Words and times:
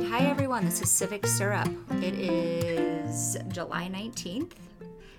right, 0.00 0.10
hi 0.10 0.26
everyone. 0.26 0.64
This 0.64 0.80
is 0.80 0.92
Civic 0.92 1.26
Syrup. 1.26 1.68
It 2.02 2.14
is 2.14 3.36
July 3.48 3.90
19th, 3.92 4.52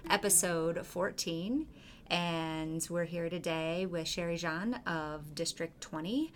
episode 0.10 0.86
14, 0.86 1.68
and 2.10 2.88
we're 2.90 3.04
here 3.04 3.30
today 3.30 3.88
with 3.88 4.08
Cheri 4.08 4.38
Jahn 4.38 4.76
of 4.88 5.36
District 5.36 5.82
20. 5.82 6.32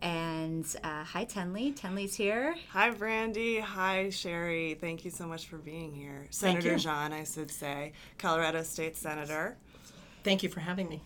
And 0.00 0.64
uh, 0.82 1.04
hi, 1.04 1.26
Tenley. 1.26 1.78
Tenley's 1.78 2.14
here. 2.14 2.54
Hi, 2.70 2.90
Brandy. 2.90 3.60
Hi, 3.60 4.06
Cheri. 4.10 4.80
Thank 4.80 5.04
you 5.04 5.10
so 5.10 5.26
much 5.26 5.46
for 5.46 5.58
being 5.58 5.92
here. 5.92 6.28
Senator 6.30 6.72
you. 6.72 6.78
Jahn, 6.78 7.12
I 7.12 7.24
should 7.24 7.50
say, 7.50 7.92
Colorado 8.16 8.62
State 8.62 8.96
Senator. 8.96 9.58
Thank 10.24 10.42
you 10.42 10.48
for 10.48 10.60
having 10.60 10.88
me. 10.88 11.02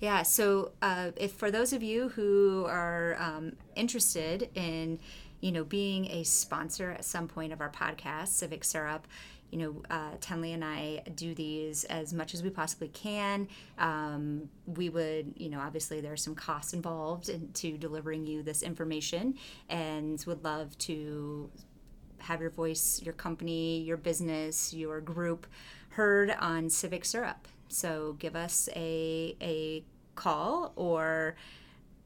Yeah, 0.00 0.22
so 0.22 0.72
uh, 0.82 1.12
if 1.16 1.32
for 1.32 1.50
those 1.50 1.72
of 1.72 1.82
you 1.82 2.10
who 2.10 2.66
are 2.68 3.16
um, 3.18 3.52
interested 3.74 4.50
in, 4.54 4.98
you 5.44 5.52
know, 5.52 5.62
being 5.62 6.06
a 6.06 6.22
sponsor 6.22 6.92
at 6.92 7.04
some 7.04 7.28
point 7.28 7.52
of 7.52 7.60
our 7.60 7.68
podcast, 7.68 8.28
Civic 8.28 8.64
Syrup, 8.64 9.06
you 9.50 9.58
know, 9.58 9.82
uh, 9.90 10.12
Tenley 10.18 10.54
and 10.54 10.64
I 10.64 11.02
do 11.14 11.34
these 11.34 11.84
as 11.84 12.14
much 12.14 12.32
as 12.32 12.42
we 12.42 12.48
possibly 12.48 12.88
can. 12.88 13.48
Um, 13.78 14.48
we 14.64 14.88
would, 14.88 15.34
you 15.36 15.50
know, 15.50 15.60
obviously 15.60 16.00
there 16.00 16.14
are 16.14 16.16
some 16.16 16.34
costs 16.34 16.72
involved 16.72 17.28
into 17.28 17.76
delivering 17.76 18.26
you 18.26 18.42
this 18.42 18.62
information, 18.62 19.34
and 19.68 20.24
would 20.26 20.42
love 20.44 20.78
to 20.78 21.50
have 22.20 22.40
your 22.40 22.48
voice, 22.48 23.02
your 23.02 23.12
company, 23.12 23.82
your 23.82 23.98
business, 23.98 24.72
your 24.72 25.02
group 25.02 25.46
heard 25.90 26.30
on 26.40 26.70
Civic 26.70 27.04
Syrup. 27.04 27.48
So 27.68 28.16
give 28.18 28.34
us 28.34 28.70
a, 28.74 29.36
a 29.42 29.84
call 30.14 30.72
or 30.74 31.36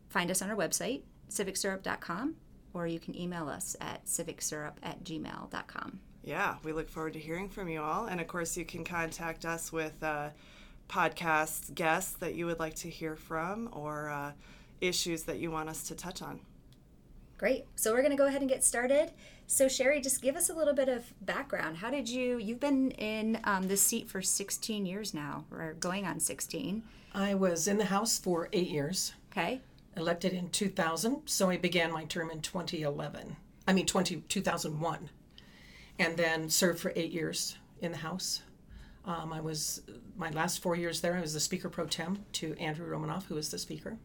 find 0.08 0.28
us 0.28 0.42
on 0.42 0.50
our 0.50 0.56
website, 0.56 1.02
civicsyrup.com, 1.30 2.34
or 2.78 2.86
you 2.86 3.00
can 3.00 3.18
email 3.18 3.48
us 3.48 3.76
at 3.80 4.04
civicsyrup 4.06 4.74
at 4.82 5.04
gmail.com. 5.04 6.00
Yeah, 6.24 6.56
we 6.62 6.72
look 6.72 6.88
forward 6.88 7.14
to 7.14 7.18
hearing 7.18 7.48
from 7.48 7.68
you 7.68 7.80
all. 7.80 8.06
And 8.06 8.20
of 8.20 8.26
course, 8.28 8.56
you 8.56 8.64
can 8.64 8.84
contact 8.84 9.44
us 9.44 9.72
with 9.72 10.02
uh, 10.02 10.30
podcast 10.88 11.74
guests 11.74 12.12
that 12.18 12.34
you 12.34 12.46
would 12.46 12.58
like 12.58 12.74
to 12.76 12.90
hear 12.90 13.16
from 13.16 13.68
or 13.72 14.10
uh, 14.10 14.32
issues 14.80 15.22
that 15.24 15.38
you 15.38 15.50
want 15.50 15.68
us 15.68 15.82
to 15.88 15.94
touch 15.94 16.22
on. 16.22 16.40
Great. 17.38 17.64
So 17.76 17.92
we're 17.92 18.02
going 18.02 18.10
to 18.10 18.16
go 18.16 18.26
ahead 18.26 18.40
and 18.40 18.50
get 18.50 18.64
started. 18.64 19.12
So 19.46 19.66
Cheri, 19.68 20.00
just 20.02 20.20
give 20.20 20.36
us 20.36 20.50
a 20.50 20.54
little 20.54 20.74
bit 20.74 20.88
of 20.88 21.04
background. 21.22 21.78
How 21.78 21.90
did 21.90 22.08
you? 22.08 22.36
You've 22.38 22.60
been 22.60 22.90
in 22.92 23.40
um, 23.44 23.68
this 23.68 23.80
seat 23.80 24.10
for 24.10 24.20
16 24.20 24.84
years 24.84 25.14
now, 25.14 25.44
or 25.50 25.74
going 25.74 26.04
on 26.04 26.20
16. 26.20 26.82
I 27.14 27.34
was 27.34 27.66
in 27.68 27.78
the 27.78 27.86
House 27.86 28.18
for 28.18 28.48
eight 28.52 28.68
years, 28.68 29.12
Okay. 29.32 29.60
Elected 29.98 30.32
in 30.32 30.48
2000, 30.50 31.22
so 31.26 31.50
I 31.50 31.56
began 31.56 31.90
my 31.90 32.04
term 32.04 32.30
in 32.30 32.40
2011. 32.40 33.36
I 33.66 33.72
mean, 33.72 33.84
20, 33.84 34.22
2001, 34.28 35.10
and 35.98 36.16
then 36.16 36.48
served 36.48 36.78
for 36.78 36.92
eight 36.94 37.10
years 37.10 37.56
in 37.80 37.90
the 37.90 37.98
House. 37.98 38.42
Um, 39.04 39.32
I 39.32 39.40
was, 39.40 39.82
my 40.16 40.30
last 40.30 40.62
four 40.62 40.76
years 40.76 41.00
there, 41.00 41.16
I 41.16 41.20
was 41.20 41.34
the 41.34 41.40
Speaker 41.40 41.68
pro 41.68 41.86
tem 41.86 42.24
to 42.34 42.54
Andrew 42.60 42.86
Romanoff, 42.86 43.26
who 43.26 43.34
was 43.34 43.50
the 43.50 43.58
Speaker. 43.58 43.98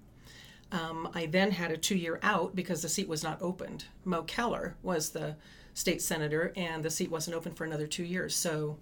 Um, 0.72 1.10
I 1.14 1.28
then 1.28 1.52
had 1.52 1.70
a 1.70 1.78
two 1.78 1.96
year 1.96 2.20
out 2.24 2.56
because 2.56 2.82
the 2.82 2.90
seat 2.90 3.08
was 3.08 3.24
not 3.24 3.40
opened. 3.40 3.86
Moe 4.04 4.24
Keller 4.24 4.76
was 4.82 5.12
the 5.12 5.36
state 5.76 6.02
senator, 6.02 6.52
and 6.56 6.84
the 6.84 6.90
seat 6.90 7.12
wasn't 7.12 7.38
open 7.38 7.54
for 7.54 7.66
another 7.66 7.86
two 7.86 8.04
years. 8.04 8.34
So 8.36 8.80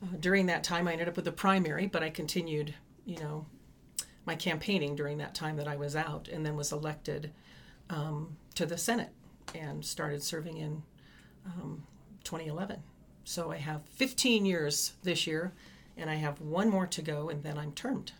uh, 0.00 0.16
during 0.20 0.46
that 0.46 0.62
time, 0.62 0.86
I 0.86 0.92
ended 0.92 1.08
up 1.08 1.16
with 1.16 1.26
a 1.26 1.32
primary, 1.32 1.88
but 1.88 2.04
I 2.04 2.10
continued, 2.10 2.74
you 3.04 3.18
know, 3.18 3.46
my 4.24 4.34
campaigning 4.34 4.94
during 4.94 5.18
that 5.18 5.34
time 5.34 5.56
that 5.56 5.68
I 5.68 5.76
was 5.76 5.96
out, 5.96 6.28
and 6.28 6.44
then 6.44 6.56
was 6.56 6.72
elected 6.72 7.32
um, 7.90 8.36
to 8.54 8.66
the 8.66 8.78
Senate 8.78 9.10
and 9.54 9.84
started 9.84 10.22
serving 10.22 10.56
in 10.56 10.82
um, 11.46 11.84
2011. 12.24 12.82
So 13.24 13.50
I 13.52 13.56
have 13.56 13.82
15 13.90 14.44
years 14.46 14.94
this 15.02 15.26
year, 15.26 15.52
and 15.96 16.10
I 16.10 16.14
have 16.16 16.40
one 16.40 16.70
more 16.70 16.86
to 16.86 17.02
go, 17.02 17.28
and 17.28 17.42
then 17.42 17.58
I'm 17.58 17.72
termed. 17.72 18.12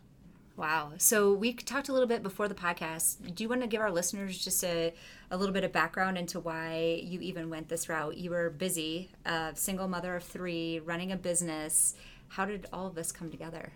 Wow. 0.56 0.92
So 0.98 1.32
we 1.32 1.54
talked 1.54 1.88
a 1.88 1.92
little 1.92 2.06
bit 2.06 2.22
before 2.22 2.46
the 2.46 2.54
podcast. 2.54 3.34
Do 3.34 3.42
you 3.42 3.48
want 3.48 3.62
to 3.62 3.66
give 3.66 3.80
our 3.80 3.90
listeners 3.90 4.42
just 4.44 4.62
a, 4.62 4.92
a 5.30 5.36
little 5.36 5.52
bit 5.52 5.64
of 5.64 5.72
background 5.72 6.18
into 6.18 6.40
why 6.40 7.00
you 7.02 7.20
even 7.20 7.48
went 7.48 7.68
this 7.68 7.88
route? 7.88 8.18
You 8.18 8.30
were 8.30 8.50
busy, 8.50 9.10
a 9.24 9.52
single 9.54 9.88
mother 9.88 10.14
of 10.14 10.24
three, 10.24 10.80
running 10.80 11.10
a 11.10 11.16
business. 11.16 11.94
How 12.28 12.44
did 12.44 12.66
all 12.72 12.86
of 12.86 12.94
this 12.94 13.12
come 13.12 13.30
together? 13.30 13.72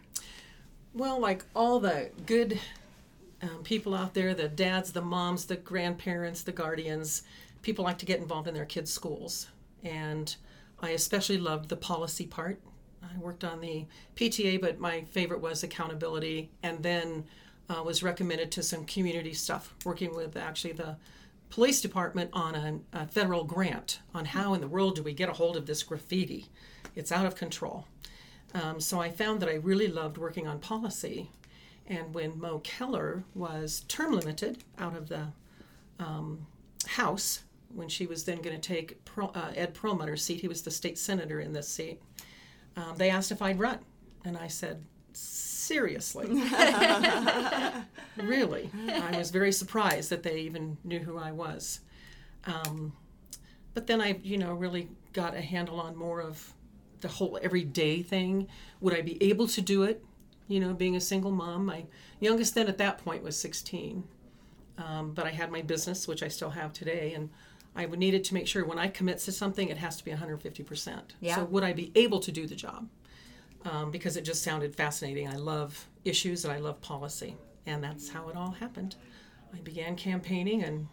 Well, 0.97 1.21
like 1.21 1.45
all 1.55 1.79
the 1.79 2.11
good 2.25 2.59
um, 3.43 3.63
people 3.65 3.95
out 3.95 4.15
there, 4.15 4.33
the 4.33 4.49
dads, 4.49 4.93
the 4.93 5.03
moms, 5.03 5.45
the 5.45 5.57
grandparents, 5.57 6.43
the 6.43 6.53
guardians, 6.53 7.23
people 7.61 7.85
like 7.85 7.99
to 7.99 8.07
get 8.07 8.19
involved 8.19 8.49
in 8.49 8.55
their 8.55 8.65
kids' 8.65 8.95
schools. 8.95 9.49
And 9.85 10.35
I 10.81 10.91
especially 10.91 11.37
loved 11.37 11.69
the 11.69 11.77
policy 11.77 12.27
part. 12.27 12.63
I 13.03 13.19
worked 13.19 13.45
on 13.45 13.61
the 13.61 13.85
PTA, 14.17 14.59
but 14.59 14.81
my 14.81 15.03
favorite 15.03 15.43
was 15.43 15.63
accountability, 15.63 16.49
and 16.63 16.83
then 16.83 17.25
uh, 17.69 17.83
was 17.83 18.03
recommended 18.03 18.51
to 18.53 18.63
some 18.63 18.87
community 18.87 19.35
stuff, 19.35 19.75
working 19.85 20.17
with 20.17 20.35
actually 20.35 20.73
the 20.73 20.97
police 21.51 21.83
department 21.83 22.31
on 22.33 22.55
a, 22.55 23.01
a 23.01 23.07
federal 23.07 23.45
grant 23.45 24.01
on 24.15 24.25
how 24.25 24.55
in 24.55 24.63
the 24.63 24.69
world 24.69 24.97
do 24.97 25.03
we 25.03 25.13
get 25.13 25.29
a 25.29 25.35
hold 25.35 25.59
of 25.59 25.67
this 25.67 25.83
graffiti. 25.83 26.47
It's 26.95 27.13
out 27.13 27.27
of 27.27 27.37
control. 27.37 27.87
Um, 28.57 28.81
so 28.81 29.01
I 29.01 29.11
found 29.11 29.41
that 29.43 29.51
I 29.51 29.57
really 29.57 29.89
loved 29.89 30.17
working 30.17 30.47
on 30.47 30.59
policy. 30.61 31.31
And 31.87 32.15
when 32.15 32.39
Moe 32.39 32.61
Keller 32.61 33.23
was 33.35 33.81
term 33.87 34.13
limited 34.13 34.65
out 34.79 34.97
of 34.97 35.09
the 35.09 35.29
um, 35.99 36.47
House, 36.87 37.43
when 37.75 37.89
she 37.89 38.07
was 38.07 38.25
then 38.25 38.41
going 38.41 38.59
to 38.59 38.69
take 38.69 39.05
Pro, 39.05 39.27
uh, 39.29 39.53
Ed 39.55 39.75
Perlmutter's 39.75 40.23
seat, 40.23 40.41
he 40.41 40.49
was 40.49 40.63
the 40.63 40.71
state 40.71 40.97
senator 40.99 41.41
in 41.41 41.53
this 41.53 41.69
seat, 41.69 42.01
um, 42.77 42.95
they 42.97 43.11
asked 43.11 43.31
if 43.31 43.43
I'd 43.43 43.59
run. 43.59 43.79
And 44.25 44.39
I 44.39 44.49
said, 44.49 44.83
seriously? 45.13 46.27
really? 48.17 48.71
I 48.89 49.17
was 49.17 49.31
very 49.31 49.53
surprised 49.53 50.11
that 50.11 50.23
they 50.23 50.41
even 50.41 50.79
knew 50.83 50.99
who 50.99 51.19
I 51.19 51.31
was. 51.31 51.81
Um, 52.45 52.93
but 53.75 53.87
then 53.87 54.01
I, 54.01 54.19
you 54.23 54.39
know, 54.39 54.55
really 54.55 54.89
got 55.13 55.37
a 55.37 55.41
handle 55.41 55.81
on 55.81 55.95
more 55.95 56.21
of 56.23 56.53
the 57.01 57.09
whole 57.09 57.39
everyday 57.43 58.03
thing. 58.03 58.49
Would 58.81 58.95
I 58.95 59.03
be 59.03 59.23
able 59.23 59.47
to 59.49 59.61
do 59.61 59.83
it? 59.83 60.05
You 60.49 60.61
know, 60.61 60.75
being 60.75 60.97
a 60.97 61.01
single 61.01 61.31
mom. 61.31 61.67
My 61.67 61.85
youngest 62.21 62.55
then 62.55 62.69
at 62.69 62.79
that 62.79 62.99
point 62.99 63.23
was 63.23 63.37
16. 63.37 64.05
Um, 64.79 65.13
but 65.13 65.27
I 65.27 65.31
had 65.31 65.51
my 65.51 65.63
business, 65.63 66.07
which 66.07 66.23
I 66.23 66.29
still 66.29 66.51
have 66.51 66.73
today, 66.73 67.15
and 67.15 67.31
I 67.75 67.87
needed 67.87 68.25
to 68.25 68.35
make 68.35 68.47
sure 68.47 68.65
when 68.65 68.79
I 68.79 68.89
commit 68.89 69.19
to 69.19 69.33
something, 69.33 69.69
it 69.69 69.79
has 69.79 69.97
to 69.97 70.05
be 70.05 70.11
150%. 70.11 71.01
Yeah. 71.21 71.37
So 71.37 71.45
would 71.45 71.65
I 71.65 71.73
be 71.73 71.93
able 71.95 72.21
to 72.21 72.33
do 72.33 72.47
the 72.47 72.55
job? 72.55 72.89
Um, 73.65 73.91
because 73.91 74.17
it 74.17 74.23
just 74.23 74.43
sounded 74.43 74.77
fascinating. 74.77 75.29
I 75.29 75.37
love 75.37 75.89
issues 76.05 76.45
and 76.45 76.53
I 76.53 76.59
love 76.59 76.81
policy, 76.81 77.37
and 77.67 77.83
that's 77.83 78.09
how 78.09 78.29
it 78.29 78.37
all 78.37 78.53
happened. 78.53 78.97
I 79.53 79.59
began 79.59 79.97
campaigning, 79.97 80.63
and 80.63 80.87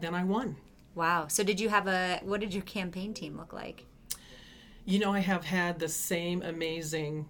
then 0.00 0.14
I 0.14 0.24
won. 0.24 0.56
Wow. 0.94 1.28
So 1.28 1.44
did 1.44 1.60
you 1.60 1.68
have 1.68 1.86
a 1.86 2.20
what 2.22 2.40
did 2.40 2.52
your 2.52 2.64
campaign 2.64 3.14
team 3.14 3.36
look 3.36 3.52
like? 3.52 3.86
You 4.84 4.98
know, 4.98 5.12
I 5.12 5.20
have 5.20 5.44
had 5.44 5.78
the 5.78 5.88
same 5.88 6.42
amazing 6.42 7.28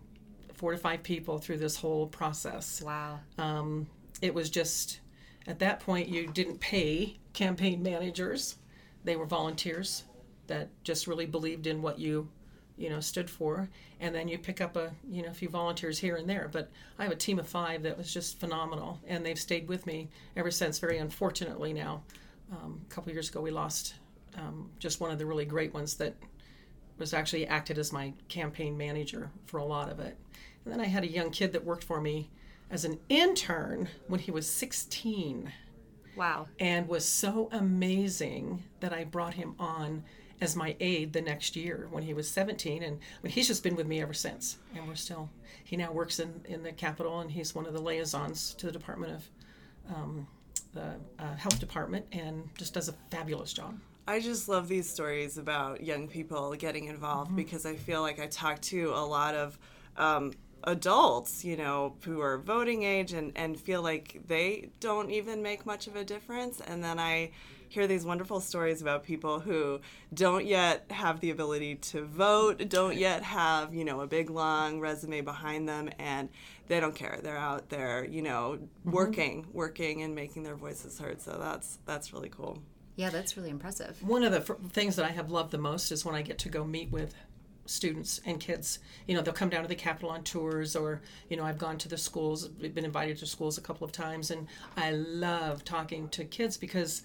four 0.54 0.72
to 0.72 0.78
five 0.78 1.02
people 1.02 1.38
through 1.38 1.58
this 1.58 1.76
whole 1.76 2.06
process. 2.06 2.82
Wow. 2.82 3.20
Um, 3.38 3.86
it 4.20 4.34
was 4.34 4.50
just 4.50 5.00
at 5.46 5.58
that 5.60 5.80
point 5.80 6.08
you 6.08 6.26
didn't 6.26 6.60
pay 6.60 7.18
campaign 7.32 7.82
managers; 7.82 8.56
they 9.04 9.16
were 9.16 9.26
volunteers 9.26 10.04
that 10.46 10.68
just 10.84 11.06
really 11.06 11.26
believed 11.26 11.66
in 11.66 11.80
what 11.80 11.98
you, 11.98 12.28
you 12.76 12.90
know, 12.90 13.00
stood 13.00 13.30
for. 13.30 13.70
And 14.00 14.14
then 14.14 14.28
you 14.28 14.38
pick 14.38 14.60
up 14.60 14.76
a 14.76 14.92
you 15.08 15.22
know 15.22 15.30
a 15.30 15.34
few 15.34 15.48
volunteers 15.48 15.98
here 15.98 16.16
and 16.16 16.28
there. 16.28 16.48
But 16.52 16.70
I 16.98 17.04
have 17.04 17.12
a 17.12 17.16
team 17.16 17.38
of 17.38 17.48
five 17.48 17.82
that 17.84 17.96
was 17.96 18.12
just 18.12 18.38
phenomenal, 18.38 19.00
and 19.06 19.24
they've 19.24 19.38
stayed 19.38 19.68
with 19.68 19.86
me 19.86 20.08
ever 20.36 20.50
since. 20.50 20.78
Very 20.78 20.98
unfortunately 20.98 21.72
now, 21.72 22.02
um, 22.52 22.80
a 22.88 22.94
couple 22.94 23.12
years 23.12 23.28
ago 23.28 23.40
we 23.40 23.50
lost 23.50 23.94
um, 24.36 24.70
just 24.78 25.00
one 25.00 25.10
of 25.10 25.18
the 25.18 25.26
really 25.26 25.44
great 25.44 25.72
ones 25.74 25.96
that 25.96 26.14
was 27.00 27.12
actually 27.12 27.46
acted 27.46 27.78
as 27.78 27.92
my 27.92 28.12
campaign 28.28 28.76
manager 28.76 29.30
for 29.46 29.58
a 29.58 29.64
lot 29.64 29.90
of 29.90 29.98
it. 29.98 30.16
And 30.64 30.72
then 30.72 30.80
I 30.80 30.86
had 30.86 31.02
a 31.02 31.10
young 31.10 31.30
kid 31.30 31.52
that 31.52 31.64
worked 31.64 31.82
for 31.82 32.00
me 32.00 32.30
as 32.70 32.84
an 32.84 33.00
intern 33.08 33.88
when 34.06 34.20
he 34.20 34.30
was 34.30 34.48
16 34.48 35.52
Wow. 36.16 36.46
and 36.60 36.86
was 36.86 37.04
so 37.04 37.48
amazing 37.50 38.62
that 38.80 38.92
I 38.92 39.04
brought 39.04 39.34
him 39.34 39.54
on 39.58 40.04
as 40.40 40.54
my 40.56 40.76
aide 40.80 41.12
the 41.12 41.20
next 41.20 41.56
year 41.56 41.88
when 41.90 42.02
he 42.02 42.14
was 42.14 42.28
17 42.30 42.82
and 42.82 42.96
I 42.96 43.22
mean, 43.22 43.32
he's 43.32 43.46
just 43.46 43.62
been 43.62 43.76
with 43.76 43.86
me 43.86 44.00
ever 44.00 44.14
since 44.14 44.58
and 44.74 44.86
we're 44.88 44.94
still 44.94 45.28
he 45.64 45.76
now 45.76 45.92
works 45.92 46.18
in, 46.18 46.40
in 46.46 46.62
the 46.62 46.72
capitol 46.72 47.20
and 47.20 47.30
he's 47.30 47.54
one 47.54 47.66
of 47.66 47.72
the 47.74 47.80
liaisons 47.80 48.54
to 48.54 48.66
the 48.66 48.72
department 48.72 49.12
of 49.14 49.94
um, 49.94 50.26
the 50.72 50.94
uh, 51.18 51.34
health 51.36 51.58
department 51.60 52.06
and 52.12 52.48
just 52.56 52.74
does 52.74 52.88
a 52.88 52.94
fabulous 53.10 53.52
job 53.52 53.78
I 54.10 54.18
just 54.18 54.48
love 54.48 54.66
these 54.66 54.90
stories 54.90 55.38
about 55.38 55.84
young 55.84 56.08
people 56.08 56.52
getting 56.56 56.86
involved 56.86 57.36
because 57.36 57.64
I 57.64 57.76
feel 57.76 58.00
like 58.02 58.18
I 58.18 58.26
talk 58.26 58.60
to 58.62 58.90
a 58.90 59.06
lot 59.06 59.36
of 59.36 59.56
um, 59.96 60.32
adults, 60.64 61.44
you 61.44 61.56
know, 61.56 61.94
who 62.04 62.20
are 62.20 62.38
voting 62.38 62.82
age 62.82 63.12
and, 63.12 63.30
and 63.36 63.58
feel 63.58 63.82
like 63.82 64.20
they 64.26 64.70
don't 64.80 65.10
even 65.12 65.42
make 65.44 65.64
much 65.64 65.86
of 65.86 65.94
a 65.94 66.02
difference. 66.04 66.60
And 66.60 66.82
then 66.82 66.98
I 66.98 67.30
hear 67.68 67.86
these 67.86 68.04
wonderful 68.04 68.40
stories 68.40 68.82
about 68.82 69.04
people 69.04 69.38
who 69.38 69.80
don't 70.12 70.44
yet 70.44 70.86
have 70.90 71.20
the 71.20 71.30
ability 71.30 71.76
to 71.76 72.04
vote, 72.04 72.68
don't 72.68 72.96
yet 72.96 73.22
have, 73.22 73.72
you 73.72 73.84
know, 73.84 74.00
a 74.00 74.08
big 74.08 74.28
long 74.28 74.80
resume 74.80 75.20
behind 75.20 75.68
them 75.68 75.88
and 76.00 76.30
they 76.66 76.80
don't 76.80 76.96
care. 76.96 77.20
They're 77.22 77.36
out 77.38 77.68
there, 77.68 78.04
you 78.04 78.22
know, 78.22 78.58
Mm-hmm. 78.84 78.90
working, 78.90 79.46
working 79.52 80.02
and 80.02 80.16
making 80.16 80.42
their 80.42 80.56
voices 80.56 80.98
heard. 80.98 81.22
So 81.22 81.38
that's 81.40 81.78
that's 81.86 82.12
really 82.12 82.28
cool. 82.30 82.58
Yeah, 83.00 83.08
that's 83.08 83.34
really 83.34 83.48
impressive. 83.48 83.96
One 84.02 84.22
of 84.22 84.30
the 84.30 84.40
f- 84.40 84.72
things 84.72 84.94
that 84.96 85.06
I 85.06 85.08
have 85.08 85.30
loved 85.30 85.52
the 85.52 85.58
most 85.58 85.90
is 85.90 86.04
when 86.04 86.14
I 86.14 86.20
get 86.20 86.36
to 86.40 86.50
go 86.50 86.64
meet 86.64 86.92
with 86.92 87.14
students 87.64 88.20
and 88.26 88.38
kids. 88.38 88.78
You 89.06 89.14
know, 89.14 89.22
they'll 89.22 89.32
come 89.32 89.48
down 89.48 89.62
to 89.62 89.68
the 89.68 89.74
Capitol 89.74 90.10
on 90.10 90.22
tours, 90.22 90.76
or, 90.76 91.00
you 91.30 91.38
know, 91.38 91.44
I've 91.44 91.56
gone 91.56 91.78
to 91.78 91.88
the 91.88 91.96
schools, 91.96 92.48
been 92.48 92.84
invited 92.84 93.16
to 93.16 93.26
schools 93.26 93.56
a 93.56 93.62
couple 93.62 93.86
of 93.86 93.92
times, 93.92 94.30
and 94.30 94.46
I 94.76 94.90
love 94.90 95.64
talking 95.64 96.10
to 96.10 96.26
kids 96.26 96.58
because 96.58 97.00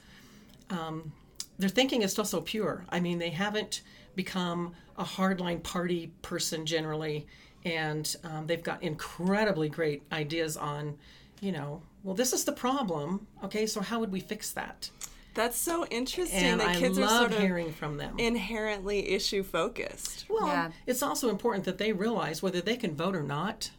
um, 0.70 1.14
their 1.60 1.70
thinking 1.70 2.02
is 2.02 2.12
still 2.12 2.26
so 2.26 2.42
pure. 2.42 2.84
I 2.90 3.00
mean, 3.00 3.18
they 3.18 3.30
haven't 3.30 3.82
become 4.16 4.74
a 4.98 5.06
hardline 5.06 5.64
party 5.64 6.12
person 6.22 6.66
generally, 6.66 7.26
and 7.64 8.14
um, 8.26 8.48
they've 8.48 8.62
got 8.62 8.84
incredibly 8.84 9.70
great 9.70 10.04
ideas 10.12 10.58
on, 10.58 10.98
you 11.40 11.54
know, 11.54 11.82
well, 12.04 12.16
this 12.16 12.34
is 12.34 12.44
the 12.44 12.52
problem. 12.52 13.28
Okay, 13.46 13.66
so 13.66 13.80
how 13.80 14.02
would 14.02 14.12
we 14.12 14.20
fix 14.20 14.52
that? 14.52 14.90
That's 15.36 15.58
so 15.58 15.86
interesting 15.88 16.40
And 16.44 16.62
that 16.62 16.70
I 16.70 16.76
kids 16.80 16.98
are 16.98 17.02
love 17.02 17.20
sort 17.20 17.34
of 17.34 17.40
hearing 17.40 17.72
from 17.74 17.98
them. 17.98 18.18
inherently 18.18 19.10
issue 19.10 19.44
focused. 19.44 20.26
Well, 20.30 20.48
Yeah. 20.48 20.72
it's 20.88 21.04
also 21.04 21.30
important 21.30 21.66
that 21.66 21.78
they 21.78 21.92
realize 21.92 22.42
whether 22.42 22.62
they 22.62 22.78
can 22.78 22.96
vote 22.96 23.16
or 23.16 23.22
not, 23.24 23.70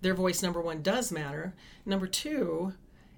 their 0.00 0.14
voice, 0.14 0.42
number 0.42 0.60
one, 0.60 0.82
does 0.82 1.12
matter. 1.12 1.54
Number 1.84 2.06
two, 2.06 2.72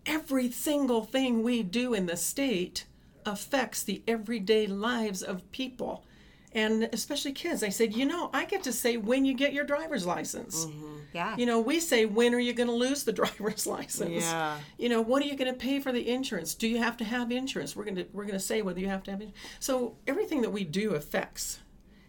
every 0.07 0.51
single 0.51 1.05
thing 1.05 1.43
we 1.43 1.63
do 1.63 1.95
in 1.95 2.07
the 2.07 2.17
state 2.17 2.85
affects 3.25 3.83
the 3.83 4.03
everyday 4.09 4.67
lives 4.67 5.23
of 5.23 5.51
people. 5.53 6.05
And 6.53 6.89
especially 6.93 7.33
kids. 7.33 7.63
I 7.63 7.69
said, 7.69 7.95
you 7.95 8.07
know, 8.07 8.31
I 8.33 8.47
get 8.47 8.63
to 8.63 8.73
say 8.73 8.97
when 8.97 9.25
you 9.25 9.35
get 9.35 9.53
your 9.53 9.65
driver's 9.65 10.07
license. 10.07 10.65
Mm-hmm. 10.65 10.97
Yeah. 11.13 11.37
You 11.37 11.47
know, 11.47 11.61
we 11.61 11.81
say, 11.81 12.07
when 12.07 12.35
are 12.35 12.39
you 12.39 12.53
going 12.53 12.69
to 12.69 12.75
lose 12.75 13.05
the 13.05 13.13
driver's 13.21 13.67
license? 13.67 14.25
Yeah. 14.25 14.57
You 14.79 14.89
know, 14.89 15.01
what 15.01 15.23
are 15.23 15.27
you 15.27 15.37
going 15.37 15.53
to 15.53 15.59
pay 15.59 15.81
for 15.81 15.93
the 15.93 16.09
insurance? 16.09 16.55
Do 16.55 16.67
you 16.67 16.79
have 16.79 16.97
to 16.99 17.05
have 17.05 17.31
insurance? 17.31 17.77
We're 17.77 17.85
going 17.85 17.97
to 17.97 18.07
we're 18.13 18.25
going 18.25 18.35
to 18.35 18.41
say 18.41 18.63
whether 18.63 18.81
you 18.81 18.89
have 18.89 19.03
to 19.05 19.11
have 19.11 19.21
it. 19.21 19.31
So 19.61 19.97
everything 20.07 20.43
that 20.43 20.51
we 20.51 20.65
do 20.65 20.95
affects, 20.95 21.61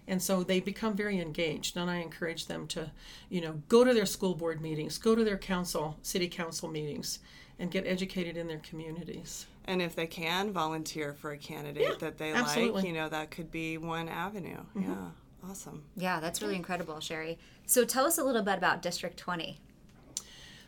and 0.07 0.21
so 0.21 0.44
they 0.44 0.59
become 0.59 0.95
very 0.95 1.19
engaged. 1.19 1.75
And 1.75 1.89
I 1.89 1.97
encourage 1.97 2.47
them 2.47 2.65
to, 2.68 2.91
you 3.30 3.41
know, 3.41 3.62
go 3.68 3.83
to 3.83 3.94
their 3.94 4.06
school 4.06 4.36
board 4.36 4.62
meetings, 4.62 4.97
go 4.97 5.15
to 5.15 5.24
their 5.24 5.38
council, 5.38 5.97
city 6.01 6.27
council 6.27 6.69
meetings, 6.69 7.19
and 7.59 7.69
get 7.69 7.86
educated 7.86 8.38
in 8.38 8.47
their 8.47 8.59
communities. 8.59 9.45
And 9.69 9.83
if 9.83 9.95
they 9.95 10.07
can 10.07 10.51
volunteer 10.51 11.13
for 11.13 11.31
a 11.31 11.38
candidate 11.38 11.83
Yeah, 11.83 11.94
that 12.00 12.18
they 12.18 12.33
absolutely. 12.33 12.66
Mm-hmm. 12.66 12.75
like, 12.75 12.86
you 12.86 12.94
know, 12.94 13.10
that 13.10 13.30
could 13.30 13.51
be 13.51 13.77
one 13.77 14.10
avenue. 14.10 14.57
Yeah. 14.75 14.95
Awesome. 15.48 15.83
Yeah, 15.95 16.19
that's 16.19 16.42
really 16.42 16.56
incredible, 16.56 16.95
Cheri. 16.95 17.38
So 17.68 17.86
tell 17.86 18.06
us 18.06 18.18
a 18.18 18.24
little 18.24 18.42
bit 18.42 18.57
about 18.57 18.81
District 18.81 19.16
20. 19.16 19.60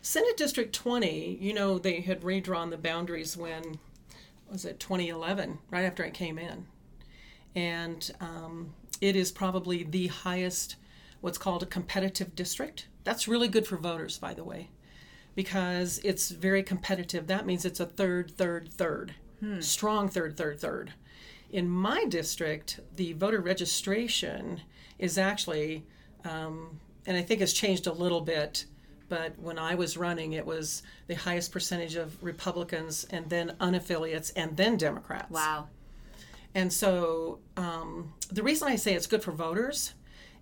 Senate 0.04 0.38
District 0.38 0.74
20, 0.74 1.38
you 1.42 1.52
know, 1.52 1.80
they 1.80 2.02
had 2.02 2.24
redrawn 2.24 2.70
the 2.70 2.78
boundaries 2.78 3.36
when, 3.36 3.80
was 4.50 4.66
it 4.66 4.80
2011, 4.80 5.58
right 5.72 5.84
after 5.84 6.06
I 6.06 6.12
came 6.12 6.38
in. 6.38 6.68
And 7.56 8.10
um, 8.22 8.74
it 9.02 9.16
is 9.16 9.32
probably 9.32 9.84
the 9.84 10.08
highest, 10.08 10.76
what's 11.22 11.40
called 11.40 11.64
a 11.64 11.68
competitive 11.68 12.36
district. 12.36 12.88
That's 13.04 13.28
really 13.28 13.48
good 13.48 13.66
for 13.66 13.78
voters, 13.78 14.20
by 14.20 14.36
the 14.36 14.44
way, 14.44 14.70
because 15.36 16.00
it's 16.04 16.30
very 16.30 16.64
competitive. 16.64 17.28
That 17.28 17.46
means 17.46 17.66
it's 17.66 17.80
a 17.80 17.86
third, 17.86 18.32
third, 18.32 18.70
third, 18.74 19.16
strong 19.62 20.10
third, 20.10 20.38
third, 20.38 20.60
third. 20.60 20.94
In 21.50 21.70
my 21.70 22.06
district, 22.06 22.80
the 22.96 23.14
voter 23.14 23.42
registration 23.42 24.62
is 25.00 25.18
actually, 25.18 25.86
um, 26.24 26.80
and 27.06 27.18
I 27.18 27.22
think 27.22 27.42
it's 27.42 27.54
changed 27.54 27.88
a 27.88 27.94
little 27.94 28.22
bit, 28.22 28.66
but 29.10 29.38
when 29.40 29.60
I 29.60 29.76
was 29.76 29.98
running, 29.98 30.34
it 30.34 30.46
was 30.46 30.84
the 31.08 31.16
highest 31.16 31.52
percentage 31.52 31.96
of 31.96 32.22
Republicans 32.24 33.06
and 33.10 33.30
then 33.30 33.56
unaffiliates 33.60 34.32
and 34.36 34.56
then 34.56 34.78
Democrats. 34.78 35.32
Wow. 35.32 35.68
And 36.54 36.72
so 36.72 37.40
um, 37.58 38.14
the 38.30 38.44
reason 38.44 38.68
I 38.68 38.76
say 38.76 38.94
it's 38.94 39.08
good 39.08 39.24
for 39.24 39.32
voters 39.32 39.94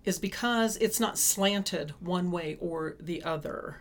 is 0.04 0.18
because 0.18 0.76
it's 0.76 1.00
not 1.00 1.18
slanted 1.18 1.94
one 2.00 2.30
way 2.30 2.56
or 2.60 2.96
the 3.00 3.22
other. 3.22 3.78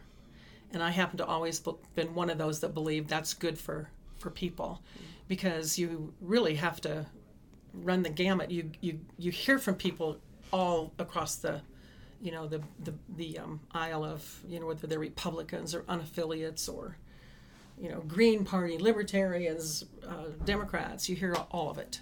And 0.73 0.83
I 0.83 0.91
happen 0.91 1.17
to 1.17 1.25
always 1.25 1.59
be- 1.59 1.71
been 1.95 2.13
one 2.13 2.29
of 2.29 2.37
those 2.37 2.59
that 2.59 2.73
believe 2.73 3.07
that's 3.07 3.33
good 3.33 3.57
for 3.57 3.89
for 4.17 4.29
people 4.29 4.83
because 5.27 5.79
you 5.79 6.13
really 6.19 6.55
have 6.55 6.81
to 6.81 7.05
run 7.73 8.03
the 8.03 8.09
gamut. 8.09 8.51
You 8.51 8.71
you 8.81 8.99
you 9.17 9.31
hear 9.31 9.57
from 9.59 9.75
people 9.75 10.17
all 10.51 10.93
across 10.99 11.35
the 11.35 11.61
you 12.21 12.31
know 12.31 12.47
the 12.47 12.61
the 12.83 12.93
the 13.15 13.39
um, 13.39 13.61
aisle 13.71 14.03
of 14.03 14.41
you 14.47 14.59
know 14.59 14.65
whether 14.67 14.87
they're 14.87 14.99
Republicans 14.99 15.73
or 15.73 15.81
unaffiliates 15.83 16.71
or 16.71 16.97
you 17.79 17.89
know 17.89 18.01
Green 18.01 18.45
Party, 18.45 18.77
Libertarians, 18.77 19.85
uh, 20.07 20.25
Democrats. 20.45 21.09
You 21.09 21.15
hear 21.15 21.35
all 21.51 21.69
of 21.69 21.77
it. 21.77 22.01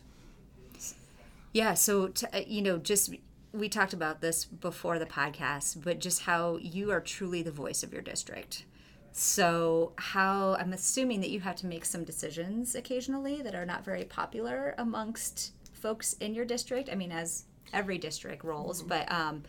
Yeah, 1.53 1.73
so 1.73 2.09
t- 2.09 2.27
uh, 2.33 2.41
you 2.45 2.61
know, 2.61 2.77
just 2.77 3.13
we 3.57 3.69
talked 3.69 3.93
about 3.93 4.21
this 4.21 4.45
before 4.45 4.99
the 4.99 5.05
podcast, 5.05 5.83
but 5.83 5.99
just 5.99 6.23
how 6.23 6.57
you 6.57 6.91
are 6.91 7.01
truly 7.01 7.41
the 7.41 7.51
voice 7.51 7.83
of 7.83 7.91
your 7.91 8.01
district. 8.01 8.65
So, 9.11 9.93
how 9.97 10.55
I'm 10.59 10.73
assuming 10.73 11.21
that 11.21 11.31
you 11.31 11.39
have 11.39 11.55
to 11.57 11.65
make 11.65 11.85
some 11.85 12.03
decisions 12.03 12.75
occasionally 12.75 13.41
that 13.41 13.55
are 13.55 13.65
not 13.65 13.83
very 13.83 14.03
popular 14.03 14.75
amongst 14.77 15.53
folks 15.73 16.13
in 16.13 16.33
your 16.33 16.45
district. 16.45 16.89
I 16.91 16.95
mean, 16.95 17.11
as 17.11 17.45
every 17.73 17.97
district 17.97 18.43
rolls, 18.43 18.83
but 18.83 19.11
um, 19.11 19.43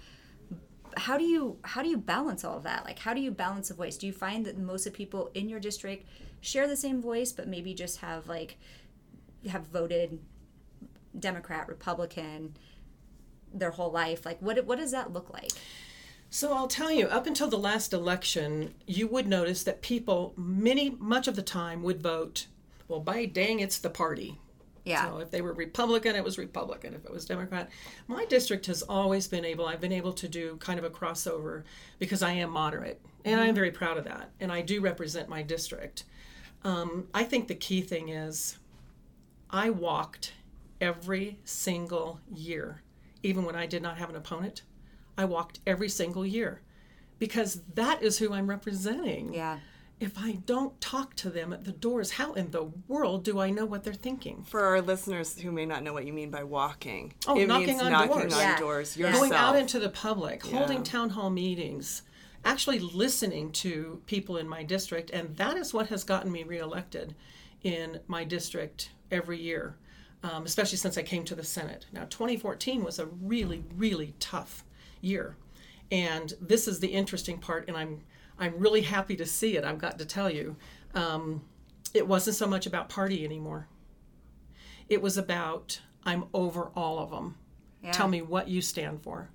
how 0.97 1.19
do 1.19 1.25
you 1.25 1.59
how 1.63 1.83
do 1.83 1.89
you 1.89 1.99
balance 1.99 2.45
all 2.45 2.57
of 2.57 2.63
that? 2.63 2.85
Like, 2.85 2.99
how 2.99 3.13
do 3.13 3.21
you 3.21 3.31
balance 3.31 3.71
a 3.71 3.75
voice? 3.75 3.97
Do 3.97 4.07
you 4.07 4.13
find 4.13 4.45
that 4.47 4.57
most 4.57 4.87
of 4.87 4.93
the 4.93 4.97
people 4.97 5.31
in 5.35 5.49
your 5.49 5.61
district 5.61 6.07
share 6.41 6.67
the 6.67 6.77
same 6.77 7.03
voice, 7.03 7.33
but 7.33 7.47
maybe 7.47 7.75
just 7.75 7.99
have 7.99 8.27
like 8.27 8.57
have 9.49 9.67
voted 9.67 10.19
Democrat, 11.19 11.69
Republican 11.69 12.57
their 13.53 13.71
whole 13.71 13.91
life? 13.91 14.25
Like, 14.27 14.41
what 14.41 14.65
what 14.65 14.79
does 14.79 14.91
that 14.93 15.13
look 15.13 15.31
like? 15.31 15.51
So 16.31 16.53
I'll 16.53 16.69
tell 16.69 16.91
you, 16.91 17.07
up 17.07 17.27
until 17.27 17.49
the 17.49 17.59
last 17.59 17.95
election, 17.95 18.75
you 18.87 19.07
would 19.09 19.27
notice 19.27 19.63
that 19.63 19.81
people, 19.81 20.35
many, 20.37 20.91
much 20.91 21.27
of 21.27 21.37
the 21.37 21.43
time, 21.43 21.83
would 21.83 22.03
vote, 22.03 22.47
well, 22.87 23.01
by 23.01 23.25
dang, 23.25 23.61
it's 23.61 23.79
the 23.79 23.89
party. 23.89 24.39
Yeah. 24.85 25.07
So 25.07 25.19
if 25.19 25.31
they 25.31 25.41
were 25.41 25.53
Republican, 25.53 26.17
it 26.17 26.25
was 26.25 26.39
Republican. 26.39 26.95
If 26.95 27.05
it 27.05 27.11
was 27.11 27.25
Democrat, 27.25 27.71
my 28.07 28.25
district 28.27 28.67
has 28.67 28.83
always 28.83 29.27
been 29.27 29.45
able. 29.45 29.67
I've 29.67 29.81
been 29.81 29.93
able 29.93 30.13
to 30.15 30.29
do 30.29 30.57
kind 30.57 30.79
of 30.79 30.85
a 30.85 30.91
crossover 30.91 31.65
because 31.99 32.23
I 32.23 32.33
am 32.33 32.51
moderate, 32.51 33.01
and 33.25 33.41
I 33.41 33.47
am 33.47 33.55
very 33.55 33.71
proud 33.71 33.99
of 33.99 34.05
that. 34.05 34.31
And 34.41 34.51
I 34.51 34.63
do 34.63 34.81
represent 34.81 35.29
my 35.29 35.43
district. 35.43 36.05
Um, 36.65 37.09
I 37.15 37.25
think 37.25 37.49
the 37.49 37.55
key 37.55 37.83
thing 37.83 38.09
is, 38.09 38.59
I 39.51 39.71
walked 39.71 40.33
every 40.81 41.39
single 41.45 42.21
year, 42.35 42.83
even 43.23 43.45
when 43.45 43.57
I 43.57 43.67
did 43.67 43.83
not 43.83 43.99
have 43.99 44.11
an 44.11 44.17
opponent. 44.17 44.63
I 45.17 45.25
walked 45.25 45.61
every 45.67 45.89
single 45.89 46.25
year 46.27 46.63
because 47.19 47.63
that 47.75 48.03
is 48.03 48.19
who 48.19 48.33
I'm 48.33 48.49
representing. 48.49 49.35
Yeah. 49.35 49.59
If 50.01 50.17
I 50.17 50.35
don't 50.47 50.81
talk 50.81 51.17
to 51.17 51.31
them 51.31 51.53
at 51.53 51.65
the 51.65 51.73
doors, 51.73 52.13
how 52.13 52.33
in 52.35 52.53
the 52.53 52.71
world 52.87 53.25
do 53.25 53.41
I 53.41 53.51
know 53.51 53.65
what 53.67 53.83
they're 53.83 53.93
thinking? 53.93 54.45
For 54.49 54.61
our 54.63 54.81
listeners 54.81 55.37
who 55.41 55.51
may 55.51 55.67
not 55.67 55.83
know 55.83 55.93
what 55.93 56.07
you 56.07 56.13
mean 56.13 56.31
by 56.31 56.45
walking, 56.45 57.15
Oh, 57.27 57.37
it 57.37 57.49
knocking 57.49 57.67
means 57.67 57.83
on 57.83 57.91
knocking 57.91 58.13
doors. 58.21 58.35
on 58.35 58.41
Yeah. 58.41 58.59
doors 58.61 58.97
yourself. 58.97 59.19
Going 59.19 59.33
out 59.33 59.57
into 59.57 59.81
the 59.81 59.89
public, 59.89 60.45
holding 60.47 60.85
town 60.85 61.11
hall 61.11 61.31
meetings, 61.31 62.03
actually 62.45 62.79
listening 62.79 63.51
to 63.51 64.01
people 64.07 64.37
in 64.37 64.49
my 64.49 64.63
district, 64.63 65.11
and 65.11 65.37
that 65.37 65.57
is 65.57 65.75
what 65.75 65.89
has 65.89 66.05
gotten 66.05 66.31
me 66.31 66.45
reelected 66.45 67.17
in 67.65 67.99
my 68.07 68.23
district 68.23 68.91
every 69.11 69.41
year, 69.41 69.77
um, 70.23 70.45
especially 70.45 70.79
since 70.79 70.99
I 70.99 71.03
came 71.03 71.25
to 71.25 71.35
the 71.35 71.45
Senate. 71.45 71.87
Now, 71.93 72.05
2014 72.05 72.83
was 72.83 72.99
a 72.99 73.07
really, 73.07 73.65
really 73.77 74.15
tough 74.19 74.65
year, 75.01 75.37
and 75.91 76.35
this 76.41 76.69
is 76.69 76.81
the 76.81 76.89
interesting 76.89 77.39
part, 77.39 77.69
and 77.69 77.77
I'm 77.77 78.03
I'm 78.39 78.59
really 78.59 78.83
happy 78.83 79.17
to 79.17 79.27
see 79.27 79.57
it. 79.57 79.65
I've 79.65 79.79
got 79.79 79.99
to 79.99 80.05
tell 80.05 80.31
you, 80.31 80.57
um, 80.95 81.43
it 81.93 82.07
wasn't 82.07 82.37
so 82.37 82.47
much 82.47 82.67
about 82.67 82.89
party 82.89 83.25
anymore. 83.25 83.67
It 84.89 85.03
was 85.03 85.19
about 85.19 85.81
I'm 86.05 86.25
over 86.33 86.71
all 86.75 86.99
of 86.99 87.11
them. 87.11 87.37
Yeah. 87.83 87.93
Tell 87.93 88.09
me 88.09 88.23
what 88.23 88.49
you 88.49 88.63
stand 88.63 89.03
for 89.03 89.31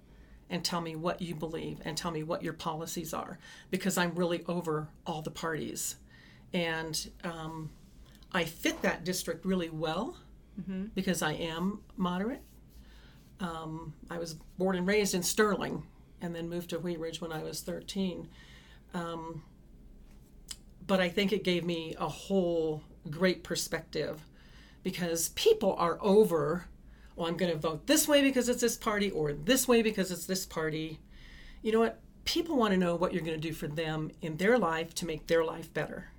and 0.50 0.64
tell 0.64 0.82
me 0.82 0.96
what 0.96 1.22
you 1.22 1.36
believe 1.36 1.80
and 1.86 1.98
tell 1.98 2.12
me 2.12 2.24
what 2.24 2.44
your 2.44 2.54
policies 2.54 3.14
are 3.14 3.40
because 3.72 3.98
I'm 3.98 4.16
really 4.16 4.44
over 4.48 4.88
all 5.06 5.22
the 5.22 5.32
parties. 5.32 5.96
And 6.54 7.10
um, 7.24 7.70
I 8.32 8.44
fit 8.44 8.82
that 8.82 9.04
district 9.04 9.46
really 9.46 9.70
well 9.70 10.18
because 10.94 11.22
I 11.22 11.34
am 11.34 11.82
moderate. 11.98 12.42
Um, 13.40 13.94
I 14.10 14.18
was 14.18 14.36
born 14.58 14.76
and 14.76 14.88
raised 14.88 15.14
in 15.14 15.24
Sterling 15.24 15.86
and 16.22 16.34
then 16.34 16.50
moved 16.50 16.70
to 16.70 16.80
Wheat 16.80 17.00
Ridge 17.00 17.22
when 17.22 17.32
I 17.32 17.44
was 17.44 17.62
13. 17.62 18.30
Um, 18.94 19.44
but 20.86 21.00
I 21.00 21.10
think 21.10 21.34
it 21.34 21.44
gave 21.44 21.66
me 21.66 21.96
a 22.00 22.08
whole 22.08 22.84
great 23.10 23.44
perspective 23.44 24.26
because 24.84 25.30
people 25.30 25.76
are 25.78 25.98
over, 26.02 26.68
well, 27.16 27.28
I'm 27.28 27.38
going 27.38 27.52
to 27.52 27.58
vote 27.58 27.88
this 27.88 28.08
way 28.08 28.22
because 28.22 28.50
it's 28.50 28.62
this 28.62 28.78
party 28.78 29.10
or 29.12 29.34
this 29.34 29.68
way 29.68 29.82
because 29.82 30.12
it's 30.12 30.26
this 30.26 30.46
party. 30.46 31.00
You 31.62 31.72
know 31.72 31.80
what? 31.80 32.00
People 32.26 32.56
want 32.56 32.72
to 32.72 32.78
know 32.78 32.96
what 32.96 33.14
you're 33.14 33.24
going 33.24 33.40
to 33.40 33.48
do 33.48 33.54
for 33.54 33.68
them 33.68 34.12
in 34.22 34.38
their 34.38 34.58
life 34.58 34.94
to 34.96 35.06
make 35.06 35.28
their 35.28 35.44
life 35.44 35.74
better. 35.74 36.13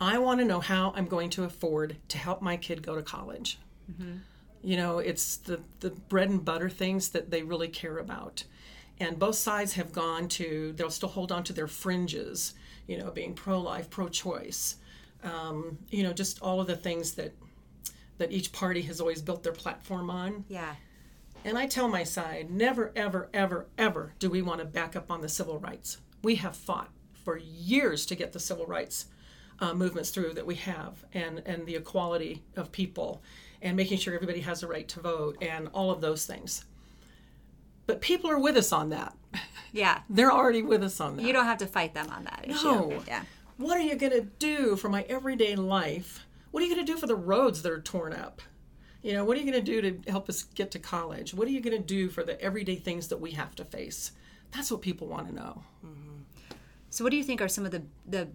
I 0.00 0.18
want 0.18 0.40
to 0.40 0.46
know 0.46 0.60
how 0.60 0.92
I'm 0.96 1.06
going 1.06 1.30
to 1.30 1.44
afford 1.44 1.96
to 2.08 2.18
help 2.18 2.40
my 2.40 2.56
kid 2.56 2.82
go 2.82 2.96
to 2.96 3.02
college. 3.02 3.58
Mm-hmm. 3.90 4.16
You 4.62 4.76
know, 4.76 4.98
it's 4.98 5.36
the, 5.36 5.60
the 5.80 5.90
bread 5.90 6.30
and 6.30 6.44
butter 6.44 6.70
things 6.70 7.10
that 7.10 7.30
they 7.30 7.42
really 7.42 7.68
care 7.68 7.98
about. 7.98 8.44
And 8.98 9.18
both 9.18 9.36
sides 9.36 9.74
have 9.74 9.92
gone 9.92 10.28
to, 10.28 10.72
they'll 10.72 10.90
still 10.90 11.08
hold 11.08 11.32
on 11.32 11.44
to 11.44 11.52
their 11.52 11.66
fringes, 11.66 12.54
you 12.86 12.98
know, 12.98 13.10
being 13.10 13.34
pro 13.34 13.58
life, 13.58 13.88
pro 13.88 14.08
choice, 14.08 14.76
um, 15.22 15.78
you 15.90 16.02
know, 16.02 16.12
just 16.12 16.40
all 16.42 16.60
of 16.60 16.66
the 16.66 16.76
things 16.76 17.12
that 17.12 17.32
that 18.18 18.30
each 18.30 18.52
party 18.52 18.82
has 18.82 19.00
always 19.00 19.22
built 19.22 19.42
their 19.42 19.52
platform 19.52 20.10
on. 20.10 20.44
Yeah. 20.48 20.74
And 21.42 21.56
I 21.56 21.66
tell 21.66 21.88
my 21.88 22.04
side, 22.04 22.50
never, 22.50 22.92
ever, 22.94 23.30
ever, 23.32 23.66
ever 23.78 24.12
do 24.18 24.28
we 24.28 24.42
want 24.42 24.60
to 24.60 24.66
back 24.66 24.94
up 24.94 25.10
on 25.10 25.22
the 25.22 25.28
civil 25.28 25.58
rights. 25.58 25.96
We 26.22 26.34
have 26.34 26.54
fought 26.54 26.90
for 27.24 27.38
years 27.38 28.04
to 28.04 28.14
get 28.14 28.32
the 28.32 28.38
civil 28.38 28.66
rights 28.66 29.06
uh, 29.60 29.74
movements 29.74 30.10
through 30.10 30.34
that 30.34 30.46
we 30.46 30.54
have, 30.56 31.04
and 31.12 31.42
and 31.46 31.66
the 31.66 31.76
equality 31.76 32.42
of 32.56 32.72
people, 32.72 33.22
and 33.62 33.76
making 33.76 33.98
sure 33.98 34.14
everybody 34.14 34.40
has 34.40 34.62
a 34.62 34.66
right 34.66 34.88
to 34.88 35.00
vote, 35.00 35.36
and 35.40 35.68
all 35.72 35.90
of 35.90 36.00
those 36.00 36.26
things. 36.26 36.64
But 37.86 38.00
people 38.00 38.30
are 38.30 38.38
with 38.38 38.56
us 38.56 38.72
on 38.72 38.90
that. 38.90 39.16
Yeah. 39.72 40.00
They're 40.10 40.32
already 40.32 40.62
with 40.62 40.82
us 40.82 41.00
on 41.00 41.16
that. 41.16 41.24
You 41.24 41.32
don't 41.32 41.44
have 41.44 41.58
to 41.58 41.66
fight 41.66 41.94
them 41.94 42.08
on 42.10 42.24
that 42.24 42.44
issue. 42.48 42.64
No. 42.64 43.02
Yeah. 43.06 43.22
What 43.56 43.76
are 43.76 43.82
you 43.82 43.94
going 43.94 44.10
to 44.12 44.22
do 44.22 44.74
for 44.74 44.88
my 44.88 45.02
everyday 45.02 45.54
life? 45.54 46.26
What 46.50 46.60
are 46.60 46.66
you 46.66 46.74
going 46.74 46.84
to 46.84 46.92
do 46.92 46.98
for 46.98 47.06
the 47.06 47.14
roads 47.14 47.62
that 47.62 47.70
are 47.70 47.80
torn 47.80 48.12
up? 48.12 48.42
You 49.02 49.12
know, 49.12 49.24
what 49.24 49.36
are 49.36 49.40
you 49.40 49.48
going 49.48 49.64
to 49.64 49.72
do 49.72 49.80
to 49.80 50.10
help 50.10 50.28
us 50.28 50.42
get 50.42 50.72
to 50.72 50.80
college? 50.80 51.34
What 51.34 51.46
are 51.46 51.52
you 51.52 51.60
going 51.60 51.76
to 51.76 51.86
do 51.86 52.08
for 52.08 52.24
the 52.24 52.40
everyday 52.42 52.74
things 52.74 53.06
that 53.08 53.20
we 53.20 53.30
have 53.32 53.54
to 53.56 53.64
face? 53.64 54.10
That's 54.52 54.72
what 54.72 54.82
people 54.82 55.06
want 55.06 55.28
to 55.28 55.34
know. 55.34 55.62
So, 56.90 57.04
what 57.04 57.10
do 57.12 57.16
you 57.16 57.22
think 57.22 57.40
are 57.40 57.48
some 57.48 57.64
of 57.64 57.70
the 57.70 57.82
the 58.06 58.28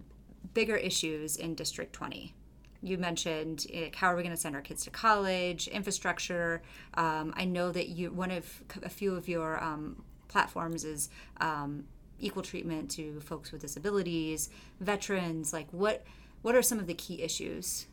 bigger 0.54 0.76
issues 0.76 1.36
in 1.36 1.54
District 1.54 1.92
20? 1.92 2.34
You 2.82 2.98
mentioned 2.98 3.66
like, 3.74 3.96
how 3.96 4.08
are 4.08 4.16
we 4.16 4.22
going 4.22 4.34
to 4.34 4.40
send 4.40 4.54
our 4.54 4.62
kids 4.62 4.84
to 4.84 4.90
college, 4.90 5.66
infrastructure. 5.68 6.62
Um, 6.94 7.32
I 7.36 7.44
know 7.44 7.72
that 7.72 7.88
you 7.88 8.10
one 8.12 8.30
of 8.30 8.62
a 8.82 8.88
few 8.88 9.14
of 9.14 9.28
your 9.28 9.62
um, 9.62 10.04
platforms 10.28 10.84
is 10.84 11.08
um, 11.40 11.84
equal 12.20 12.42
treatment 12.42 12.90
to 12.92 13.20
folks 13.20 13.50
with 13.50 13.62
disabilities, 13.62 14.50
veterans. 14.80 15.52
Like, 15.52 15.68
what 15.72 16.04
what 16.42 16.54
are 16.54 16.62
some 16.62 16.78
of 16.78 16.86
the 16.86 16.94
key 16.94 17.22
issues? 17.22 17.86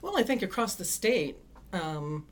Well, 0.00 0.16
I 0.16 0.22
think 0.22 0.42
across 0.42 0.74
the 0.74 0.84
state, 0.84 1.38
um, 1.72 2.26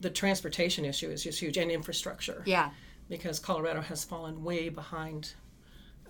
the 0.00 0.10
transportation 0.10 0.84
issue 0.84 1.08
is 1.08 1.22
just 1.22 1.40
huge, 1.40 1.56
and 1.56 1.70
infrastructure. 1.70 2.42
Yeah. 2.44 2.70
Because 3.08 3.38
Colorado 3.38 3.80
has 3.80 4.04
fallen 4.04 4.42
way 4.42 4.68
behind. 4.68 5.32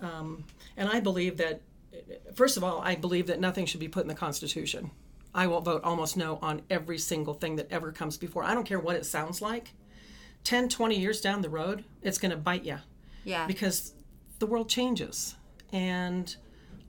Um, 0.01 0.43
and 0.77 0.89
I 0.89 0.99
believe 0.99 1.37
that, 1.37 1.61
first 2.35 2.57
of 2.57 2.63
all, 2.63 2.81
I 2.81 2.95
believe 2.95 3.27
that 3.27 3.39
nothing 3.39 3.65
should 3.65 3.79
be 3.79 3.87
put 3.87 4.03
in 4.03 4.07
the 4.07 4.15
Constitution. 4.15 4.91
I 5.35 5.47
will 5.47 5.61
vote 5.61 5.83
almost 5.83 6.15
no 6.15 6.37
on 6.41 6.61
every 6.69 6.97
single 6.97 7.33
thing 7.33 7.55
that 7.55 7.71
ever 7.71 7.91
comes 7.91 8.17
before. 8.17 8.43
I 8.43 8.53
don't 8.53 8.65
care 8.67 8.79
what 8.79 8.95
it 8.95 9.05
sounds 9.05 9.41
like. 9.41 9.73
10, 10.43 10.69
20 10.69 10.99
years 10.99 11.21
down 11.21 11.41
the 11.41 11.49
road, 11.49 11.85
it's 12.01 12.17
going 12.17 12.31
to 12.31 12.37
bite 12.37 12.65
you 12.65 12.77
Yeah. 13.23 13.47
because 13.47 13.93
the 14.39 14.45
world 14.45 14.69
changes. 14.69 15.35
And 15.71 16.35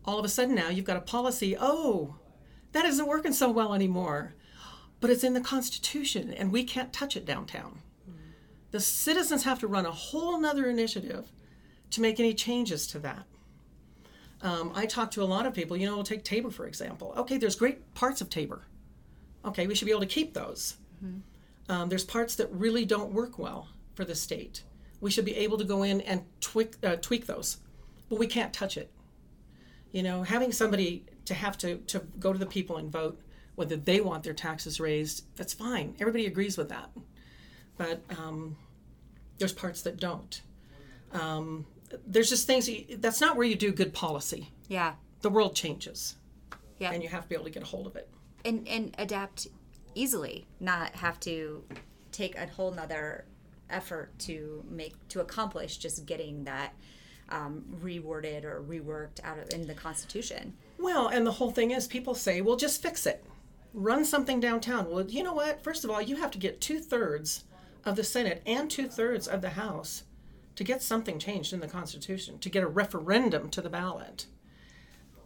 all 0.04 0.18
of 0.18 0.24
a 0.24 0.28
sudden 0.28 0.54
now 0.54 0.68
you've 0.68 0.84
got 0.84 0.96
a 0.96 1.00
policy 1.02 1.56
oh, 1.58 2.16
that 2.72 2.84
isn't 2.84 3.06
working 3.06 3.32
so 3.32 3.50
well 3.50 3.72
anymore. 3.72 4.34
But 5.00 5.10
it's 5.10 5.24
in 5.24 5.34
the 5.34 5.40
Constitution 5.40 6.32
and 6.32 6.50
we 6.52 6.64
can't 6.64 6.92
touch 6.92 7.16
it 7.16 7.24
downtown. 7.24 7.80
The 8.72 8.80
citizens 8.80 9.44
have 9.44 9.60
to 9.60 9.68
run 9.68 9.86
a 9.86 9.92
whole 9.92 10.38
nother 10.40 10.68
initiative 10.68 11.30
to 11.90 12.00
make 12.00 12.18
any 12.18 12.34
changes 12.34 12.86
to 12.88 12.98
that. 13.00 13.24
Um, 14.44 14.72
I 14.74 14.86
talk 14.86 15.10
to 15.12 15.22
a 15.22 15.24
lot 15.24 15.46
of 15.46 15.54
people, 15.54 15.76
you 15.76 15.86
know, 15.86 15.96
we'll 15.96 16.04
take 16.04 16.22
Tabor 16.22 16.50
for 16.50 16.66
example. 16.66 17.14
Okay, 17.16 17.38
there's 17.38 17.56
great 17.56 17.94
parts 17.94 18.20
of 18.20 18.30
Tabor. 18.30 18.66
Okay, 19.44 19.66
we 19.66 19.74
should 19.74 19.86
be 19.86 19.90
able 19.90 20.02
to 20.02 20.06
keep 20.06 20.34
those. 20.34 20.76
Um, 21.68 21.88
there's 21.88 22.04
parts 22.04 22.36
that 22.36 22.50
really 22.52 22.84
don't 22.84 23.12
work 23.12 23.38
well 23.38 23.68
for 23.94 24.04
the 24.04 24.14
state. 24.14 24.62
We 25.00 25.10
should 25.10 25.24
be 25.24 25.34
able 25.36 25.58
to 25.58 25.64
go 25.64 25.82
in 25.82 26.02
and 26.02 26.24
tweak, 26.40 26.74
uh, 26.84 26.96
tweak 26.96 27.26
those, 27.26 27.58
but 28.08 28.18
we 28.18 28.26
can't 28.26 28.52
touch 28.52 28.76
it. 28.76 28.90
You 29.92 30.02
know, 30.02 30.22
having 30.22 30.52
somebody 30.52 31.04
to 31.24 31.34
have 31.34 31.56
to, 31.58 31.76
to 31.78 32.00
go 32.18 32.32
to 32.32 32.38
the 32.38 32.46
people 32.46 32.76
and 32.76 32.90
vote 32.92 33.20
whether 33.54 33.76
they 33.76 34.00
want 34.00 34.24
their 34.24 34.34
taxes 34.34 34.80
raised, 34.80 35.24
that's 35.36 35.54
fine. 35.54 35.94
Everybody 36.00 36.26
agrees 36.26 36.58
with 36.58 36.68
that. 36.68 36.90
But 37.76 38.02
um, 38.18 38.56
there's 39.38 39.52
parts 39.52 39.82
that 39.82 39.98
don't. 39.98 40.42
Um, 41.12 41.66
there's 42.06 42.28
just 42.28 42.46
things, 42.46 42.66
that- 42.66 43.00
that's 43.02 43.20
not 43.20 43.36
where 43.36 43.46
you 43.46 43.54
do 43.56 43.72
good 43.72 43.92
policy. 43.94 44.50
Yeah. 44.68 44.94
The 45.22 45.30
world 45.30 45.54
changes, 45.54 46.16
Yeah. 46.78 46.92
and 46.92 47.02
you 47.02 47.08
have 47.08 47.22
to 47.24 47.28
be 47.28 47.34
able 47.34 47.44
to 47.44 47.50
get 47.50 47.62
a 47.62 47.66
hold 47.66 47.86
of 47.86 47.96
it. 47.96 48.08
and 48.44 48.68
and 48.68 48.94
adapt 48.98 49.46
easily 49.94 50.46
not 50.60 50.94
have 50.96 51.18
to 51.20 51.64
take 52.12 52.36
a 52.36 52.46
whole 52.46 52.70
nother 52.72 53.24
effort 53.70 54.10
to 54.18 54.62
make 54.68 54.92
to 55.08 55.20
accomplish 55.20 55.78
just 55.78 56.04
getting 56.04 56.44
that 56.44 56.74
um, 57.30 57.64
reworded 57.82 58.44
or 58.44 58.62
reworked 58.62 59.24
out 59.24 59.38
of 59.38 59.48
in 59.54 59.66
the 59.66 59.72
constitution 59.72 60.52
Well, 60.78 61.08
and 61.08 61.26
the 61.26 61.32
whole 61.32 61.50
thing 61.52 61.70
is 61.70 61.86
people 61.86 62.14
say, 62.14 62.42
well, 62.42 62.56
just 62.56 62.82
fix 62.82 63.06
it. 63.06 63.24
Run 63.72 64.04
something 64.04 64.40
downtown. 64.40 64.90
Well, 64.90 65.06
you 65.06 65.22
know 65.22 65.32
what? 65.32 65.62
First 65.64 65.84
of 65.84 65.90
all, 65.90 66.02
you 66.02 66.16
have 66.16 66.30
to 66.32 66.38
get 66.38 66.60
two 66.60 66.78
thirds 66.80 67.44
of 67.86 67.96
the 67.96 68.04
Senate 68.04 68.42
and 68.44 68.70
two 68.70 68.88
thirds 68.88 69.26
of 69.26 69.40
the 69.40 69.50
House 69.50 70.02
to 70.56 70.64
get 70.64 70.82
something 70.82 71.18
changed 71.18 71.52
in 71.52 71.60
the 71.60 71.66
Constitution, 71.68 72.38
to 72.38 72.48
get 72.48 72.62
a 72.62 72.66
referendum 72.68 73.50
to 73.50 73.60
the 73.60 73.68
ballot. 73.70 74.26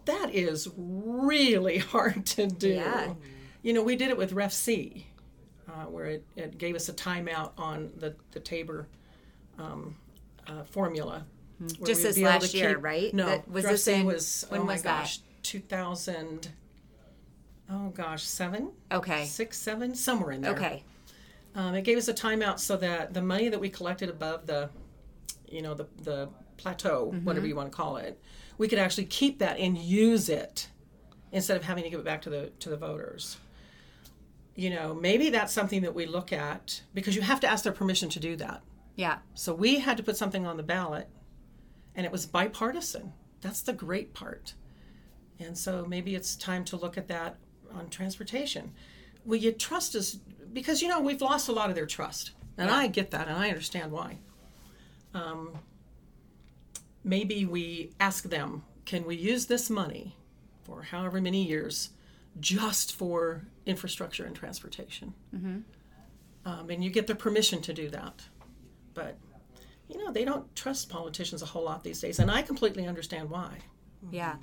That 0.06 0.34
is 0.34 0.68
really 0.76 1.78
hard 1.94 2.24
to 2.26 2.46
do. 2.46 2.68
Yeah. 2.70 3.14
You 3.62 3.72
know, 3.72 3.82
we 3.82 3.96
did 3.96 4.08
it 4.08 4.16
with 4.16 4.32
Ref 4.32 4.52
C, 4.52 5.06
uh, 5.68 5.84
where 5.84 6.06
it, 6.06 6.24
it 6.36 6.58
gave 6.58 6.74
us 6.76 6.88
a 6.88 6.92
timeout 6.92 7.50
on 7.58 7.90
the, 7.96 8.14
the 8.30 8.40
Tabor 8.40 8.88
um, 9.58 9.96
uh, 10.46 10.62
formula. 10.64 11.26
where 11.58 11.68
Hmm. 11.68 11.84
Just 11.84 12.02
this 12.04 12.18
last 12.18 12.54
year, 12.54 12.74
keep- 12.76 12.84
right? 12.84 13.12
No, 13.12 13.26
That- 13.26 13.48
was 13.50 13.64
Ref 13.64 13.72
this 13.72 13.84
C 13.84 13.94
in- 13.94 14.06
was, 14.06 14.46
when 14.48 14.60
oh 14.60 14.64
my 14.64 14.74
was 14.74 14.82
that? 14.82 15.00
gosh, 15.00 15.20
2000 15.42 16.48
oh 17.70 17.90
gosh 17.90 18.22
seven 18.22 18.70
okay 18.90 19.26
six 19.26 19.58
seven 19.58 19.94
somewhere 19.94 20.32
in 20.32 20.40
there 20.40 20.52
okay 20.52 20.82
um, 21.54 21.74
it 21.74 21.82
gave 21.82 21.98
us 21.98 22.08
a 22.08 22.14
timeout 22.14 22.58
so 22.58 22.76
that 22.78 23.12
the 23.12 23.20
money 23.20 23.48
that 23.50 23.58
we 23.60 23.68
collected 23.68 24.08
above 24.08 24.46
the 24.46 24.70
you 25.50 25.62
know 25.62 25.74
the, 25.74 25.86
the 26.02 26.28
plateau 26.56 27.10
Mm-hmm. 27.12 27.24
whatever 27.24 27.46
you 27.46 27.54
want 27.56 27.70
to 27.70 27.76
call 27.76 27.96
it 27.96 28.20
we 28.58 28.68
could 28.68 28.78
actually 28.78 29.04
keep 29.06 29.38
that 29.38 29.58
and 29.58 29.78
use 29.78 30.28
it 30.28 30.68
instead 31.32 31.56
of 31.56 31.64
having 31.64 31.84
to 31.84 31.90
give 31.90 32.00
it 32.00 32.04
back 32.04 32.22
to 32.22 32.30
the 32.30 32.50
to 32.58 32.68
the 32.68 32.76
voters 32.76 33.36
you 34.54 34.70
know 34.70 34.94
maybe 34.94 35.30
that's 35.30 35.52
something 35.52 35.82
that 35.82 35.94
we 35.94 36.06
look 36.06 36.32
at 36.32 36.82
because 36.94 37.14
you 37.14 37.22
have 37.22 37.40
to 37.40 37.46
ask 37.46 37.64
their 37.64 37.72
permission 37.72 38.08
to 38.08 38.18
do 38.20 38.34
that 38.36 38.62
yeah 38.96 39.18
so 39.34 39.54
we 39.54 39.78
had 39.78 39.96
to 39.96 40.02
put 40.02 40.16
something 40.16 40.46
on 40.46 40.56
the 40.56 40.62
ballot, 40.64 41.08
and 41.94 42.04
it 42.04 42.12
was 42.12 42.26
bipartisan. 42.26 43.12
That's 43.40 43.62
the 43.62 43.72
great 43.72 44.12
part. 44.14 44.54
And 45.38 45.56
so 45.56 45.84
maybe 45.86 46.14
it's 46.16 46.34
time 46.34 46.64
to 46.66 46.76
look 46.76 46.98
at 46.98 47.06
that 47.08 47.36
on 47.72 47.88
transportation. 47.90 48.72
Will 49.24 49.36
you 49.36 49.52
trust 49.52 49.94
us? 49.94 50.18
Because, 50.52 50.82
you 50.82 50.88
know, 50.88 51.00
we've 51.00 51.20
lost 51.20 51.48
a 51.48 51.52
lot 51.52 51.70
of 51.70 51.76
their 51.76 51.86
trust. 51.86 52.32
And 52.56 52.70
I 52.70 52.88
get 52.88 53.12
that, 53.12 53.28
and 53.28 53.36
I 53.36 53.48
understand 53.48 53.92
why. 53.92 54.18
Um, 55.18 55.58
maybe 57.04 57.44
we 57.44 57.92
ask 58.00 58.24
them 58.24 58.64
can 58.84 59.04
we 59.04 59.16
use 59.16 59.46
this 59.46 59.68
money 59.68 60.16
for 60.62 60.82
however 60.82 61.20
many 61.20 61.44
years 61.44 61.90
just 62.40 62.94
for 62.94 63.44
infrastructure 63.66 64.24
and 64.24 64.34
transportation? 64.34 65.12
Um, 66.46 66.70
and 66.70 66.82
you 66.82 66.90
get 66.90 67.06
their 67.06 67.16
permission 67.16 67.60
to 67.62 67.74
do 67.74 67.90
that. 67.90 68.22
But 68.94 69.18
you 69.88 70.02
know 70.04 70.12
they 70.12 70.24
don't 70.24 70.54
trust 70.54 70.88
politicians 70.88 71.42
a 71.42 71.46
whole 71.46 71.64
lot 71.64 71.82
these 71.82 72.00
days 72.00 72.18
and 72.18 72.30
i 72.30 72.42
completely 72.42 72.86
understand 72.86 73.30
why. 73.30 73.58
Yeah. 74.10 74.36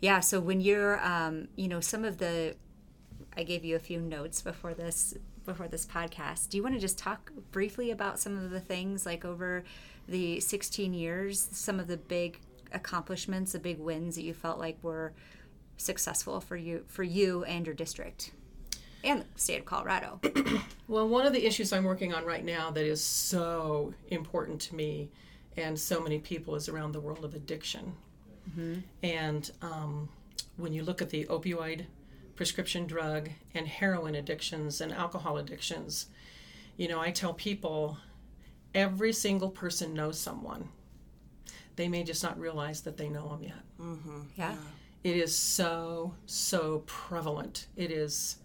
Yeah 0.00 0.20
so 0.20 0.40
when 0.40 0.60
you're 0.60 0.98
um, 1.06 1.48
you 1.56 1.68
know 1.68 1.80
some 1.80 2.04
of 2.04 2.18
the 2.18 2.56
i 3.36 3.42
gave 3.42 3.64
you 3.64 3.76
a 3.76 3.78
few 3.78 4.00
notes 4.00 4.40
before 4.42 4.74
this 4.74 5.14
before 5.44 5.68
this 5.68 5.86
podcast 5.86 6.48
do 6.48 6.56
you 6.56 6.62
want 6.62 6.74
to 6.74 6.80
just 6.80 6.98
talk 6.98 7.32
briefly 7.50 7.90
about 7.90 8.18
some 8.18 8.36
of 8.36 8.50
the 8.50 8.60
things 8.60 9.06
like 9.06 9.24
over 9.24 9.64
the 10.08 10.40
16 10.40 10.92
years 10.94 11.48
some 11.52 11.80
of 11.80 11.86
the 11.86 11.96
big 11.96 12.38
accomplishments 12.72 13.52
the 13.52 13.58
big 13.58 13.78
wins 13.78 14.14
that 14.16 14.22
you 14.22 14.34
felt 14.34 14.58
like 14.58 14.76
were 14.82 15.12
successful 15.76 16.40
for 16.40 16.56
you 16.56 16.84
for 16.86 17.02
you 17.02 17.44
and 17.44 17.66
your 17.66 17.74
district 17.74 18.32
and 19.02 19.22
the 19.22 19.26
state 19.36 19.58
of 19.58 19.64
colorado? 19.64 20.20
Well 20.88 21.08
one 21.08 21.24
of 21.24 21.32
the 21.32 21.46
issues 21.46 21.72
i'm 21.72 21.84
working 21.84 22.12
on 22.12 22.24
right 22.24 22.44
now 22.44 22.70
that 22.72 22.84
is 22.84 23.02
so 23.02 23.94
important 24.08 24.60
to 24.62 24.74
me 24.74 25.08
and 25.56 25.78
so 25.78 26.00
many 26.00 26.18
people 26.18 26.54
is 26.54 26.68
around 26.68 26.92
the 26.92 27.00
world 27.00 27.24
of 27.24 27.34
addiction. 27.34 27.92
And 29.02 29.50
um, 29.62 30.08
when 30.56 30.72
you 30.72 30.82
look 30.82 31.02
at 31.02 31.10
the 31.10 31.24
opioid 31.26 31.84
prescription 32.40 32.86
drug 32.86 33.28
and 33.54 33.68
heroin 33.68 34.14
addictions 34.14 34.80
and 34.80 34.94
alcohol 34.94 35.36
addictions. 35.36 36.06
You 36.78 36.88
know, 36.88 36.98
I 36.98 37.10
tell 37.10 37.34
people 37.34 37.98
every 38.74 39.12
single 39.12 39.50
person 39.50 39.92
knows 39.92 40.18
someone. 40.18 40.70
They 41.76 41.86
may 41.86 42.02
just 42.02 42.22
not 42.22 42.40
realize 42.40 42.80
that 42.80 42.96
they 42.96 43.10
know 43.10 43.28
them 43.28 43.42
yet. 43.42 43.62
Yeah. 44.38 44.54
It 45.04 45.18
is 45.18 45.36
so, 45.36 46.14
so 46.24 46.82
prevalent. 46.86 47.66
It 47.76 47.90
is 47.90 48.36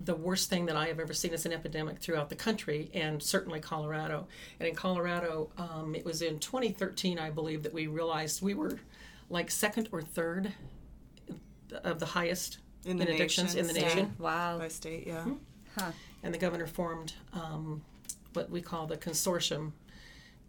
the 0.00 0.14
worst 0.14 0.48
thing 0.48 0.64
that 0.64 0.76
I 0.76 0.86
have 0.86 0.98
ever 0.98 1.12
seen 1.12 1.34
as 1.34 1.44
an 1.44 1.52
epidemic 1.52 1.98
throughout 1.98 2.30
the 2.30 2.36
country 2.36 2.90
and 2.94 3.22
certainly 3.22 3.60
Colorado. 3.60 4.28
And 4.60 4.66
in 4.66 4.74
Colorado, 4.74 5.50
um, 5.58 5.94
it 5.94 6.06
was 6.06 6.22
in 6.22 6.38
2013, 6.38 7.18
I 7.18 7.28
believe, 7.28 7.64
that 7.64 7.74
we 7.74 7.86
realized 7.86 8.40
we 8.40 8.54
were 8.54 8.78
like 9.28 9.50
second 9.50 9.90
or 9.92 10.00
third 10.00 10.54
of 11.84 11.98
the 11.98 12.06
highest 12.06 12.60
In 12.86 12.92
in, 12.92 13.06
the 13.06 13.14
addictions 13.14 13.54
nation, 13.54 13.68
in 13.68 13.74
the 13.74 13.80
nation. 13.80 14.16
Wow. 14.18 14.58
By 14.58 14.68
state, 14.68 15.06
yeah. 15.06 15.24
Huh. 15.76 15.90
And 16.22 16.32
the 16.32 16.38
governor 16.38 16.66
formed 16.66 17.12
um, 17.34 17.82
what 18.32 18.50
we 18.50 18.62
call 18.62 18.86
the 18.86 18.96
consortium 18.96 19.72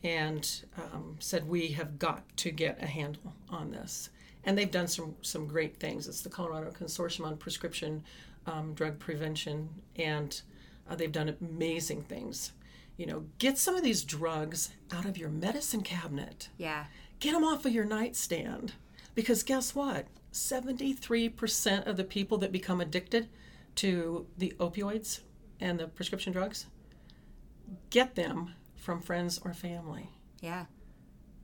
and 0.03 0.61
um, 0.77 1.15
said 1.19 1.47
we 1.47 1.69
have 1.69 1.99
got 1.99 2.23
to 2.37 2.51
get 2.51 2.81
a 2.81 2.85
handle 2.85 3.33
on 3.49 3.71
this. 3.71 4.09
And 4.43 4.57
they've 4.57 4.71
done 4.71 4.87
some 4.87 5.15
some 5.21 5.47
great 5.47 5.77
things. 5.77 6.07
It's 6.07 6.21
the 6.21 6.29
Colorado 6.29 6.71
Consortium 6.71 7.25
on 7.25 7.37
Prescription 7.37 8.03
um, 8.45 8.73
Drug 8.73 8.97
Prevention, 8.97 9.69
and 9.97 10.39
uh, 10.89 10.95
they've 10.95 11.11
done 11.11 11.35
amazing 11.41 12.03
things. 12.03 12.53
You 12.95 13.07
know, 13.07 13.25
get 13.39 13.57
some 13.57 13.75
of 13.75 13.83
these 13.83 14.03
drugs 14.03 14.71
out 14.91 15.05
of 15.05 15.17
your 15.17 15.29
medicine 15.29 15.81
cabinet. 15.81 16.49
Yeah. 16.57 16.85
Get 17.19 17.33
them 17.33 17.43
off 17.43 17.65
of 17.65 17.73
your 17.73 17.83
nightstand, 17.83 18.73
because 19.15 19.43
guess 19.43 19.75
what? 19.75 20.07
Seventy-three 20.37 21.29
percent 21.29 21.87
of 21.87 21.97
the 21.97 22.03
people 22.03 22.37
that 22.37 22.51
become 22.51 22.79
addicted 22.79 23.27
to 23.75 24.27
the 24.37 24.53
opioids 24.59 25.21
and 25.59 25.79
the 25.79 25.87
prescription 25.87 26.31
drugs 26.31 26.67
get 27.89 28.13
them 28.15 28.53
from 28.75 29.01
friends 29.01 29.39
or 29.43 29.53
family. 29.53 30.09
Yeah. 30.41 30.65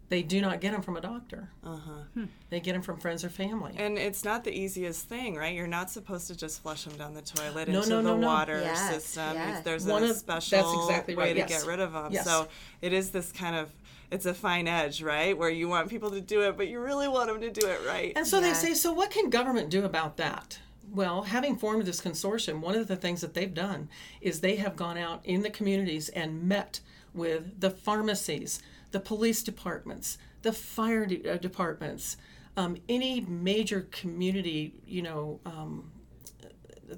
They 0.09 0.21
do 0.21 0.41
not 0.41 0.61
get 0.61 0.73
them 0.73 0.83
from 0.83 0.95
a 0.95 1.01
doctor. 1.01 1.49
Uh-huh. 1.63 2.25
They 2.51 2.59
get 2.59 2.73
them 2.73 2.83
from 2.83 2.99
friends 2.99 3.23
or 3.23 3.29
family. 3.29 3.73
And 3.77 3.97
it's 3.97 4.23
not 4.23 4.43
the 4.43 4.51
easiest 4.55 5.07
thing, 5.09 5.35
right? 5.35 5.55
You're 5.55 5.65
not 5.65 5.89
supposed 5.89 6.27
to 6.27 6.37
just 6.37 6.61
flush 6.61 6.83
them 6.83 6.95
down 6.97 7.15
the 7.15 7.23
toilet 7.23 7.67
No, 7.67 7.79
into 7.79 7.89
no, 7.89 7.95
the 7.97 8.03
no, 8.03 8.17
no. 8.17 8.27
water 8.27 8.59
Yes, 8.61 8.89
system. 8.93 9.33
yeah. 9.33 9.61
There's 9.61 9.85
One 9.87 10.03
a 10.03 10.11
of- 10.11 10.15
special 10.17 10.61
that's 10.61 10.83
exactly 10.87 11.15
way 11.15 11.23
right, 11.29 11.33
to 11.33 11.39
yes. 11.39 11.49
get 11.63 11.67
rid 11.67 11.79
of 11.79 11.93
them. 11.93 12.13
Yes. 12.13 12.25
So 12.25 12.47
it 12.81 12.93
is 12.93 13.09
this 13.09 13.31
kind 13.31 13.55
of 13.55 13.71
it's 14.13 14.27
a 14.27 14.33
fine 14.33 14.67
edge, 14.67 15.01
right? 15.01 15.35
Where 15.35 15.49
you 15.49 15.67
want 15.67 15.89
people 15.89 16.11
to 16.11 16.21
do 16.21 16.41
it, 16.43 16.55
but 16.55 16.67
you 16.67 16.79
really 16.79 17.07
want 17.07 17.27
them 17.27 17.41
to 17.41 17.49
do 17.49 17.67
it 17.67 17.79
right. 17.87 18.13
And 18.15 18.27
so 18.27 18.39
they 18.39 18.53
say, 18.53 18.75
so 18.75 18.93
what 18.93 19.09
can 19.09 19.31
government 19.31 19.71
do 19.71 19.83
about 19.85 20.17
that? 20.17 20.59
Well, 20.91 21.23
having 21.23 21.55
formed 21.55 21.85
this 21.85 21.99
consortium, 21.99 22.59
one 22.59 22.75
of 22.75 22.87
the 22.87 22.95
things 22.95 23.21
that 23.21 23.33
they've 23.33 23.53
done 23.53 23.89
is 24.21 24.41
they 24.41 24.57
have 24.57 24.75
gone 24.75 24.99
out 24.99 25.21
in 25.25 25.41
the 25.41 25.49
communities 25.49 26.09
and 26.09 26.43
met 26.43 26.79
with 27.13 27.59
the 27.59 27.71
pharmacies, 27.71 28.61
the 28.91 28.99
police 28.99 29.41
departments, 29.41 30.19
the 30.43 30.53
fire 30.53 31.07
de- 31.07 31.27
uh, 31.27 31.37
departments, 31.37 32.17
um, 32.55 32.77
any 32.87 33.21
major 33.21 33.87
community, 33.89 34.75
you 34.85 35.01
know, 35.01 35.39
um, 35.47 35.91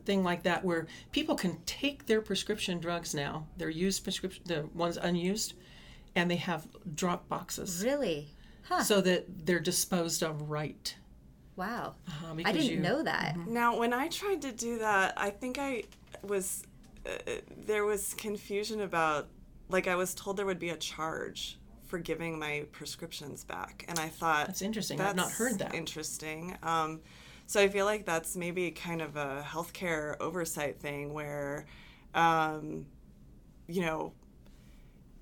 thing 0.03 0.21
like 0.21 0.43
that, 0.43 0.65
where 0.65 0.87
people 1.13 1.35
can 1.35 1.59
take 1.65 2.07
their 2.07 2.19
prescription 2.19 2.79
drugs 2.79 3.15
now, 3.15 3.47
their 3.55 3.69
used 3.69 4.03
prescription, 4.03 4.43
the 4.45 4.67
ones 4.73 4.97
unused, 4.97 5.53
and 6.15 6.29
they 6.31 6.35
have 6.37 6.67
drop 6.95 7.27
boxes 7.27 7.83
Really? 7.83 8.29
Huh. 8.63 8.83
so 8.83 9.01
that 9.01 9.45
they're 9.45 9.59
disposed 9.59 10.23
of 10.23 10.49
right. 10.49 10.95
Wow. 11.55 11.95
Uh, 12.07 12.35
I 12.43 12.51
didn't 12.51 12.69
you- 12.71 12.79
know 12.79 13.03
that. 13.03 13.37
Now, 13.47 13.77
when 13.77 13.93
I 13.93 14.07
tried 14.09 14.41
to 14.41 14.51
do 14.51 14.79
that, 14.79 15.13
I 15.17 15.29
think 15.29 15.57
I 15.59 15.83
was 16.23 16.63
uh, 17.05 17.11
there 17.65 17.85
was 17.85 18.13
confusion 18.15 18.81
about 18.81 19.27
like 19.69 19.87
I 19.87 19.95
was 19.95 20.13
told 20.15 20.37
there 20.37 20.45
would 20.45 20.59
be 20.59 20.69
a 20.69 20.77
charge 20.77 21.57
for 21.85 21.99
giving 21.99 22.39
my 22.39 22.65
prescriptions 22.71 23.43
back, 23.43 23.85
and 23.87 23.99
I 23.99 24.09
thought 24.09 24.47
That's 24.47 24.61
interesting. 24.63 24.99
I've 24.99 25.15
not 25.15 25.31
heard 25.31 25.59
that. 25.59 25.75
Interesting. 25.75 26.57
Um, 26.63 27.01
so 27.45 27.61
I 27.61 27.67
feel 27.67 27.85
like 27.85 28.05
that's 28.07 28.35
maybe 28.35 28.71
kind 28.71 29.01
of 29.03 29.15
a 29.15 29.45
healthcare 29.47 30.15
oversight 30.19 30.79
thing 30.79 31.13
where, 31.13 31.67
um, 32.15 32.87
you 33.67 33.81
know, 33.81 34.13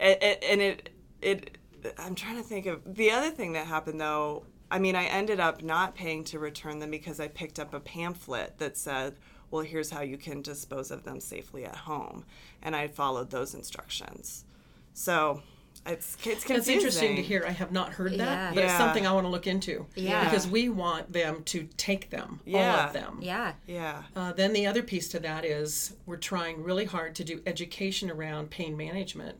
it, 0.04 0.22
it, 0.24 0.44
and 0.48 0.62
it 0.62 0.89
it 1.22 1.58
I'm 1.98 2.16
trying 2.16 2.38
to 2.38 2.44
think 2.44 2.66
of 2.66 2.96
the 2.96 3.12
other 3.12 3.30
thing 3.30 3.54
that 3.54 3.68
happened 3.68 4.00
though. 4.00 4.46
I 4.72 4.80
mean, 4.80 4.96
I 4.96 5.06
ended 5.06 5.39
up 5.39 5.62
not 5.62 5.96
paying 5.96 6.24
to 6.26 6.39
return 6.39 6.80
them 6.80 6.89
because 6.92 7.20
I 7.20 7.28
picked 7.28 7.60
up 7.60 7.74
a 7.74 7.80
pamphlet 7.80 8.58
that 8.58 8.76
said, 8.78 9.16
"Well, 9.52 9.63
here's 9.63 9.92
how 9.92 10.02
you 10.02 10.18
can 10.18 10.42
dispose 10.42 10.89
of 10.92 11.04
them 11.04 11.20
safely 11.20 11.63
at 11.66 11.76
home," 11.76 12.26
and 12.62 12.76
I 12.76 12.88
followed 12.88 13.30
those 13.30 13.54
instructions. 13.54 14.46
So 14.94 15.42
it's 15.86 16.16
it's 16.26 16.44
confusing. 16.44 16.56
That's 16.56 16.68
interesting 16.70 17.16
to 17.18 17.22
hear. 17.22 17.44
I 17.46 17.52
have 17.52 17.72
not 17.72 17.94
heard 17.94 18.13
that, 18.13 18.20
Yeah. 18.20 18.54
but 18.54 18.63
it's 18.63 18.78
something 18.78 19.06
I 19.06 19.12
want 19.12 19.26
to 19.26 19.30
look 19.30 19.48
into. 19.48 19.86
Yeah. 19.96 20.24
Because 20.24 20.48
we 20.48 20.70
want 20.70 21.12
them 21.12 21.44
to 21.46 21.68
take 21.78 22.10
them, 22.10 22.39
all 22.48 22.56
of 22.62 22.94
them. 22.94 23.20
Yeah. 23.22 23.54
Yeah. 23.68 24.04
Uh, 24.16 24.32
then 24.32 24.54
the 24.54 24.66
other 24.66 24.82
piece 24.82 25.10
to 25.10 25.20
that 25.20 25.44
is 25.46 25.96
we're 26.06 26.18
trying 26.18 26.63
really 26.63 26.86
hard 26.86 27.16
to 27.16 27.24
do 27.24 27.42
education 27.46 28.10
around 28.10 28.50
pain 28.50 28.78
management, 28.78 29.38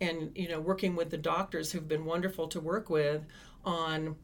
and 0.00 0.30
you 0.34 0.48
know 0.48 0.60
working 0.60 0.96
with 0.96 1.10
the 1.10 1.18
doctors 1.18 1.72
who've 1.72 1.88
been 1.88 2.04
wonderful 2.04 2.48
to 2.48 2.60
work 2.60 2.90
with 2.90 3.22
on. 3.64 4.16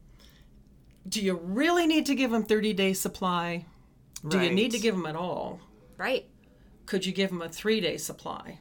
Do 1.08 1.22
you 1.22 1.40
really 1.42 1.86
need 1.86 2.04
to 2.06 2.14
give 2.14 2.30
them 2.30 2.44
30 2.44 2.74
day 2.74 2.92
supply? 2.92 3.64
Do 4.28 4.38
you 4.38 4.50
need 4.50 4.72
to 4.72 4.78
give 4.78 4.94
them 4.94 5.06
at 5.06 5.16
all? 5.16 5.60
Right. 5.96 6.26
could 6.86 7.06
you 7.06 7.12
give 7.12 7.30
them 7.30 7.40
a 7.42 7.48
three 7.48 7.80
day 7.80 7.96
supply? 7.96 8.58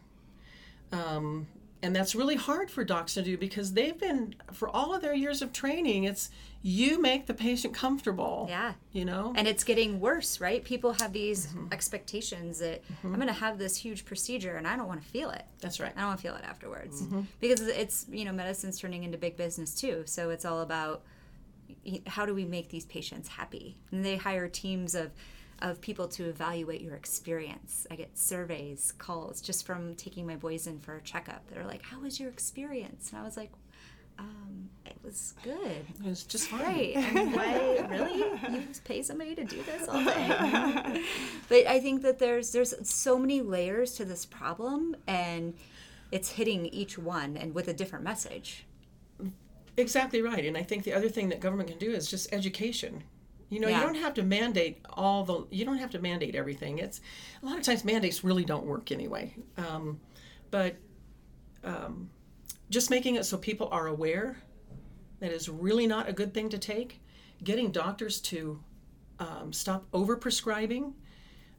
Um, 0.92 1.48
and 1.82 1.96
that's 1.96 2.16
really 2.16 2.36
hard 2.36 2.70
for 2.72 2.84
docs 2.84 3.14
to 3.16 3.22
do 3.22 3.38
because 3.38 3.74
they've 3.74 3.98
been, 3.98 4.36
for 4.52 4.70
all 4.70 4.94
of 4.94 5.02
their 5.02 5.14
years 5.14 5.42
of 5.42 5.54
training, 5.54 6.06
it's 6.06 6.30
you 6.62 7.02
make 7.02 7.26
the 7.26 7.34
patient 7.34 7.74
comfortable. 7.74 8.46
Yeah. 8.50 8.74
You 8.92 9.06
know? 9.06 9.34
And 9.38 9.48
it's 9.48 9.64
getting 9.64 10.00
worse, 10.02 10.42
right? 10.42 10.64
People 10.64 10.94
have 10.94 11.14
these 11.14 11.48
Mm-hmm. 11.48 11.72
expectations 11.72 12.60
that 12.60 12.84
I'm 13.04 13.16
going 13.16 13.28
to 13.28 13.34
have 13.34 13.58
this 13.58 13.78
huge 13.78 14.04
procedure 14.04 14.58
and 14.58 14.68
I 14.68 14.76
don't 14.76 14.88
want 14.88 15.02
to 15.02 15.08
feel 15.08 15.30
it. 15.30 15.44
That's 15.62 15.80
right. 15.80 15.94
I 15.96 16.00
don't 16.00 16.08
want 16.10 16.20
to 16.20 16.24
feel 16.28 16.36
it 16.36 16.44
afterwards 16.44 17.02
Mm-hmm. 17.02 17.22
because 17.40 17.62
it's 17.62 18.06
you 18.12 18.26
know 18.26 18.34
medicine's 18.34 18.78
turning 18.80 19.04
into 19.04 19.18
big 19.18 19.38
business 19.38 19.74
too. 19.74 20.04
So 20.06 20.30
it's 20.32 20.44
all 20.46 20.62
about 20.62 21.04
how 22.08 22.26
do 22.26 22.34
we 22.34 22.46
make 22.46 22.70
these 22.70 22.86
patients 22.86 23.28
happy? 23.30 23.78
And 23.92 24.04
they 24.04 24.18
hire 24.18 24.48
teams 24.48 24.96
of 24.96 25.12
of 25.62 25.82
people 25.82 26.08
to 26.08 26.24
evaluate 26.30 26.80
your 26.82 26.96
experience. 26.96 27.86
I 27.92 27.96
get 27.96 28.18
surveys, 28.18 28.94
calls 28.98 29.42
just 29.42 29.66
from 29.66 29.94
taking 29.96 30.26
my 30.26 30.38
boys 30.38 30.68
in 30.68 30.80
for 30.80 30.96
a 30.96 31.02
checkup. 31.02 31.48
They're 31.50 31.66
like, 31.66 31.84
"How 31.84 32.00
was 32.00 32.20
your 32.20 32.30
experience?" 32.30 33.12
And 33.12 33.20
I 33.22 33.24
was 33.26 33.36
like, 33.38 33.52
um, 34.20 34.70
"It 34.86 34.98
was 35.04 35.34
good." 35.44 35.86
It 36.00 36.06
was 36.06 36.24
just. 36.24 36.52
And 36.52 37.34
why 37.34 37.86
really? 37.90 38.20
You 38.54 38.62
just 38.68 38.84
pay 38.84 39.02
somebody 39.02 39.36
to 39.36 39.44
do 39.46 39.62
this 39.64 39.88
all 39.88 40.04
day? 40.04 41.04
but 41.50 41.68
I 41.68 41.80
think 41.80 42.02
that 42.04 42.20
there's 42.20 42.52
there's 42.52 42.74
so 42.88 43.18
many 43.18 43.42
layers 43.42 43.94
to 43.94 44.06
this 44.06 44.26
problem 44.26 44.96
and 45.08 45.54
it's 46.12 46.32
hitting 46.32 46.66
each 46.68 46.98
one 46.98 47.38
and 47.38 47.54
with 47.54 47.68
a 47.68 47.74
different 47.74 48.04
message. 48.04 48.66
Exactly 49.78 50.22
right. 50.22 50.44
And 50.46 50.58
I 50.58 50.64
think 50.64 50.84
the 50.84 50.94
other 50.94 51.08
thing 51.10 51.30
that 51.30 51.40
government 51.40 51.70
can 51.70 51.78
do 51.78 51.92
is 51.92 52.10
just 52.10 52.34
education. 52.34 53.04
You 53.50 53.60
know, 53.60 53.68
Yeah. 53.68 53.80
you 53.80 53.86
don't 53.86 53.96
have 53.96 54.14
to 54.16 54.24
mandate 54.24 54.80
all 54.90 55.24
the, 55.24 55.46
you 55.52 55.66
don't 55.66 55.78
have 55.78 55.92
to 55.92 56.00
mandate 56.00 56.36
everything. 56.36 56.80
It's 56.80 57.00
a 57.42 57.46
lot 57.46 57.58
of 57.58 57.64
times 57.64 57.86
mandates 57.86 58.24
really 58.24 58.44
don't 58.44 58.66
work 58.66 58.92
anyway. 58.92 59.34
Um, 59.58 60.00
but 60.52 60.76
um, 61.64 62.10
just 62.70 62.90
making 62.90 63.16
it 63.16 63.26
so 63.26 63.38
people 63.38 63.68
are 63.72 63.88
aware 63.88 64.38
that 65.20 65.32
is 65.32 65.50
really 65.50 65.88
not 65.88 66.08
a 66.08 66.14
good 66.14 66.34
thing 66.34 66.50
to 66.50 66.58
take. 66.58 67.02
Getting 67.44 67.72
doctors 67.72 68.20
to 68.22 68.62
um, 69.20 69.52
stop 69.54 69.90
overprescribing. 69.92 70.94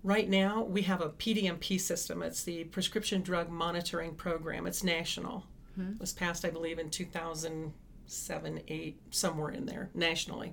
Right 0.03 0.29
now, 0.29 0.62
we 0.62 0.83
have 0.83 1.01
a 1.03 1.11
PDMP 1.11 1.79
system. 1.81 2.23
It's 2.23 2.42
the 2.42 2.64
Prescription 2.64 3.20
Drug 3.23 3.51
Monitoring 3.51 4.14
Program. 4.14 4.66
It's 4.66 4.83
national. 4.85 5.44
It 5.79 6.01
was 6.01 6.12
passed, 6.12 6.44
I 6.44 6.51
believe, 6.51 6.79
in 6.79 6.90
2007, 6.90 8.61
8, 8.68 9.01
somewhere 9.11 9.51
in 9.51 9.64
there, 9.66 9.88
nationally, 9.94 10.53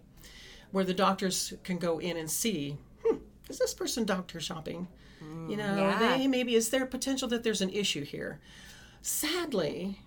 where 0.72 0.84
the 0.86 0.94
doctors 0.94 1.54
can 1.64 1.78
go 1.78 2.00
in 2.00 2.16
and 2.18 2.30
see 2.32 2.78
hmm, 3.06 3.18
is 3.50 3.60
this 3.60 3.74
person 3.74 4.06
doctor 4.06 4.40
shopping? 4.40 4.88
You 5.50 5.58
know, 5.58 5.76
Yeah. 5.76 6.18
they 6.18 6.28
maybe 6.28 6.56
is 6.56 6.70
there 6.70 6.86
potential 6.86 7.28
that 7.30 7.44
there's 7.44 7.62
an 7.62 7.72
issue 7.72 8.04
here? 8.06 8.40
Sadly, 9.02 10.00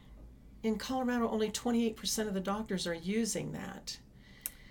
in 0.62 0.76
Colorado, 0.76 1.28
only 1.28 1.50
28% 1.50 2.28
of 2.28 2.34
the 2.34 2.40
doctors 2.40 2.86
are 2.86 2.94
using 2.94 3.52
that. 3.52 3.98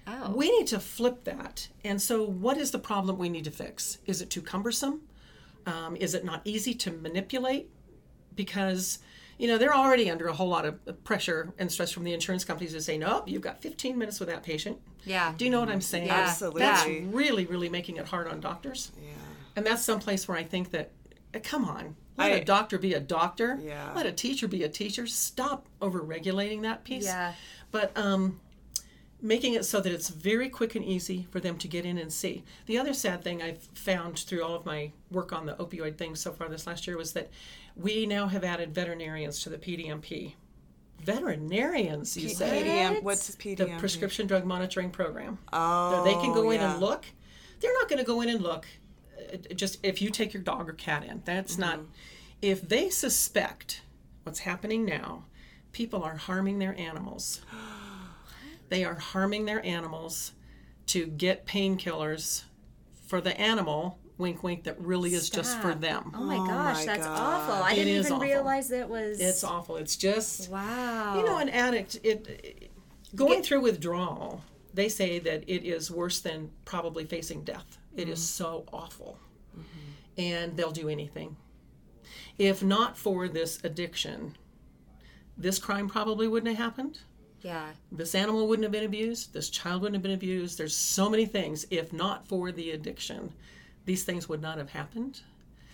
Oh. 0.08 0.32
We 0.36 0.49
need 0.58 0.67
to 0.67 0.80
flip 0.80 1.23
that. 1.25 1.67
And 1.84 2.02
so, 2.02 2.23
what 2.23 2.58
is 2.58 2.71
the 2.71 2.80
problem 2.80 3.17
we 3.17 3.30
need 3.30 3.43
to 3.45 3.52
fix? 3.52 3.99
Is 4.06 4.21
it 4.21 4.30
too 4.30 4.41
cumbersome? 4.41 5.02
Um, 5.65 5.95
is 5.95 6.15
it 6.15 6.25
not 6.25 6.41
easy 6.45 6.73
to 6.75 6.91
manipulate? 6.91 7.69
Because, 8.36 8.99
you 9.38 9.47
know, 9.47 9.58
they're 9.58 9.75
already 9.75 10.10
under 10.10 10.28
a 10.28 10.34
whole 10.34 10.47
lot 10.47 10.65
of 10.65 11.04
pressure 11.04 11.54
and 11.60 11.71
stress 11.71 11.91
from 11.91 12.06
the 12.06 12.13
insurance 12.13 12.43
companies 12.43 12.73
to 12.73 12.82
say, 12.82 12.97
nope, 12.97 13.28
you've 13.28 13.41
got 13.41 13.62
15 13.62 13.97
minutes 13.97 14.19
with 14.19 14.30
that 14.30 14.41
patient. 14.41 14.80
yeah. 15.04 15.34
Do 15.38 15.45
you 15.45 15.52
know 15.52 15.60
what 15.60 15.69
I'm 15.69 15.82
saying? 15.82 16.08
Yeah. 16.08 16.21
Absolutely. 16.21 16.62
That's 16.62 16.88
really, 17.13 17.45
really 17.45 17.69
making 17.69 17.97
it 17.97 18.08
hard 18.08 18.28
on 18.28 18.39
doctors. 18.39 18.91
Yeah. 19.02 19.10
And 19.56 19.65
that's 19.65 19.84
someplace 19.84 20.28
where 20.28 20.38
I 20.38 20.43
think 20.43 20.71
that, 20.71 20.91
uh, 21.36 21.39
come 21.43 21.65
on, 21.65 21.95
let 22.19 22.32
I- 22.32 22.36
a 22.36 22.45
doctor 22.45 22.77
be 22.77 22.93
a 22.93 22.99
doctor. 22.99 23.60
Yeah. 23.62 23.91
Let 23.95 24.05
a 24.05 24.12
teacher 24.12 24.47
be 24.47 24.63
a 24.63 24.69
teacher. 24.69 25.08
Stop 25.08 25.67
over 25.82 25.99
regulating 26.01 26.62
that 26.63 26.84
piece. 26.84 27.05
Yeah. 27.05 27.34
But 27.71 27.95
um, 27.97 28.39
making 29.21 29.53
it 29.53 29.65
so 29.65 29.79
that 29.82 29.91
it's 29.91 30.10
very 30.10 30.49
quick 30.49 30.75
and 30.75 30.86
easy 30.86 31.27
for 31.32 31.39
them 31.39 31.58
to 31.58 31.67
get 31.67 31.86
in 31.86 31.97
and 31.97 32.12
see. 32.12 32.43
The 32.65 32.77
other 32.77 32.93
sad 32.93 33.23
thing 33.23 33.41
I've 33.41 33.62
found 33.73 34.19
through 34.19 34.43
all 34.43 34.55
of 34.55 34.65
my 34.65 34.91
work 35.12 35.34
on 35.34 35.45
the 35.45 35.55
opioid 35.55 35.97
thing 35.97 36.15
so 36.15 36.32
far 36.32 36.47
this 36.49 36.67
last 36.67 36.88
year 36.88 36.97
was 36.97 37.13
that 37.13 37.29
we 37.75 38.05
now 38.05 38.27
have 38.27 38.43
added 38.43 38.73
veterinarians 38.73 39.41
to 39.43 39.49
the 39.49 39.58
PDMP. 39.58 40.34
Veterinarians, 41.03 42.17
you 42.17 42.29
say? 42.29 42.63
PDM. 42.63 43.03
What's 43.03 43.27
The 43.27 43.55
PDM? 43.55 43.58
The 43.58 43.79
prescription 43.79 44.27
drug 44.27 44.45
monitoring 44.45 44.89
program. 44.89 45.38
Oh, 45.53 46.03
they 46.03 46.13
can 46.13 46.34
go 46.34 46.51
in 46.51 46.60
yeah. 46.60 46.73
and 46.73 46.82
look. 46.82 47.05
They're 47.62 47.73
not 47.73 47.89
going 47.89 47.99
to 47.99 48.05
go 48.05 48.21
in 48.21 48.29
and 48.29 48.41
look 48.41 48.65
just 49.56 49.78
if 49.84 50.02
you 50.02 50.10
take 50.10 50.34
your 50.34 50.44
dog 50.44 50.70
or 50.70 50.74
cat 50.74 51.04
in. 51.04 51.22
That's 51.26 51.58
not. 51.58 51.80
Mm-hmm. 51.80 51.92
If 52.42 52.68
they 52.68 52.89
suspect 52.89 53.82
what's 54.24 54.39
happening 54.39 54.86
now, 54.86 55.26
people 55.72 56.04
are 56.04 56.15
harming 56.15 56.60
their 56.60 56.78
animals. 56.80 57.42
they 58.70 58.84
are 58.84 58.96
harming 58.96 59.46
their 59.46 59.65
animals 59.65 60.34
to 60.88 61.08
get 61.08 61.46
painkillers 61.46 62.44
for 63.08 63.22
the 63.22 63.39
animal. 63.39 64.00
Wink, 64.18 64.44
wink. 64.44 64.63
That 64.65 64.80
really 64.82 65.13
is 65.13 65.30
just 65.30 65.60
for 65.60 65.74
them. 65.74 66.12
Oh 66.13 66.24
my 66.24 66.36
Oh 66.38 66.46
gosh, 66.46 66.86
my 66.86 66.86
that's 66.86 67.06
God. 67.06 67.20
awful. 67.20 67.54
I 67.63 67.72
It 67.72 67.76
didn't 67.76 67.94
even 68.00 68.12
awful. 68.13 68.20
realize 68.28 68.68
that 68.70 68.89
was. 68.89 69.20
It's 69.22 69.44
awful. 69.46 69.78
It's 69.78 69.96
just 69.96 70.50
Wow. 70.50 71.18
you 71.18 71.26
know 71.26 71.38
an 71.38 71.50
addict 71.50 71.96
it, 72.04 72.28
it- 72.28 72.72
going 73.15 73.42
through 73.42 73.62
withdrawal 73.62 74.44
they 74.72 74.88
say 74.88 75.18
that 75.18 75.44
it 75.48 75.65
is 75.65 75.89
worse 75.89 76.20
than 76.20 76.52
probably 76.63 77.04
facing 77.06 77.44
death 77.44 77.80
It 77.99 78.09
is 78.09 78.19
mm-hmm. 78.19 78.43
so 78.43 78.65
awful. 78.71 79.19
Mm-hmm. 79.57 80.21
And 80.21 80.57
they'll 80.57 80.71
do 80.71 80.89
anything. 80.89 81.35
If 82.38 82.63
not 82.63 82.97
for 82.97 83.27
this 83.27 83.63
addiction 83.63 84.35
this 85.39 85.57
crime 85.57 85.88
probably 85.88 86.27
wouldn't 86.27 86.53
have 86.55 86.63
happened. 86.63 86.99
Yeah. 87.41 87.69
this 87.89 88.15
animal 88.15 88.49
wouldn't 88.49 88.65
have 88.65 88.73
been 88.73 88.83
abused. 88.83 89.33
This 89.33 89.49
child 89.49 89.81
wouldn't 89.81 89.95
have 89.95 90.03
been 90.03 90.12
abused. 90.12 90.57
There's 90.57 90.75
so 90.75 91.09
many 91.09 91.25
things. 91.25 91.65
If 91.71 91.93
not 91.93 92.27
for 92.27 92.51
the 92.51 92.71
addiction 92.71 93.33
these 93.85 94.03
things 94.03 94.29
would 94.29 94.41
not 94.41 94.57
have 94.59 94.69
happened. 94.69 95.21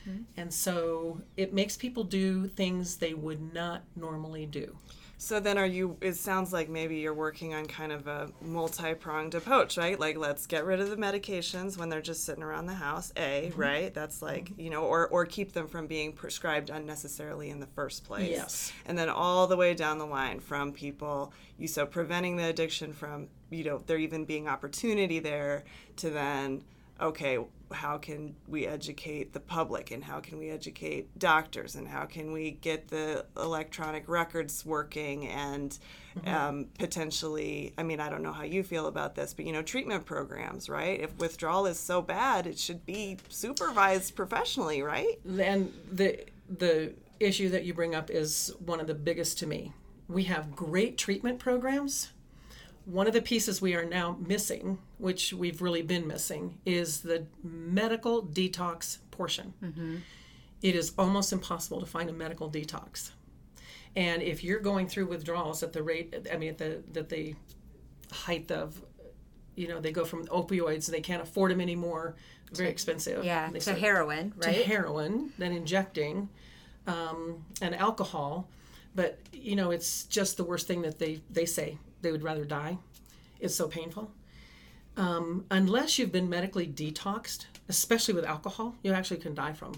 Mm-hmm. 0.08 0.24
And 0.38 0.54
so 0.54 1.22
it 1.36 1.54
makes 1.54 1.76
people 1.76 2.04
do 2.04 2.48
things 2.48 2.98
they 2.98 3.14
would 3.14 3.54
not 3.54 3.84
normally 3.96 4.46
do 4.46 4.78
So 5.18 5.40
then, 5.40 5.58
are 5.58 5.66
you? 5.66 5.98
It 6.02 6.16
sounds 6.16 6.52
like 6.52 6.68
maybe 6.70 6.98
you're 6.98 7.14
working 7.14 7.54
on 7.54 7.66
kind 7.68 7.92
of 7.92 8.06
a 8.08 8.30
multi-pronged 8.42 9.34
approach, 9.34 9.78
right? 9.78 10.00
Like, 10.00 10.18
let's 10.18 10.46
get 10.46 10.66
rid 10.66 10.80
of 10.80 10.90
the 10.90 10.98
medications 10.98 11.78
when 11.78 11.90
they're 11.90 12.02
just 12.02 12.24
sitting 12.26 12.44
around 12.44 12.66
the 12.66 12.74
house. 12.74 13.14
A, 13.16 13.50
Mm-hmm. 13.50 13.60
right? 13.62 13.94
That's 13.94 14.22
like 14.22 14.52
you 14.58 14.70
know, 14.70 14.84
or 14.84 15.08
or 15.08 15.26
keep 15.26 15.54
them 15.54 15.68
from 15.68 15.88
being 15.88 16.12
prescribed 16.14 16.70
unnecessarily 16.70 17.50
in 17.50 17.60
the 17.60 17.68
first 17.68 18.04
place. 18.04 18.30
Yes. 18.30 18.74
And 18.86 18.98
then 18.98 19.10
all 19.10 19.48
the 19.48 19.58
way 19.58 19.74
down 19.74 20.00
the 20.00 20.06
line 20.06 20.40
from 20.40 20.72
people, 20.74 21.32
you 21.58 21.68
so 21.68 21.86
preventing 21.86 22.36
the 22.36 22.46
addiction 22.46 22.92
from 22.94 23.28
you 23.50 23.64
know 23.64 23.82
there 23.86 23.98
even 23.98 24.26
being 24.26 24.48
opportunity 24.48 25.20
there 25.20 25.64
to 25.98 26.10
then 26.10 26.64
okay 27.00 27.38
how 27.72 27.98
can 27.98 28.36
we 28.48 28.68
educate 28.68 29.34
the 29.34 29.40
public 29.40 29.92
and 29.92 30.04
how 30.04 30.20
can 30.20 30.38
we 30.38 30.50
educate 30.50 31.18
doctors 31.18 31.76
and 31.76 31.88
how 31.88 32.06
can 32.06 32.32
we 32.32 32.52
get 32.52 32.88
the 32.90 33.26
electronic 33.38 34.08
records 34.08 34.66
working 34.66 35.28
and 35.28 35.80
um, 36.28 36.68
potentially 36.78 37.74
i 37.78 37.84
mean 37.84 38.00
i 38.00 38.10
don't 38.10 38.22
know 38.22 38.32
how 38.32 38.44
you 38.44 38.64
feel 38.64 38.88
about 38.88 39.16
this 39.16 39.34
but 39.34 39.46
you 39.46 39.52
know 39.52 39.62
treatment 39.62 40.06
programs 40.06 40.70
right 40.70 41.02
if 41.02 41.18
withdrawal 41.18 41.66
is 41.66 41.80
so 41.80 42.02
bad 42.02 42.46
it 42.48 42.58
should 42.58 42.86
be 42.86 43.18
supervised 43.30 44.16
professionally 44.16 44.82
right 44.82 45.20
and 45.40 45.74
the 45.92 46.24
the 46.50 46.94
issue 47.20 47.50
that 47.50 47.66
you 47.66 47.74
bring 47.74 47.96
up 47.96 48.10
is 48.10 48.54
one 48.66 48.80
of 48.80 48.88
the 48.88 48.94
biggest 48.94 49.40
to 49.40 49.48
me. 49.48 49.74
We 50.08 50.24
have 50.26 50.56
great 50.56 50.98
treatment 50.98 51.40
programs. 51.40 52.12
One 52.86 53.08
of 53.08 53.14
the 53.14 53.22
pieces 53.22 53.62
we 53.62 53.74
are 53.76 53.86
now 53.86 54.18
missing, 54.26 54.78
which 55.00 55.34
we've 55.34 55.62
really 55.62 55.82
been 55.82 56.08
missing, 56.08 56.60
is 56.66 57.02
the 57.02 57.26
medical 57.44 58.24
detox 58.24 59.00
portion. 59.12 60.02
It 60.62 60.76
is 60.76 60.94
almost 60.98 61.34
impossible 61.34 61.80
to 61.80 61.86
find 61.86 62.10
a 62.10 62.14
medical 62.14 62.50
detox. 62.50 63.12
And 63.96 64.22
if 64.22 64.44
you're 64.44 64.60
going 64.60 64.88
through 64.88 65.08
withdrawals 65.08 65.64
at 65.64 65.74
the 65.74 65.82
rate, 65.82 66.28
I 66.32 66.38
mean, 66.38 66.50
at 66.50 66.58
the 66.58 66.84
that 66.94 67.10
the 67.10 67.36
height 68.12 68.52
of, 68.52 68.82
you 69.56 69.68
know, 69.68 69.80
they 69.80 69.92
go 69.92 70.06
from 70.06 70.26
opioids, 70.28 70.88
they 70.88 71.02
can't 71.02 71.22
afford 71.22 71.52
them 71.52 71.62
anymore, 71.62 72.16
very 72.52 72.70
expensive. 72.70 73.24
Yeah. 73.24 73.50
To 73.50 73.62
start- 73.62 73.80
heroin, 73.80 74.34
right? 74.38 74.56
to 74.56 74.64
heroin, 74.64 75.32
then 75.38 75.52
injecting, 75.54 76.30
um, 76.88 77.46
and 77.62 77.74
alcohol. 77.76 78.48
But 78.94 79.20
you 79.34 79.56
know, 79.56 79.72
it's 79.72 80.04
just 80.04 80.38
the 80.38 80.44
worst 80.44 80.68
thing 80.68 80.82
that 80.84 81.00
they 81.00 81.22
they 81.30 81.46
say 81.46 81.78
they 82.06 82.12
would 82.12 82.24
rather 82.24 82.46
die. 82.46 82.78
It's 83.40 83.56
so 83.56 83.68
painful. 83.68 84.12
Um, 84.96 85.46
unless 85.50 85.98
you've 85.98 86.12
been 86.12 86.30
medically 86.30 86.68
detoxed, 86.68 87.48
especially 87.68 88.14
with 88.14 88.26
alcohol, 88.26 88.76
you 88.84 88.94
actually 88.94 89.18
can 89.18 89.34
die 89.34 89.54
from 89.54 89.74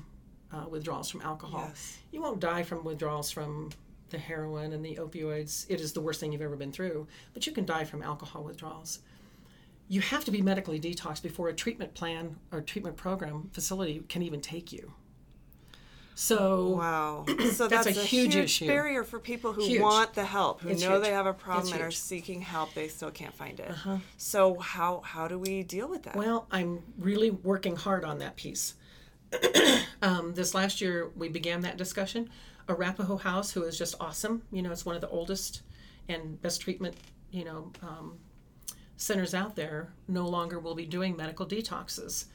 uh, 0.54 0.66
withdrawals 0.70 1.10
from 1.10 1.22
alcohol. 1.22 1.66
Yes. 1.70 1.98
You 2.12 2.22
won't 2.22 2.42
die 2.42 2.64
from 2.64 2.84
withdrawals 2.84 3.32
from 3.32 3.72
the 4.10 4.18
heroin 4.18 4.74
and 4.74 4.84
the 4.84 4.96
opioids. 4.96 5.66
It 5.70 5.80
is 5.80 5.94
the 5.94 6.02
worst 6.02 6.20
thing 6.20 6.34
you've 6.34 6.42
ever 6.42 6.58
been 6.58 6.72
through, 6.72 7.08
but 7.34 7.48
you 7.48 7.54
can 7.54 7.66
die 7.66 7.86
from 7.86 8.04
alcohol 8.04 8.44
withdrawals. 8.44 9.00
You 9.88 10.02
have 10.02 10.26
to 10.26 10.32
be 10.32 10.42
medically 10.42 10.80
detoxed 10.80 11.24
before 11.24 11.48
a 11.48 11.54
treatment 11.54 11.94
plan 11.94 12.36
or 12.52 12.60
treatment 12.60 12.98
program 12.98 13.50
facility 13.54 14.04
can 14.10 14.22
even 14.22 14.42
take 14.42 14.74
you. 14.74 14.92
So 16.20 16.70
Wow. 16.70 17.26
So 17.54 17.68
That's 17.68 17.86
that's, 17.86 17.98
a 17.98 18.02
a, 18.02 18.04
huge 18.04 18.34
huge, 18.34 18.46
issue. 18.46 18.66
barrier 18.68 19.04
for 19.04 19.20
people 19.20 19.54
who 19.54 19.64
Huge. 19.64 19.80
want 19.82 20.16
the 20.16 20.26
help, 20.26 20.62
who 20.62 20.70
It's 20.70 20.82
know 20.82 20.94
huge. 20.94 21.04
they 21.04 21.12
have 21.12 21.28
a 21.28 21.34
problem 21.34 21.68
It's 21.68 21.74
and 21.74 21.84
are 21.84 21.92
seeking 21.92 22.42
help, 22.42 22.74
they 22.74 22.88
still 22.88 23.12
can't 23.12 23.36
find 23.36 23.60
it. 23.60 23.72
So 24.18 24.58
how 24.58 25.02
how 25.02 25.28
do 25.28 25.38
we 25.38 25.62
deal 25.62 25.88
with 25.88 26.04
that? 26.04 26.16
Well, 26.16 26.48
I'm 26.50 26.82
really 26.98 27.30
working 27.30 27.76
hard 27.76 28.04
on 28.04 28.18
that 28.18 28.36
piece. 28.36 28.74
um, 30.02 30.34
this 30.34 30.56
last 30.56 30.82
year, 30.82 31.12
we 31.16 31.30
began 31.30 31.62
that 31.62 31.78
discussion. 31.78 32.30
Arapahoe 32.68 33.18
House, 33.18 33.52
who 33.52 33.62
is 33.64 33.78
just 33.78 33.94
awesome, 34.00 34.42
you 34.52 34.64
know, 34.64 34.72
it's 34.72 34.86
one 34.88 34.96
of 34.96 35.02
the 35.02 35.10
oldest 35.10 35.62
and 36.10 36.42
best 36.42 36.62
treatment, 36.62 36.96
you 37.32 37.46
know, 37.46 37.72
um, 37.84 38.18
centers 38.98 39.36
out 39.36 39.56
there, 39.56 39.94
no 40.08 40.28
longer 40.28 40.60
will 40.60 40.74
be 40.76 40.86
doing 40.86 41.16
medical 41.16 41.46
detoxes. 41.46 42.26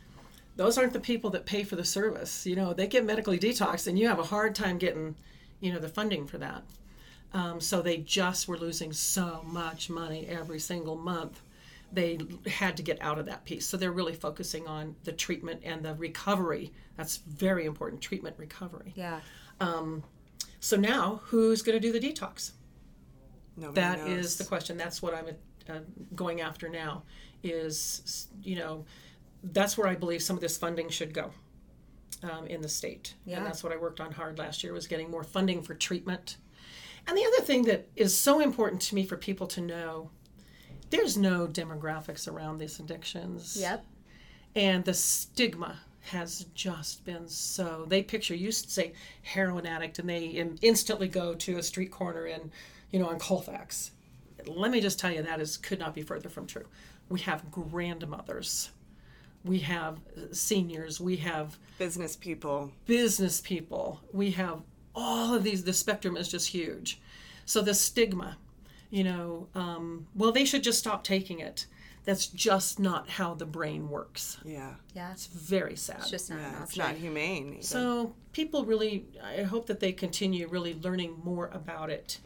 Those 0.56 0.78
aren't 0.78 0.92
the 0.92 1.00
people 1.00 1.30
that 1.30 1.46
pay 1.46 1.64
for 1.64 1.76
the 1.76 1.84
service. 1.84 2.46
You 2.46 2.56
know, 2.56 2.72
they 2.74 2.86
get 2.86 3.04
medically 3.04 3.38
detoxed, 3.38 3.86
and 3.86 3.98
you 3.98 4.08
have 4.08 4.18
a 4.18 4.24
hard 4.24 4.54
time 4.54 4.78
getting, 4.78 5.14
you 5.60 5.72
know, 5.72 5.78
the 5.78 5.88
funding 5.88 6.26
for 6.26 6.38
that. 6.38 6.62
Um, 7.34 7.60
so 7.60 7.80
they 7.82 7.98
just 7.98 8.48
were 8.48 8.58
losing 8.58 8.92
so 8.92 9.42
much 9.46 9.88
money 9.88 10.26
every 10.28 10.60
single 10.60 10.96
month. 10.96 11.40
They 11.92 12.18
had 12.46 12.76
to 12.78 12.82
get 12.82 13.00
out 13.00 13.18
of 13.18 13.26
that 13.26 13.44
piece. 13.44 13.66
So 13.66 13.76
they're 13.76 13.92
really 13.92 14.14
focusing 14.14 14.66
on 14.66 14.96
the 15.04 15.12
treatment 15.12 15.60
and 15.64 15.82
the 15.82 15.94
recovery. 15.94 16.72
That's 16.96 17.18
very 17.18 17.64
important 17.66 18.02
treatment 18.02 18.36
recovery. 18.38 18.92
Yeah. 18.96 19.20
So 20.60 20.76
now, 20.76 21.20
who's 21.24 21.62
going 21.62 21.80
to 21.80 21.80
do 21.80 21.98
the 21.98 22.00
detox? 22.00 22.52
Nobody 23.56 23.80
That 23.80 23.98
is 24.00 24.06
knows. 24.06 24.36
the 24.36 24.44
question. 24.44 24.76
That's 24.76 25.02
what 25.02 25.14
I'm 25.14 25.26
uh, 25.68 25.80
going 26.14 26.40
after 26.40 26.68
now. 26.68 27.02
Is 27.42 28.28
you 28.42 28.56
know, 28.56 28.84
that's 29.42 29.76
where 29.76 29.88
I 29.88 29.94
believe 29.94 30.22
some 30.22 30.36
of 30.36 30.40
this 30.42 30.56
funding 30.56 30.88
should 30.88 31.12
go 31.14 31.30
um, 32.22 32.46
in 32.46 32.60
the 32.62 32.68
state, 32.68 33.14
Yeah. 33.24 33.38
and 33.38 33.46
that's 33.46 33.64
what 33.64 33.72
I 33.72 33.76
worked 33.76 34.00
on 34.00 34.12
hard 34.12 34.38
last 34.38 34.62
year 34.62 34.72
was 34.72 34.86
getting 34.86 35.10
more 35.10 35.24
funding 35.24 35.62
for 35.62 35.74
treatment. 35.74 36.36
And 37.06 37.16
the 37.16 37.24
other 37.24 37.44
thing 37.44 37.62
that 37.64 37.88
is 37.96 38.16
so 38.16 38.40
important 38.40 38.80
to 38.82 38.94
me 38.94 39.04
for 39.04 39.16
people 39.16 39.46
to 39.48 39.60
know, 39.60 40.10
there's 40.90 41.16
no 41.16 41.48
demographics 41.48 42.30
around 42.30 42.58
these 42.58 42.78
addictions. 42.78 43.56
Yep. 43.60 43.84
And 44.54 44.84
the 44.84 44.94
stigma 44.94 45.80
has 46.02 46.46
just 46.54 47.04
been 47.04 47.26
so. 47.28 47.86
They 47.88 48.02
picture 48.02 48.34
you 48.34 48.52
say 48.52 48.92
heroin 49.22 49.66
addict, 49.66 49.98
and 49.98 50.08
they 50.08 50.26
in- 50.26 50.58
instantly 50.62 51.08
go 51.08 51.34
to 51.34 51.58
a 51.58 51.62
street 51.62 51.90
corner 51.90 52.26
in, 52.26 52.50
you 52.90 52.98
know, 53.00 53.08
on 53.08 53.18
Colfax. 53.18 53.92
Let 54.46 54.70
me 54.70 54.80
just 54.80 54.98
tell 54.98 55.10
you 55.12 55.22
that 55.22 55.40
is 55.40 55.56
could 55.56 55.78
not 55.78 55.94
be 55.94 56.02
further 56.02 56.28
from 56.28 56.46
true. 56.46 56.66
We 57.08 57.20
have 57.20 57.50
grandmothers, 57.50 58.70
we 59.44 59.58
have 59.60 59.98
seniors, 60.32 61.00
we 61.00 61.16
have 61.16 61.58
business 61.78 62.16
people. 62.16 62.72
business 62.86 63.40
people. 63.40 64.00
We 64.12 64.30
have 64.32 64.62
all 64.94 65.34
of 65.34 65.42
these. 65.42 65.64
The 65.64 65.72
spectrum 65.72 66.16
is 66.16 66.28
just 66.28 66.48
huge. 66.48 67.00
So 67.44 67.60
the 67.60 67.74
stigma, 67.74 68.38
you 68.90 69.04
know, 69.04 69.48
um, 69.54 70.06
well, 70.14 70.32
they 70.32 70.44
should 70.44 70.62
just 70.62 70.78
stop 70.78 71.02
taking 71.02 71.40
it. 71.40 71.66
That's 72.04 72.26
just 72.26 72.80
not 72.80 73.08
how 73.08 73.34
the 73.34 73.46
brain 73.46 73.88
works. 73.88 74.38
Yeah. 74.44 74.74
Yeah. 74.94 75.12
It's 75.12 75.26
very 75.26 75.76
sad. 75.76 75.98
It's 76.00 76.10
just 76.10 76.30
not 76.30 76.40
Yeah, 76.40 76.62
it's 76.62 76.76
not 76.76 76.94
humane. 76.96 77.48
even. 77.48 77.62
so 77.62 78.14
people 78.32 78.64
really, 78.64 79.06
I 79.22 79.42
hope 79.42 79.66
that 79.66 79.78
they 79.78 79.92
continue 79.92 80.48
really 80.48 80.74
learning 80.82 81.20
more 81.22 81.48
about 81.52 81.90
it 81.90 82.18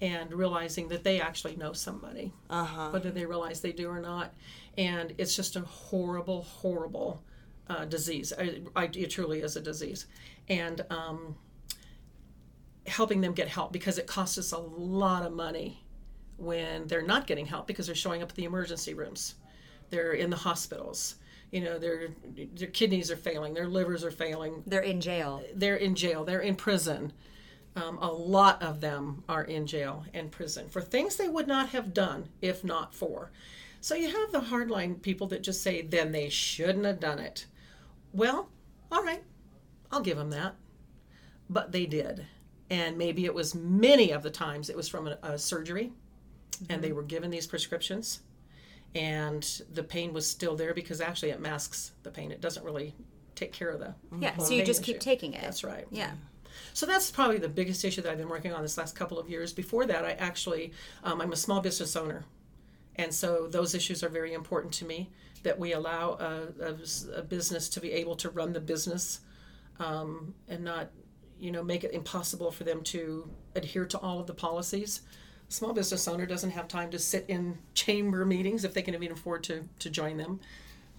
and 0.00 0.32
realizing 0.32 0.88
that 0.88 1.04
they 1.04 1.20
actually 1.20 1.56
know 1.56 1.72
somebody, 1.72 2.32
uh-huh. 2.48 2.90
whether 2.90 3.10
they 3.10 3.26
realize 3.26 3.60
they 3.60 3.72
do 3.72 3.88
or 3.88 4.00
not. 4.00 4.32
And 4.78 5.12
it's 5.18 5.36
just 5.36 5.56
a 5.56 5.60
horrible, 5.60 6.42
horrible 6.42 7.22
uh, 7.68 7.84
disease. 7.84 8.32
I, 8.38 8.62
I, 8.74 8.84
it 8.84 9.10
truly 9.10 9.40
is 9.40 9.56
a 9.56 9.60
disease, 9.60 10.06
and 10.48 10.84
um, 10.88 11.36
helping 12.86 13.20
them 13.20 13.34
get 13.34 13.48
help 13.48 13.72
because 13.72 13.98
it 13.98 14.06
costs 14.06 14.38
us 14.38 14.52
a 14.52 14.58
lot 14.58 15.26
of 15.26 15.32
money 15.32 15.84
when 16.38 16.86
they're 16.86 17.02
not 17.02 17.26
getting 17.26 17.44
help 17.44 17.66
because 17.66 17.86
they're 17.86 17.94
showing 17.94 18.22
up 18.22 18.30
at 18.30 18.36
the 18.36 18.44
emergency 18.44 18.94
rooms, 18.94 19.34
they're 19.90 20.12
in 20.12 20.30
the 20.30 20.36
hospitals. 20.36 21.16
You 21.50 21.62
know, 21.62 21.78
their 21.78 22.08
their 22.54 22.68
kidneys 22.68 23.10
are 23.10 23.16
failing, 23.16 23.54
their 23.54 23.66
livers 23.66 24.04
are 24.04 24.10
failing. 24.10 24.62
They're 24.66 24.80
in 24.80 25.00
jail. 25.00 25.42
They're 25.54 25.76
in 25.76 25.94
jail. 25.94 26.24
They're 26.24 26.40
in 26.40 26.56
prison. 26.56 27.12
Um, 27.74 27.98
a 27.98 28.10
lot 28.10 28.62
of 28.62 28.80
them 28.80 29.24
are 29.28 29.44
in 29.44 29.66
jail 29.66 30.04
and 30.12 30.30
prison 30.30 30.68
for 30.68 30.80
things 30.80 31.16
they 31.16 31.28
would 31.28 31.46
not 31.46 31.70
have 31.70 31.94
done 31.94 32.28
if 32.42 32.64
not 32.64 32.94
for. 32.94 33.30
So 33.80 33.94
you 33.94 34.08
have 34.08 34.32
the 34.32 34.40
hardline 34.40 35.00
people 35.00 35.26
that 35.28 35.42
just 35.42 35.62
say, 35.62 35.82
then 35.82 36.12
they 36.12 36.28
shouldn't 36.28 36.84
have 36.84 37.00
done 37.00 37.18
it. 37.18 37.46
Well, 38.12 38.48
all 38.90 39.04
right, 39.04 39.22
I'll 39.90 40.00
give 40.00 40.16
them 40.16 40.30
that. 40.30 40.56
But 41.48 41.72
they 41.72 41.86
did. 41.86 42.26
And 42.70 42.98
maybe 42.98 43.24
it 43.24 43.34
was 43.34 43.54
many 43.54 44.10
of 44.10 44.22
the 44.22 44.30
times 44.30 44.68
it 44.68 44.76
was 44.76 44.88
from 44.88 45.08
a, 45.08 45.18
a 45.22 45.38
surgery 45.38 45.92
mm-hmm. 46.52 46.72
and 46.72 46.82
they 46.82 46.92
were 46.92 47.02
given 47.02 47.30
these 47.30 47.46
prescriptions 47.46 48.20
and 48.94 49.62
the 49.72 49.82
pain 49.82 50.12
was 50.12 50.28
still 50.28 50.56
there 50.56 50.74
because 50.74 51.00
actually 51.00 51.30
it 51.30 51.40
masks 51.40 51.92
the 52.02 52.10
pain. 52.10 52.32
It 52.32 52.40
doesn't 52.40 52.64
really 52.64 52.94
take 53.34 53.52
care 53.52 53.70
of 53.70 53.80
the 53.80 53.94
yeah. 54.18 54.36
So 54.38 54.52
you 54.52 54.64
just 54.64 54.82
issue. 54.82 54.92
keep 54.92 55.00
taking 55.00 55.34
it. 55.34 55.42
That's 55.42 55.62
right. 55.64 55.86
Yeah. 55.90 56.12
So 56.74 56.86
that's 56.86 57.10
probably 57.10 57.38
the 57.38 57.48
biggest 57.48 57.84
issue 57.84 58.02
that 58.02 58.10
I've 58.10 58.18
been 58.18 58.28
working 58.28 58.52
on 58.52 58.62
this 58.62 58.76
last 58.76 58.96
couple 58.96 59.18
of 59.18 59.28
years. 59.28 59.52
Before 59.52 59.86
that, 59.86 60.04
I 60.04 60.12
actually 60.12 60.72
um, 61.04 61.20
I'm 61.20 61.32
a 61.32 61.36
small 61.36 61.60
business 61.60 61.94
owner, 61.96 62.24
and 62.98 63.14
so 63.14 63.46
those 63.46 63.74
issues 63.74 64.02
are 64.02 64.08
very 64.08 64.34
important 64.34 64.74
to 64.74 64.84
me. 64.84 65.10
That 65.44 65.58
we 65.58 65.72
allow 65.72 66.14
a, 66.14 66.48
a, 66.62 67.18
a 67.20 67.22
business 67.22 67.68
to 67.70 67.80
be 67.80 67.92
able 67.92 68.16
to 68.16 68.28
run 68.30 68.52
the 68.52 68.60
business, 68.60 69.20
um, 69.78 70.34
and 70.48 70.64
not 70.64 70.90
you 71.38 71.50
know 71.50 71.62
make 71.62 71.84
it 71.84 71.92
impossible 71.92 72.50
for 72.50 72.64
them 72.64 72.82
to 72.82 73.30
adhere 73.54 73.86
to 73.86 73.98
all 73.98 74.20
of 74.20 74.26
the 74.26 74.34
policies 74.34 75.02
small 75.48 75.72
business 75.72 76.06
owner 76.06 76.26
doesn't 76.26 76.50
have 76.50 76.68
time 76.68 76.90
to 76.90 76.98
sit 76.98 77.24
in 77.28 77.56
chamber 77.74 78.24
meetings 78.24 78.64
if 78.64 78.74
they 78.74 78.82
can 78.82 78.94
even 78.94 79.12
afford 79.12 79.42
to, 79.42 79.62
to 79.78 79.88
join 79.88 80.16
them 80.16 80.40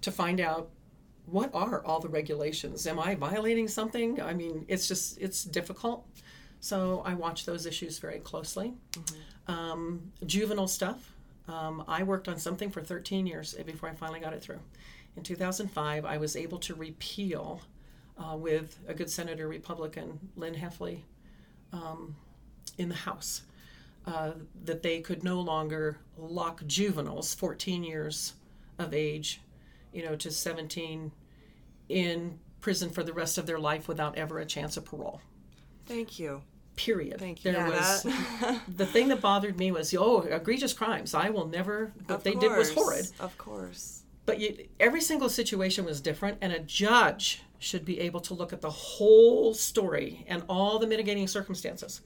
to 0.01 0.11
find 0.11 0.39
out 0.39 0.69
what 1.25 1.53
are 1.53 1.85
all 1.85 1.99
the 1.99 2.09
regulations 2.09 2.87
am 2.87 2.99
i 2.99 3.15
violating 3.15 3.67
something 3.67 4.21
i 4.21 4.33
mean 4.33 4.65
it's 4.67 4.87
just 4.87 5.19
it's 5.19 5.43
difficult 5.43 6.05
so 6.59 7.01
i 7.05 7.13
watch 7.13 7.45
those 7.45 7.65
issues 7.65 7.99
very 7.99 8.19
closely 8.19 8.73
mm-hmm. 8.93 9.51
um, 9.51 10.11
juvenile 10.25 10.67
stuff 10.67 11.13
um, 11.51 11.83
i 11.87 12.03
worked 12.03 12.27
on 12.27 12.37
something 12.37 12.69
for 12.69 12.81
13 12.81 13.25
years 13.27 13.53
before 13.65 13.89
i 13.89 13.93
finally 13.93 14.19
got 14.19 14.33
it 14.33 14.41
through 14.41 14.59
in 15.17 15.23
2005 15.23 16.05
i 16.05 16.17
was 16.17 16.35
able 16.35 16.57
to 16.59 16.75
repeal 16.75 17.61
uh, 18.17 18.35
with 18.35 18.79
a 18.87 18.93
good 18.93 19.09
senator 19.09 19.47
republican 19.47 20.19
lynn 20.35 20.55
hefley 20.55 21.01
um, 21.73 22.15
in 22.77 22.89
the 22.89 22.95
house 22.95 23.41
uh, 24.07 24.31
that 24.65 24.81
they 24.81 25.01
could 25.01 25.23
no 25.23 25.39
longer 25.39 25.99
lock 26.17 26.65
juveniles, 26.65 27.33
14 27.35 27.83
years 27.83 28.33
of 28.79 28.93
age, 28.93 29.41
you 29.93 30.03
know, 30.03 30.15
to 30.15 30.31
17, 30.31 31.11
in 31.89 32.39
prison 32.61 32.89
for 32.89 33.03
the 33.03 33.13
rest 33.13 33.37
of 33.37 33.45
their 33.45 33.59
life 33.59 33.87
without 33.87 34.17
ever 34.17 34.39
a 34.39 34.45
chance 34.45 34.77
of 34.77 34.85
parole. 34.85 35.21
Thank 35.85 36.17
you. 36.17 36.41
Period. 36.79 37.19
Thank 37.19 37.43
you. 37.43 37.51
There 37.51 37.65
was 37.65 38.03
the 38.67 38.85
thing 38.85 39.09
that 39.09 39.19
bothered 39.19 39.57
me 39.59 39.71
was 39.71 39.93
oh 39.93 40.21
egregious 40.21 40.71
crimes. 40.71 41.13
I 41.13 41.29
will 41.29 41.45
never. 41.45 41.91
What 42.05 42.15
of 42.15 42.23
they 42.23 42.31
course. 42.31 42.43
did 42.43 42.57
was 42.57 42.73
horrid. 42.73 43.11
Of 43.19 43.37
course. 43.37 44.03
But 44.25 44.39
you, 44.39 44.67
every 44.79 45.01
single 45.01 45.27
situation 45.27 45.83
was 45.83 45.99
different, 45.99 46.37
and 46.39 46.53
a 46.53 46.59
judge 46.59 47.41
should 47.57 47.83
be 47.83 47.99
able 47.99 48.21
to 48.21 48.33
look 48.33 48.53
at 48.53 48.61
the 48.61 48.69
whole 48.69 49.53
story 49.53 50.23
and 50.27 50.43
all 50.47 50.79
the 50.79 50.87
mitigating 50.87 51.27
circumstances 51.27 52.01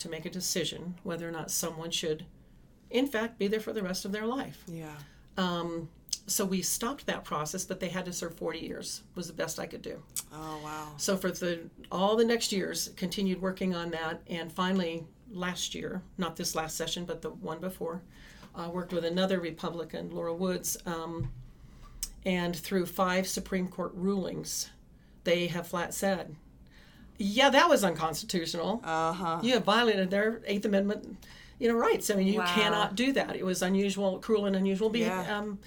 to 0.00 0.10
make 0.10 0.26
a 0.26 0.30
decision 0.30 0.96
whether 1.02 1.26
or 1.26 1.32
not 1.32 1.50
someone 1.50 1.90
should, 1.90 2.26
in 2.90 3.06
fact, 3.06 3.38
be 3.38 3.46
there 3.46 3.60
for 3.60 3.72
the 3.72 3.82
rest 3.82 4.04
of 4.04 4.12
their 4.12 4.26
life. 4.26 4.64
Yeah. 4.66 4.96
Um, 5.38 5.88
so 6.30 6.44
we 6.44 6.62
stopped 6.62 7.06
that 7.06 7.24
process, 7.24 7.64
but 7.64 7.80
they 7.80 7.88
had 7.88 8.04
to 8.04 8.12
serve 8.12 8.36
40 8.36 8.58
years 8.58 9.02
was 9.14 9.26
the 9.26 9.32
best 9.32 9.58
I 9.58 9.66
could 9.66 9.82
do. 9.82 10.02
Oh 10.32 10.60
wow! 10.62 10.88
So 10.96 11.16
for 11.16 11.30
the 11.30 11.60
all 11.90 12.16
the 12.16 12.24
next 12.24 12.52
years, 12.52 12.90
continued 12.96 13.40
working 13.40 13.74
on 13.74 13.90
that, 13.90 14.20
and 14.28 14.52
finally 14.52 15.04
last 15.32 15.74
year, 15.74 16.02
not 16.18 16.36
this 16.36 16.54
last 16.54 16.76
session, 16.76 17.04
but 17.04 17.22
the 17.22 17.30
one 17.30 17.60
before, 17.60 18.02
uh, 18.54 18.68
worked 18.72 18.92
with 18.92 19.04
another 19.04 19.40
Republican, 19.40 20.10
Laura 20.10 20.34
Woods, 20.34 20.76
um, 20.86 21.30
and 22.24 22.54
through 22.54 22.86
five 22.86 23.26
Supreme 23.26 23.68
Court 23.68 23.92
rulings, 23.94 24.70
they 25.24 25.48
have 25.48 25.66
flat 25.66 25.94
said 25.94 26.36
yeah, 27.22 27.50
that 27.50 27.68
was 27.68 27.84
unconstitutional. 27.84 28.80
Uh-huh. 28.82 29.40
You 29.42 29.52
have 29.52 29.64
violated 29.64 30.10
their 30.10 30.40
Eighth 30.46 30.64
Amendment, 30.64 31.18
you 31.58 31.68
know, 31.68 31.74
rights. 31.74 32.08
I 32.10 32.14
mean, 32.14 32.28
you 32.28 32.38
wow. 32.38 32.46
cannot 32.46 32.94
do 32.94 33.12
that. 33.12 33.36
It 33.36 33.44
was 33.44 33.60
unusual, 33.60 34.18
cruel, 34.20 34.46
and 34.46 34.56
unusual 34.56 34.88
be- 34.88 35.00
yeah. 35.00 35.38
um, 35.38 35.58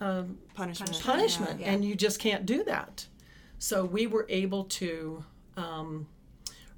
um, 0.00 0.38
punishment. 0.54 1.00
Punishment, 1.00 1.60
yeah. 1.60 1.72
and 1.72 1.84
you 1.84 1.94
just 1.94 2.18
can't 2.18 2.46
do 2.46 2.64
that. 2.64 3.06
So 3.58 3.84
we 3.84 4.06
were 4.06 4.26
able 4.30 4.64
to 4.64 5.24
um, 5.56 6.06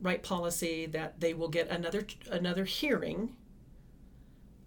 write 0.00 0.22
policy 0.22 0.86
that 0.86 1.20
they 1.20 1.32
will 1.32 1.48
get 1.48 1.68
another 1.68 2.06
another 2.30 2.64
hearing. 2.64 3.36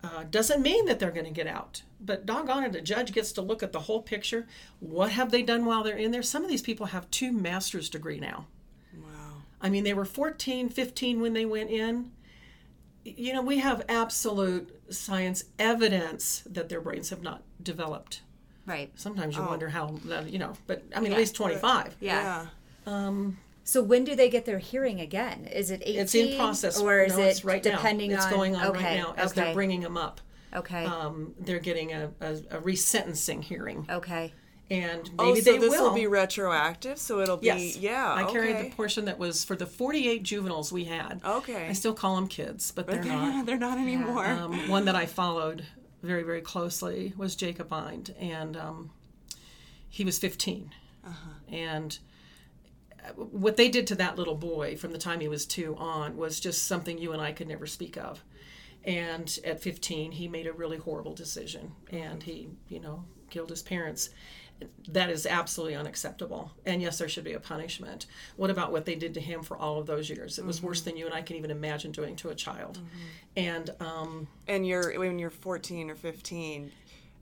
Uh, 0.04 0.24
doesn't 0.30 0.62
mean 0.62 0.86
that 0.86 1.00
they're 1.00 1.12
going 1.12 1.26
to 1.26 1.32
get 1.32 1.48
out, 1.48 1.82
but 2.00 2.26
doggone 2.26 2.64
it, 2.64 2.76
a 2.76 2.82
judge 2.82 3.12
gets 3.12 3.32
to 3.32 3.42
look 3.42 3.64
at 3.64 3.72
the 3.72 3.82
whole 3.82 4.02
picture. 4.02 4.48
What 4.80 5.12
have 5.12 5.32
they 5.32 5.42
done 5.42 5.66
while 5.66 5.84
they're 5.84 5.98
in 5.98 6.12
there? 6.12 6.22
Some 6.22 6.44
of 6.44 6.50
these 6.50 6.62
people 6.62 6.88
have 6.88 7.10
two 7.10 7.32
master's 7.32 7.90
degree 7.90 8.20
now. 8.20 8.46
Wow. 8.96 9.42
I 9.60 9.70
mean, 9.70 9.84
they 9.84 9.96
were 9.96 10.06
14, 10.06 10.70
15 10.70 11.22
when 11.22 11.34
they 11.34 11.46
went 11.46 11.72
in. 11.72 12.12
You 13.04 13.34
know, 13.34 13.42
we 13.42 13.58
have 13.60 13.84
absolute 13.90 14.80
science 14.94 15.46
evidence 15.58 16.44
that 16.46 16.70
their 16.70 16.82
brains 16.82 17.10
have 17.10 17.24
not 17.24 17.42
developed. 17.62 18.22
Right. 18.66 18.92
Sometimes 18.96 19.36
you 19.36 19.44
oh. 19.44 19.48
wonder 19.48 19.70
how, 19.70 19.96
you 20.26 20.40
know, 20.40 20.54
but 20.68 20.84
I 20.96 21.00
mean, 21.00 21.12
yeah. 21.12 21.18
at 21.18 21.20
least 21.20 21.36
25. 21.36 21.98
Yeah. 22.00 22.22
yeah. 22.22 22.48
Um, 22.86 23.38
so 23.64 23.82
when 23.82 24.04
do 24.04 24.16
they 24.16 24.30
get 24.30 24.46
their 24.46 24.60
hearing 24.60 25.00
again? 25.00 25.48
Is 25.52 25.72
it 25.72 25.82
18? 25.84 26.00
It's 26.00 26.16
in 26.16 26.38
process. 26.38 26.80
Or 26.80 27.00
is 27.00 27.18
no, 27.18 27.24
it 27.24 27.44
right 27.44 27.62
depending 27.62 28.12
now. 28.12 28.18
It's 28.18 28.28
going 28.28 28.56
on 28.56 28.68
okay. 28.68 28.84
right 28.84 28.98
now 28.98 29.14
as 29.18 29.32
okay. 29.32 29.42
they're 29.42 29.54
bringing 29.54 29.82
them 29.82 29.98
up. 29.98 30.22
Okay. 30.54 30.86
Um, 30.86 31.34
they're 31.40 31.60
getting 31.60 31.94
a, 31.94 32.12
a, 32.22 32.34
a 32.34 32.62
resentencing 32.62 33.44
hearing. 33.44 33.86
Okay 33.90 34.34
and 34.70 35.10
oh, 35.20 35.26
maybe 35.26 35.40
oh, 35.40 35.44
so 35.44 35.52
they 35.52 35.58
this 35.60 35.72
will. 35.72 35.90
will 35.90 35.96
be 35.96 36.08
retroactive. 36.08 36.98
So 36.98 37.20
it'll 37.20 37.38
be 37.38 37.48
yes. 37.48 37.78
yeah. 37.78 38.14
I 38.14 38.24
okay. 38.24 38.32
carried 38.34 38.58
the 38.58 38.76
portion 38.76 39.06
that 39.06 39.20
was 39.20 39.44
for 39.44 39.56
the 39.56 39.66
48 39.66 40.24
juveniles 40.24 40.72
we 40.72 40.86
had. 40.86 41.22
Okay. 41.24 41.68
I 41.68 41.74
still 41.74 41.94
call 41.94 42.16
them 42.16 42.28
kids, 42.28 42.72
but 42.72 42.88
they're, 42.88 43.02
they're 43.02 43.12
not. 43.14 43.46
They're 43.46 43.58
not 43.58 43.78
anymore. 43.78 44.24
Yeah. 44.24 44.44
Um, 44.44 44.70
one 44.70 44.86
that 44.86 44.96
I 44.96 45.06
followed 45.06 45.66
very 46.06 46.24
very 46.24 46.42
closely 46.42 47.14
was 47.18 47.36
Jacob 47.36 47.72
Ind, 47.72 48.14
and 48.20 48.56
um, 48.56 48.92
he 49.90 50.04
was 50.04 50.20
15, 50.20 50.72
uh-huh. 51.06 51.30
and 51.50 52.00
uh, 53.04 53.12
what 53.14 53.58
they 53.58 53.70
did 53.70 53.88
to 53.88 53.96
that 53.96 54.18
little 54.18 54.36
boy 54.36 54.76
from 54.76 54.92
the 54.92 54.98
time 54.98 55.20
he 55.20 55.28
was 55.28 55.46
two 55.46 55.76
on 55.78 56.18
was 56.18 56.40
just 56.40 56.68
something 56.68 56.98
you 56.98 57.12
and 57.12 57.22
I 57.22 57.32
could 57.32 57.48
never 57.48 57.68
speak 57.68 57.98
of. 57.98 58.24
And 58.84 59.40
at 59.44 59.62
15, 59.62 60.12
he 60.12 60.28
made 60.28 60.46
a 60.46 60.54
really 60.54 60.78
horrible 60.78 61.16
decision, 61.16 61.72
and 61.92 62.22
he, 62.22 62.50
you 62.70 62.80
know, 62.80 63.06
killed 63.30 63.50
his 63.50 63.64
parents 63.64 64.10
that 64.90 65.10
is 65.10 65.26
absolutely 65.26 65.76
unacceptable. 65.76 66.52
And 66.66 66.82
yes, 66.82 66.98
there 66.98 67.10
should 67.10 67.24
be 67.24 67.34
a 67.34 67.40
punishment. 67.40 68.06
What 68.36 68.50
about 68.50 68.72
what 68.72 68.86
they 68.86 68.96
did 68.96 69.14
to 69.16 69.20
him 69.20 69.44
for 69.44 69.58
all 69.58 69.80
of 69.80 69.88
those 69.88 70.10
years? 70.10 70.38
It 70.38 70.46
was 70.46 70.58
mm-hmm. 70.58 70.68
worse 70.68 70.82
than 70.82 70.96
you 70.96 71.06
and 71.06 71.14
I 71.14 71.22
can 71.22 71.36
even 71.36 71.52
imagine 71.52 71.92
doing 71.92 72.16
to 72.18 72.30
a 72.30 72.36
child. 72.36 72.78
Mm-hmm. 72.78 72.88
And 73.38 73.70
um, 73.80 74.28
and 74.48 74.66
you're 74.66 74.98
when 75.00 75.20
you're 75.20 75.30
14 75.30 75.90
or 75.90 75.96
15. 75.96 76.72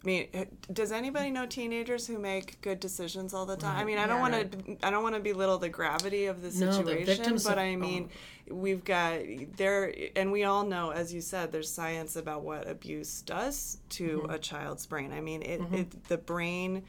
I 0.04 0.06
mean, 0.06 0.28
does 0.74 0.92
anybody 0.92 1.32
know 1.32 1.46
teenagers 1.46 2.06
who 2.06 2.20
make 2.20 2.60
good 2.60 2.82
decisions 2.82 3.34
all 3.34 3.46
the 3.46 3.56
time? 3.56 3.78
I 3.78 3.86
mean, 3.86 3.98
I 3.98 4.06
don't 4.06 4.20
want 4.20 4.52
to, 4.52 4.78
I 4.86 4.92
don't 4.92 5.02
want 5.02 5.16
to 5.16 5.22
belittle 5.22 5.60
the 5.60 5.70
gravity 5.70 6.26
of 6.26 6.42
the 6.42 6.52
situation, 6.52 7.24
no, 7.24 7.38
the 7.38 7.44
but 7.48 7.58
I 7.58 7.78
mean, 7.78 8.10
oh. 8.52 8.54
we've 8.54 8.84
got 8.84 9.20
there, 9.56 9.96
and 10.18 10.30
we 10.34 10.44
all 10.44 10.66
know, 10.66 10.92
as 10.92 11.14
you 11.14 11.22
said, 11.22 11.54
there's 11.54 11.72
science 11.72 12.18
about 12.18 12.44
what 12.44 12.68
abuse 12.68 13.22
does 13.22 13.78
to 13.92 14.20
mm-hmm. 14.20 14.32
a 14.32 14.40
child's 14.40 14.86
brain. 14.86 15.14
I 15.14 15.22
mean, 15.22 15.42
it, 15.42 15.62
mm-hmm. 15.62 15.74
it 15.74 16.04
the 16.10 16.18
brain 16.18 16.84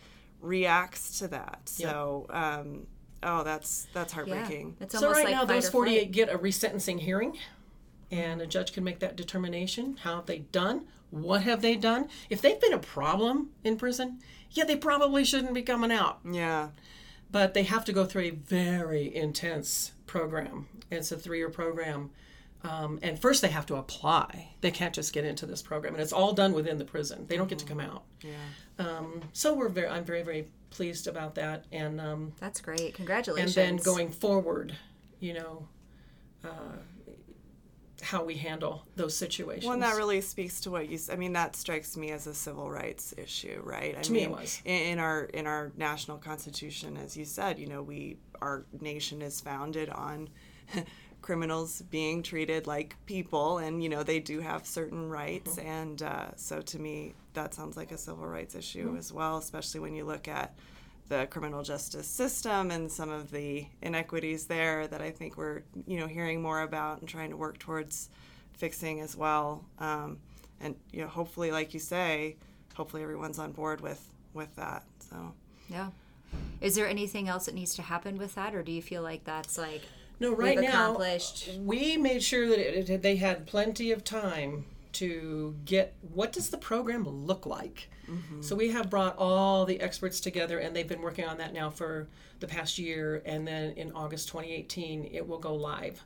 reacts 0.44 1.18
to 1.18 1.28
that. 1.28 1.62
So, 1.64 2.26
um, 2.30 2.87
oh, 3.22 3.42
that's 3.42 3.87
that's 3.92 4.12
heartbreaking. 4.12 4.76
Yeah, 4.78 4.85
it's 4.85 4.98
so 4.98 5.11
right 5.11 5.24
like 5.24 5.35
now, 5.35 5.44
those 5.44 5.68
48 5.68 6.12
get 6.12 6.33
a 6.33 6.38
resentencing 6.38 7.00
hearing, 7.00 7.38
and 8.11 8.40
a 8.40 8.46
judge 8.46 8.72
can 8.72 8.85
make 8.85 9.00
that 9.00 9.16
determination. 9.16 9.98
How 10.02 10.16
have 10.16 10.26
they 10.26 10.40
done? 10.40 10.87
What 11.11 11.42
have 11.42 11.62
they 11.62 11.76
done? 11.76 12.09
If 12.28 12.40
they've 12.42 12.61
been 12.61 12.72
a 12.72 12.78
problem 12.78 13.50
in 13.62 13.76
prison, 13.76 14.20
yeah, 14.50 14.64
they 14.64 14.76
probably 14.76 15.24
shouldn't 15.24 15.54
be 15.54 15.62
coming 15.62 15.92
out. 15.92 16.20
Yeah. 16.28 16.68
But 17.30 17.54
they 17.54 17.64
have 17.64 17.85
to 17.87 17.92
go 17.92 18.04
through 18.04 18.22
a 18.22 18.30
very 18.30 19.14
intense 19.14 19.92
program. 20.07 20.68
It's 20.90 21.11
a 21.11 21.16
three-year 21.16 21.50
program. 21.50 22.11
Um, 22.64 22.98
and 23.02 23.18
first, 23.18 23.42
they 23.42 23.48
have 23.48 23.66
to 23.66 23.76
apply. 23.76 24.54
They 24.61 24.70
can't 24.70 24.94
just 24.94 25.12
get 25.12 25.24
into 25.24 25.44
this 25.44 25.61
program, 25.61 25.94
and 25.94 26.02
it's 26.02 26.12
all 26.12 26.33
done 26.33 26.52
within 26.52 26.78
the 26.78 26.85
prison. 26.85 27.26
They 27.28 27.37
don't 27.37 27.48
get 27.48 27.59
to 27.59 27.66
come 27.66 27.80
out. 27.80 28.04
Yeah. 28.22 28.33
Um, 28.78 29.22
so 29.32 29.54
we're 29.54 29.68
very, 29.68 29.88
I'm 29.88 30.04
very, 30.04 30.22
very 30.22 30.48
pleased 30.70 31.06
about 31.06 31.34
that. 31.37 31.64
And 31.72 32.00
um, 32.00 32.32
That's 32.40 32.60
great. 32.60 32.94
Congratulations. 32.94 33.56
And 33.56 33.78
then 33.78 33.84
going 33.84 34.10
forward, 34.10 34.76
you 35.20 35.34
know, 35.34 35.68
uh, 36.44 36.48
how 38.02 38.22
we 38.22 38.34
handle 38.34 38.87
those 38.96 39.16
situations. 39.16 39.64
Well, 39.64 39.74
and 39.74 39.82
that 39.82 39.96
really 39.96 40.20
speaks 40.20 40.60
to 40.62 40.70
what 40.70 40.88
you. 40.88 40.98
I 41.10 41.16
mean, 41.16 41.32
that 41.32 41.56
strikes 41.56 41.96
me 41.96 42.10
as 42.10 42.26
a 42.26 42.34
civil 42.34 42.70
rights 42.70 43.14
issue, 43.16 43.62
right? 43.64 43.96
I 43.96 44.02
To 44.02 44.12
me 44.12 44.22
it 44.22 44.28
mean, 44.28 44.37
was. 44.37 44.60
In, 44.64 44.82
in 44.82 44.98
our 44.98 45.24
in 45.24 45.46
our 45.46 45.72
national 45.76 46.18
constitution, 46.18 46.96
as 46.96 47.16
you 47.16 47.24
said, 47.24 47.58
you 47.58 47.66
know, 47.66 47.82
we 47.82 48.18
our 48.42 48.66
nation 48.80 49.22
is 49.22 49.40
founded 49.40 49.88
on 49.88 50.28
criminals 51.24 51.80
being 51.90 52.22
treated 52.22 52.66
like 52.66 52.96
people, 53.06 53.56
and 53.56 53.82
you 53.82 53.88
know 53.88 54.02
they 54.02 54.20
do 54.20 54.40
have 54.40 54.66
certain 54.66 55.08
rights, 55.08 55.56
Mm-hmm. 55.56 55.68
and 55.68 56.02
uh, 56.02 56.26
so 56.37 56.60
to 56.60 56.78
me, 56.78 57.14
that 57.32 57.54
sounds 57.54 57.76
like 57.78 57.92
a 57.92 57.96
civil 57.98 58.26
rights 58.26 58.54
issue 58.54 58.88
Mm-hmm. 58.88 58.98
as 58.98 59.10
well, 59.10 59.38
especially 59.38 59.80
when 59.80 59.94
you 59.94 60.04
look 60.04 60.28
at 60.28 60.54
the 61.08 61.26
criminal 61.30 61.62
justice 61.62 62.06
system 62.06 62.70
and 62.70 62.90
some 62.92 63.10
of 63.10 63.30
the 63.30 63.66
inequities 63.82 64.46
there 64.46 64.87
that 64.87 65.00
I 65.02 65.10
think 65.10 65.37
we're 65.38 65.62
you 65.87 65.98
know 65.98 66.06
hearing 66.06 66.42
more 66.42 66.60
about 66.60 67.00
and 67.00 67.08
trying 67.08 67.30
to 67.30 67.37
work 67.38 67.58
towards 67.58 68.10
fixing 68.52 69.00
as 69.00 69.16
well. 69.16 69.64
Um, 69.78 70.18
and 70.60 70.76
you 70.92 71.00
know, 71.02 71.08
hopefully, 71.08 71.50
like 71.50 71.72
you 71.74 71.80
say, 71.80 72.37
hopefully 72.74 73.02
everyone's 73.02 73.38
on 73.38 73.52
board 73.52 73.80
with 73.80 74.02
with 74.34 74.54
that. 74.56 74.84
So 75.10 75.32
yeah. 75.70 75.88
Is 76.60 76.74
there 76.74 76.88
anything 76.88 77.28
else 77.28 77.46
that 77.46 77.54
needs 77.54 77.74
to 77.76 77.82
happen 77.82 78.18
with 78.18 78.34
that, 78.34 78.54
or 78.54 78.62
do 78.62 78.72
you 78.72 78.82
feel 78.82 79.02
like 79.02 79.24
that's 79.24 79.56
like 79.56 79.82
No, 80.20 80.35
right 80.35 80.57
we've 80.59 80.68
now 80.68 80.92
accomplished? 80.92 81.50
we 81.59 81.96
made 81.96 82.22
sure 82.22 82.48
that 82.48 82.59
it, 82.59 82.88
it, 82.90 83.03
they 83.03 83.16
had 83.16 83.46
plenty 83.46 83.90
of 83.92 84.05
time 84.05 84.64
to 84.92 85.57
get 85.64 85.94
what 86.12 86.33
does 86.33 86.50
the 86.50 86.59
program 86.59 87.07
look 87.09 87.46
like. 87.46 87.88
So 88.42 88.55
we 88.55 88.70
have 88.70 88.90
brought 88.90 89.16
all 89.16 89.64
the 89.64 89.81
experts 89.81 90.20
together, 90.20 90.59
and 90.59 90.77
they've 90.77 90.87
been 90.87 91.00
working 91.00 91.24
on 91.24 91.38
that 91.38 91.55
now 91.55 91.70
for 91.70 92.07
the 92.38 92.46
past 92.46 92.79
year. 92.79 93.22
And 93.24 93.48
then 93.48 93.72
in 93.72 93.92
August 93.92 94.29
2018, 94.29 95.09
it 95.11 95.27
will 95.27 95.38
go 95.38 95.55
live, 95.55 96.05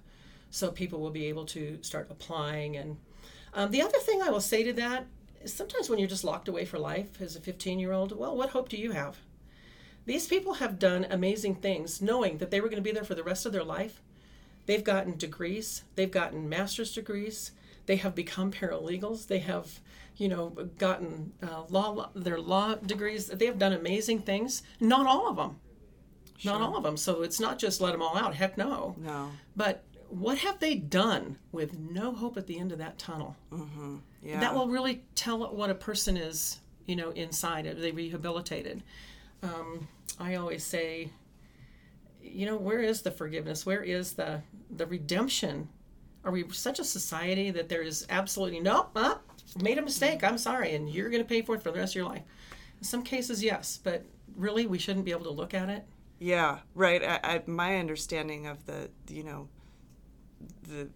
so 0.51 0.71
people 0.71 1.01
will 1.01 1.11
be 1.11 1.27
able 1.27 1.45
to 1.47 1.79
start 1.83 2.07
applying. 2.09 2.77
And 2.77 2.97
um, 3.53 3.73
the 3.73 3.83
other 3.83 3.99
thing 3.99 4.23
I 4.23 4.31
will 4.31 4.41
say 4.41 4.63
to 4.63 4.73
that 4.75 5.07
is 5.43 5.53
sometimes 5.53 5.91
when 5.91 5.99
you're 5.99 6.09
just 6.09 6.23
locked 6.25 6.47
away 6.49 6.65
for 6.65 6.79
life 6.79 7.21
as 7.21 7.35
a 7.35 7.41
15 7.41 7.81
year 7.81 7.93
old, 7.93 8.17
well, 8.17 8.37
what 8.37 8.51
hope 8.51 8.69
do 8.69 8.77
you 8.77 8.93
have? 8.93 9.19
These 10.09 10.27
people 10.27 10.55
have 10.55 10.79
done 10.79 11.07
amazing 11.11 11.57
things, 11.57 12.01
knowing 12.01 12.39
that 12.39 12.51
they 12.51 12.63
were 12.63 12.71
going 12.71 12.83
to 12.83 12.89
be 12.89 12.93
there 12.93 13.05
for 13.05 13.15
the 13.15 13.23
rest 13.23 13.45
of 13.45 13.53
their 13.53 13.63
life. 13.63 14.01
They've 14.65 14.83
gotten 14.83 15.19
degrees, 15.19 15.85
they've 15.97 16.11
gotten 16.11 16.49
master's 16.49 16.95
degrees, 16.95 17.53
they 17.85 17.97
have 17.97 18.15
become 18.15 18.51
paralegals, 18.51 19.27
they 19.27 19.41
have, 19.41 19.81
you 20.17 20.31
know, 20.31 20.49
gotten 20.79 21.35
uh, 21.43 21.65
law 21.69 22.09
their 22.15 22.41
law 22.41 22.77
degrees. 22.77 23.27
They 23.27 23.45
have 23.45 23.59
done 23.59 23.75
amazing 23.75 24.21
things. 24.21 24.63
Not 24.81 25.07
all 25.07 25.29
of 25.29 25.37
them, 25.37 25.61
not 26.43 26.63
all 26.63 26.79
of 26.79 26.85
them. 26.85 26.97
So 26.97 27.21
it's 27.23 27.39
not 27.39 27.59
just 27.59 27.83
let 27.83 27.93
them 27.93 28.01
all 28.01 28.17
out. 28.17 28.35
Heck 28.35 28.57
no. 28.57 28.97
no, 28.99 29.29
But 29.57 29.85
what 30.09 30.39
have 30.39 30.59
they 30.59 30.75
done 30.75 31.37
with 31.53 31.79
no 31.79 32.13
hope 32.13 32.39
at 32.39 32.47
the 32.47 32.59
end 32.59 32.73
of 32.73 32.79
that 32.79 32.97
tunnel? 32.97 33.37
Mm-hmm. 33.53 33.97
yeah, 34.23 34.41
that 34.41 34.55
will 34.55 34.69
really 34.69 35.03
tell 35.15 35.55
what 35.55 35.69
a 35.69 35.75
person 35.75 36.17
is 36.17 36.61
you 36.87 36.97
know 36.97 37.11
inside 37.11 37.67
are 37.67 37.75
they 37.75 37.93
rehabilitated 37.93 38.83
um, 39.43 39.87
i 40.19 40.35
always 40.35 40.65
say 40.65 41.11
you 42.23 42.47
know 42.47 42.57
where 42.57 42.81
is 42.81 43.03
the 43.03 43.11
forgiveness 43.11 43.65
where 43.65 43.83
is 43.83 44.15
the 44.15 44.41
the 44.71 44.87
redemption 44.87 45.69
are 46.25 46.33
we 46.33 46.45
such 46.51 46.79
a 46.79 46.85
society 46.85 47.51
that 47.51 47.69
there 47.69 47.83
is 47.83 48.07
absolutely 48.11 48.61
no 48.61 48.89
uh, 48.97 49.15
made 49.63 49.79
a 49.79 49.83
mistake 49.83 50.23
i'm 50.23 50.39
sorry 50.39 50.75
and 50.75 50.91
you're 50.91 51.11
going 51.11 51.23
to 51.23 51.29
pay 51.29 51.43
for 51.43 51.55
it 51.55 51.63
for 51.63 51.71
the 51.71 51.79
rest 51.79 51.93
of 51.93 51.97
your 51.97 52.09
life 52.09 52.23
in 52.79 52.85
some 52.85 53.03
cases 53.03 53.43
yes 53.43 53.79
but 53.83 54.05
really 54.37 54.67
we 54.67 54.79
shouldn't 54.79 55.05
be 55.05 55.11
able 55.11 55.25
to 55.25 55.31
look 55.31 55.55
at 55.55 55.69
it 55.69 55.85
yeah, 56.21 56.59
right. 56.75 57.03
I, 57.03 57.21
I, 57.23 57.43
my 57.47 57.79
understanding 57.79 58.47
of 58.47 58.67
the 58.67 58.91
you 59.09 59.23
know 59.23 59.49
the 60.63 60.89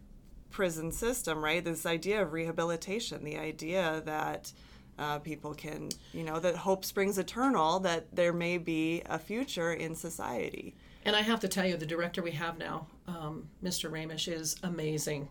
prison 0.51 0.93
system, 0.93 1.43
right? 1.43 1.65
This 1.65 1.87
idea 1.87 2.23
of 2.23 2.33
rehabilitation, 2.33 3.25
the 3.25 3.39
idea 3.39 4.03
that 4.05 4.53
uh, 4.99 5.19
people 5.19 5.55
can, 5.55 5.89
you 6.13 6.23
know, 6.23 6.39
that 6.39 6.57
hope 6.57 6.85
springs 6.85 7.19
eternal, 7.19 7.81
that 7.81 8.15
there 8.15 8.33
may 8.33 8.59
be 8.59 9.03
a 9.07 9.19
future 9.19 9.73
in 9.73 9.95
society. 9.95 10.75
And 11.05 11.17
I 11.17 11.23
have 11.23 11.41
to 11.41 11.49
tell 11.49 11.67
you, 11.67 11.77
the 11.77 11.87
director 11.87 12.23
we 12.23 12.33
have 12.33 12.59
now, 12.59 12.87
um, 13.09 13.49
Mr. 13.63 13.91
Raemisch, 13.91 14.33
is 14.33 14.57
amazing. 14.63 15.29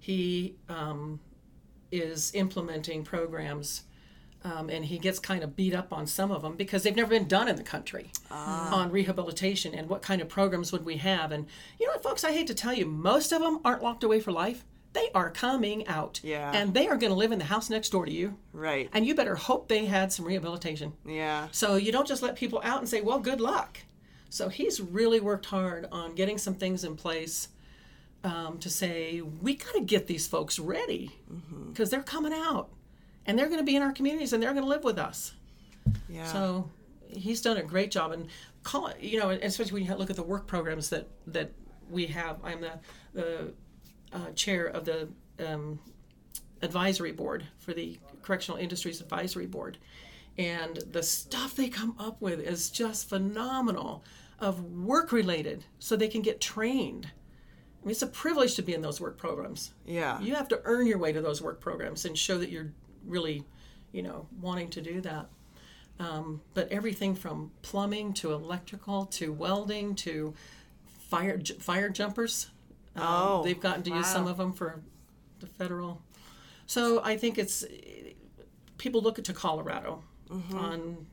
He 0.00 0.56
um, 0.68 1.20
is 1.92 2.32
implementing 2.34 3.04
programs, 3.04 3.84
um, 4.44 4.68
and 4.68 4.84
he 4.84 4.98
gets 4.98 5.18
kind 5.18 5.44
of 5.44 5.54
beat 5.54 5.74
up 5.74 5.92
on 5.92 6.06
some 6.06 6.30
of 6.30 6.42
them 6.42 6.56
because 6.56 6.82
they've 6.82 6.96
never 6.96 7.10
been 7.10 7.28
done 7.28 7.48
in 7.48 7.56
the 7.56 7.62
country 7.62 8.10
on 8.30 8.90
rehabilitation 8.90 9.74
and 9.74 9.88
what 9.88 10.02
kind 10.02 10.20
of 10.20 10.28
programs 10.28 10.72
would 10.72 10.84
we 10.84 10.96
have. 10.96 11.32
And 11.32 11.46
you 11.78 11.86
know 11.86 11.92
what, 11.92 12.02
folks, 12.02 12.24
I 12.24 12.32
hate 12.32 12.46
to 12.48 12.54
tell 12.54 12.74
you, 12.74 12.86
most 12.86 13.32
of 13.32 13.40
them 13.40 13.60
aren't 13.64 13.82
locked 13.82 14.04
away 14.04 14.20
for 14.20 14.32
life. 14.32 14.64
They 14.96 15.10
are 15.14 15.28
coming 15.28 15.86
out. 15.88 16.20
Yeah. 16.24 16.50
And 16.54 16.72
they 16.72 16.88
are 16.88 16.96
going 16.96 17.12
to 17.12 17.18
live 17.18 17.30
in 17.30 17.38
the 17.38 17.44
house 17.44 17.68
next 17.68 17.90
door 17.90 18.06
to 18.06 18.10
you. 18.10 18.38
Right. 18.54 18.88
And 18.94 19.06
you 19.06 19.14
better 19.14 19.34
hope 19.34 19.68
they 19.68 19.84
had 19.84 20.10
some 20.10 20.24
rehabilitation. 20.24 20.94
Yeah. 21.04 21.48
So 21.52 21.76
you 21.76 21.92
don't 21.92 22.08
just 22.08 22.22
let 22.22 22.34
people 22.34 22.62
out 22.64 22.78
and 22.78 22.88
say, 22.88 23.02
well, 23.02 23.18
good 23.18 23.38
luck. 23.38 23.78
So 24.30 24.48
he's 24.48 24.80
really 24.80 25.20
worked 25.20 25.44
hard 25.44 25.86
on 25.92 26.14
getting 26.14 26.38
some 26.38 26.54
things 26.54 26.82
in 26.82 26.96
place 26.96 27.48
um, 28.24 28.56
to 28.60 28.70
say, 28.70 29.20
we 29.20 29.56
got 29.56 29.74
to 29.74 29.82
get 29.82 30.06
these 30.06 30.26
folks 30.26 30.58
ready 30.58 31.14
because 31.68 31.90
they're 31.90 32.02
coming 32.02 32.32
out 32.32 32.70
and 33.26 33.38
they're 33.38 33.48
going 33.48 33.60
to 33.60 33.64
be 33.64 33.76
in 33.76 33.82
our 33.82 33.92
communities 33.92 34.32
and 34.32 34.42
they're 34.42 34.54
going 34.54 34.64
to 34.64 34.68
live 34.68 34.82
with 34.82 34.98
us. 34.98 35.34
Yeah. 36.08 36.24
So 36.24 36.70
he's 37.06 37.42
done 37.42 37.58
a 37.58 37.62
great 37.62 37.90
job. 37.90 38.12
And 38.12 38.28
call 38.62 38.90
you 38.98 39.20
know, 39.20 39.28
especially 39.28 39.74
when 39.74 39.84
you 39.84 39.94
look 39.94 40.08
at 40.08 40.16
the 40.16 40.22
work 40.22 40.46
programs 40.46 40.88
that, 40.88 41.06
that 41.26 41.52
we 41.90 42.06
have. 42.06 42.38
I'm 42.42 42.62
the, 42.62 42.72
the 43.12 43.52
uh, 44.12 44.30
chair 44.34 44.66
of 44.66 44.84
the 44.84 45.08
um, 45.46 45.78
advisory 46.62 47.12
board 47.12 47.44
for 47.58 47.72
the 47.72 47.98
Correctional 48.22 48.58
Industries 48.58 49.00
Advisory 49.00 49.46
Board. 49.46 49.78
And 50.38 50.76
the 50.90 51.02
stuff 51.02 51.54
they 51.54 51.68
come 51.68 51.94
up 51.98 52.20
with 52.20 52.40
is 52.40 52.70
just 52.70 53.08
phenomenal 53.08 54.04
of 54.38 54.62
work 54.72 55.12
related 55.12 55.64
so 55.78 55.96
they 55.96 56.08
can 56.08 56.22
get 56.22 56.40
trained. 56.40 57.06
I 57.06 57.86
mean, 57.86 57.92
it's 57.92 58.02
a 58.02 58.06
privilege 58.06 58.54
to 58.56 58.62
be 58.62 58.74
in 58.74 58.82
those 58.82 59.00
work 59.00 59.16
programs. 59.16 59.72
yeah. 59.86 60.20
You 60.20 60.34
have 60.34 60.48
to 60.48 60.60
earn 60.64 60.86
your 60.86 60.98
way 60.98 61.12
to 61.12 61.20
those 61.20 61.40
work 61.40 61.60
programs 61.60 62.04
and 62.04 62.18
show 62.18 62.36
that 62.38 62.50
you're 62.50 62.72
really, 63.06 63.44
you 63.92 64.02
know, 64.02 64.26
wanting 64.40 64.68
to 64.70 64.80
do 64.80 65.00
that. 65.02 65.26
Um, 65.98 66.42
but 66.52 66.70
everything 66.70 67.14
from 67.14 67.52
plumbing 67.62 68.12
to 68.14 68.32
electrical 68.32 69.06
to 69.06 69.32
welding 69.32 69.94
to 69.96 70.34
fire 71.08 71.40
fire 71.60 71.88
jumpers. 71.88 72.50
Um, 72.96 73.02
Oh, 73.06 73.42
they've 73.44 73.60
gotten 73.60 73.82
to 73.84 73.90
use 73.90 74.06
some 74.06 74.26
of 74.26 74.36
them 74.38 74.52
for 74.52 74.80
the 75.40 75.46
federal. 75.46 76.02
So 76.66 77.02
I 77.04 77.16
think 77.16 77.38
it's 77.38 77.64
people 78.78 79.00
look 79.02 79.22
to 79.22 79.32
Colorado 79.32 80.02
on 80.54 81.06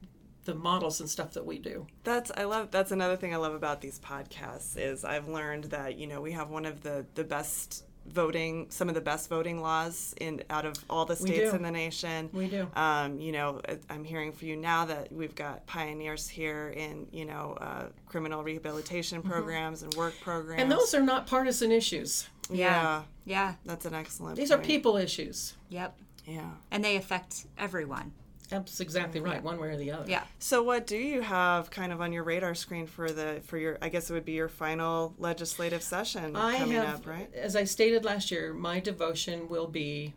the 0.46 0.56
models 0.56 1.00
and 1.00 1.10
stuff 1.10 1.32
that 1.34 1.46
we 1.46 1.58
do. 1.60 1.88
That's 2.04 2.32
I 2.36 2.44
love 2.46 2.72
that's 2.72 2.92
another 2.92 3.16
thing 3.16 3.34
I 3.34 3.38
love 3.38 3.54
about 3.54 3.80
these 3.82 4.00
podcasts 4.00 4.76
is 4.78 5.06
I've 5.06 5.28
learned 5.28 5.66
that 5.66 5.98
you 5.98 6.08
know 6.08 6.20
we 6.22 6.32
have 6.34 6.50
one 6.50 6.66
of 6.66 6.82
the 6.82 7.06
the 7.16 7.24
best 7.24 7.86
voting 8.08 8.68
some 8.70 8.90
of 8.90 8.96
the 8.96 9.02
best 9.02 9.30
voting 9.30 9.62
laws 9.62 10.14
in 10.20 10.44
out 10.50 10.66
of 10.66 10.76
all 10.90 11.06
the 11.06 11.16
states 11.16 11.54
in 11.54 11.62
the 11.64 11.72
nation. 11.72 12.30
We 12.34 12.48
do. 12.48 12.68
Um, 12.76 13.20
you 13.20 13.32
know, 13.32 13.62
I'm 13.90 14.04
hearing 14.04 14.32
for 14.32 14.46
you 14.46 14.56
now 14.56 14.86
that 14.86 15.12
we've 15.12 15.36
got 15.36 15.66
pioneers 15.68 16.28
here 16.28 16.70
in 16.76 17.08
you 17.12 17.26
know 17.26 17.58
uh, 17.60 17.86
criminal 18.08 18.44
rehabilitation 18.44 19.22
programs 19.22 19.84
and 19.84 19.94
work 19.96 20.14
programs. 20.22 20.62
Mm-hmm. 20.62 20.72
And 20.72 20.72
those 20.72 20.94
are 20.94 21.02
not 21.02 21.28
partisan 21.28 21.72
issues. 21.72 22.28
yeah, 22.50 23.04
Yeah. 23.26 23.56
that's 23.66 23.86
an 23.86 23.94
excellent. 23.94 24.36
These 24.38 24.52
are 24.52 24.58
people 24.58 24.98
issues. 24.98 25.56
Yep. 25.70 25.98
Yeah. 26.26 26.52
And 26.72 26.84
they 26.84 26.96
affect 26.96 27.46
everyone. 27.58 28.14
That's 28.50 28.80
exactly 28.80 29.20
right, 29.20 29.42
one 29.42 29.60
way 29.60 29.70
or 29.70 29.78
the 29.78 29.92
other. 29.92 30.10
Yeah. 30.10 30.24
So 30.40 30.62
what 30.64 30.86
do 30.86 30.98
you 30.98 31.22
have 31.22 31.72
kind 31.72 31.92
of 31.92 32.02
on 32.02 32.12
your 32.14 32.24
radar 32.24 32.56
screen 32.56 32.86
for 32.86 33.12
the 33.12 33.42
for 33.46 33.58
your 33.58 33.78
I 33.82 33.90
guess 33.90 34.10
it 34.10 34.14
would 34.14 34.26
be 34.26 34.34
your 34.34 34.50
final 34.50 35.16
legislative 35.18 35.82
session 35.82 36.36
I 36.36 36.58
coming 36.58 36.76
have, 36.76 36.96
up, 37.00 37.08
right? 37.08 37.34
as 37.34 37.56
I 37.56 37.64
stated 37.64 38.06
last 38.06 38.32
year, 38.32 38.54
my 38.54 38.80
devotion 38.80 39.48
will 39.50 39.68
be 39.68 40.14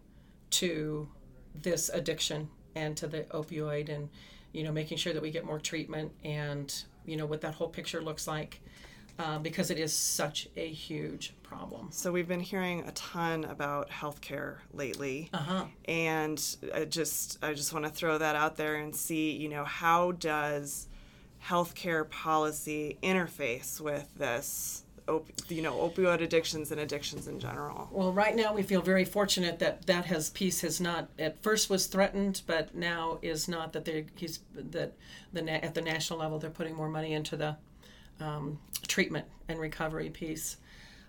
to 0.51 1.09
this 1.55 1.89
addiction 1.89 2.49
and 2.75 2.97
to 2.99 3.07
the 3.07 3.23
opioid, 3.25 3.89
and 3.89 4.09
you 4.53 4.65
know, 4.65 4.73
making 4.73 4.99
sure 4.99 5.13
that 5.13 5.23
we 5.23 5.31
get 5.31 5.45
more 5.45 5.59
treatment 5.59 6.13
and 6.25 6.85
you 7.05 7.17
know 7.17 7.27
what 7.27 7.41
that 7.41 7.55
whole 7.55 7.69
picture 7.69 8.03
looks 8.03 8.27
like, 8.27 8.61
uh, 9.19 9.39
because 9.39 9.71
it 9.71 9.79
is 9.79 9.93
such 9.93 10.49
a 10.57 10.69
huge 10.69 11.33
problem. 11.43 11.89
So 11.91 12.13
we've 12.13 12.29
been 12.29 12.41
hearing 12.41 12.81
a 12.87 12.93
ton 12.93 13.45
about 13.45 13.89
healthcare 13.91 14.57
lately, 14.73 15.31
Uh-huh. 15.33 15.65
and 15.87 16.43
I 16.75 16.85
just 16.85 17.39
I 17.43 17.55
just 17.55 17.73
want 17.73 17.85
to 17.85 17.91
throw 17.91 18.19
that 18.19 18.37
out 18.37 18.57
there 18.57 18.77
and 18.77 18.95
see 18.95 19.33
you 19.33 19.49
know 19.49 19.65
how 19.65 20.13
does 20.13 20.89
healthcare 21.45 22.09
policy 22.11 22.99
interface 23.03 23.81
with 23.81 24.09
this 24.17 24.83
op- 25.09 25.29
you 25.49 25.63
know 25.63 25.75
opioid 25.75 26.21
addictions 26.21 26.73
and 26.73 26.81
addictions 26.81 27.29
in 27.29 27.39
general. 27.39 27.89
Well, 27.93 28.13
right 28.13 28.35
now 28.35 28.53
we 28.53 28.63
feel 28.63 28.83
very 28.83 29.05
fortunate 29.05 29.59
that 29.61 29.87
that 29.87 30.07
has 30.07 30.31
peace 30.31 30.61
has 30.63 30.81
not 30.81 31.09
at 31.19 31.41
first 31.43 31.71
was 31.71 31.87
threatened, 31.87 32.43
but 32.47 32.75
now 32.75 33.19
is 33.23 33.47
not 33.49 33.73
that 33.75 33.85
they 33.85 34.07
he's 34.17 34.41
that 34.55 34.93
the 35.33 35.65
at 35.65 35.75
the 35.75 35.83
national 35.83 36.19
level 36.19 36.39
they're 36.39 36.51
putting 36.51 36.75
more 36.75 36.89
money 36.89 37.13
into 37.13 37.37
the 37.37 37.57
um, 38.21 38.59
treatment 38.89 39.27
and 39.49 39.59
recovery 39.59 40.11
piece. 40.11 40.57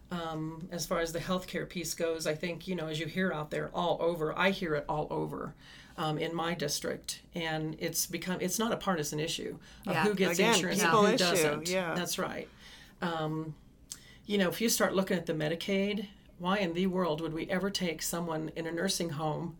Um, 0.10 0.70
as 0.72 0.86
far 0.86 1.00
as 1.00 1.12
the 1.12 1.20
healthcare 1.20 1.68
piece 1.68 1.94
goes, 1.94 2.26
I 2.28 2.34
think 2.34 2.68
you 2.68 2.76
know 2.76 2.88
as 2.88 3.00
you 3.00 3.08
hear 3.08 3.32
out 3.34 3.52
there 3.52 3.70
all 3.74 3.98
over, 4.00 4.38
I 4.38 4.52
hear 4.52 4.76
it 4.76 4.86
all 4.88 5.08
over. 5.10 5.54
Um, 6.00 6.20
in 6.20 6.36
my 6.36 6.54
district, 6.54 7.22
and 7.34 7.76
it's 7.80 8.06
become 8.06 8.38
it's 8.40 8.60
not 8.60 8.72
a 8.72 8.78
partisan 8.78 9.20
issue 9.20 9.58
of 9.88 9.94
Yeah. 9.94 10.04
who 10.04 10.14
gets 10.14 10.38
Again, 10.38 10.54
insurance 10.54 10.84
and 10.84 10.92
who 10.92 11.06
issue, 11.08 11.18
doesn't. 11.18 11.70
yeah. 11.70 11.96
That's 11.96 12.20
right 12.20 12.48
you 14.26 14.38
know, 14.38 14.50
if 14.50 14.60
you 14.62 14.70
start 14.70 14.94
looking 14.94 15.18
at 15.18 15.26
the 15.26 15.34
Medicaid, 15.34 16.08
why 16.38 16.58
in 16.58 16.74
the 16.74 16.88
world 16.88 17.22
would 17.22 17.34
we 17.34 17.50
ever 17.50 17.70
take 17.70 18.02
someone 18.02 18.52
in 18.56 18.68
a 18.68 18.72
nursing 18.72 19.12
home 19.12 19.56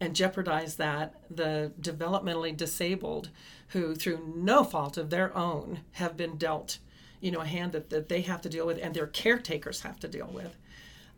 and 0.00 0.14
jeopardize 0.14 0.76
that, 0.76 1.14
the 1.30 1.72
developmentally 1.80 2.56
disabled 2.56 3.30
who, 3.68 3.94
through 3.94 4.32
no 4.36 4.64
fault 4.64 4.96
of 4.96 5.10
their 5.10 5.36
own, 5.36 5.80
have 5.92 6.16
been 6.16 6.36
dealt, 6.36 6.78
you 7.20 7.30
know, 7.30 7.40
a 7.40 7.46
hand 7.46 7.72
that, 7.72 7.90
that 7.90 8.08
they 8.08 8.22
have 8.22 8.40
to 8.42 8.48
deal 8.48 8.66
with 8.66 8.78
and 8.82 8.94
their 8.94 9.06
caretakers 9.06 9.80
have 9.82 9.98
to 10.00 10.08
deal 10.08 10.30
with? 10.32 10.56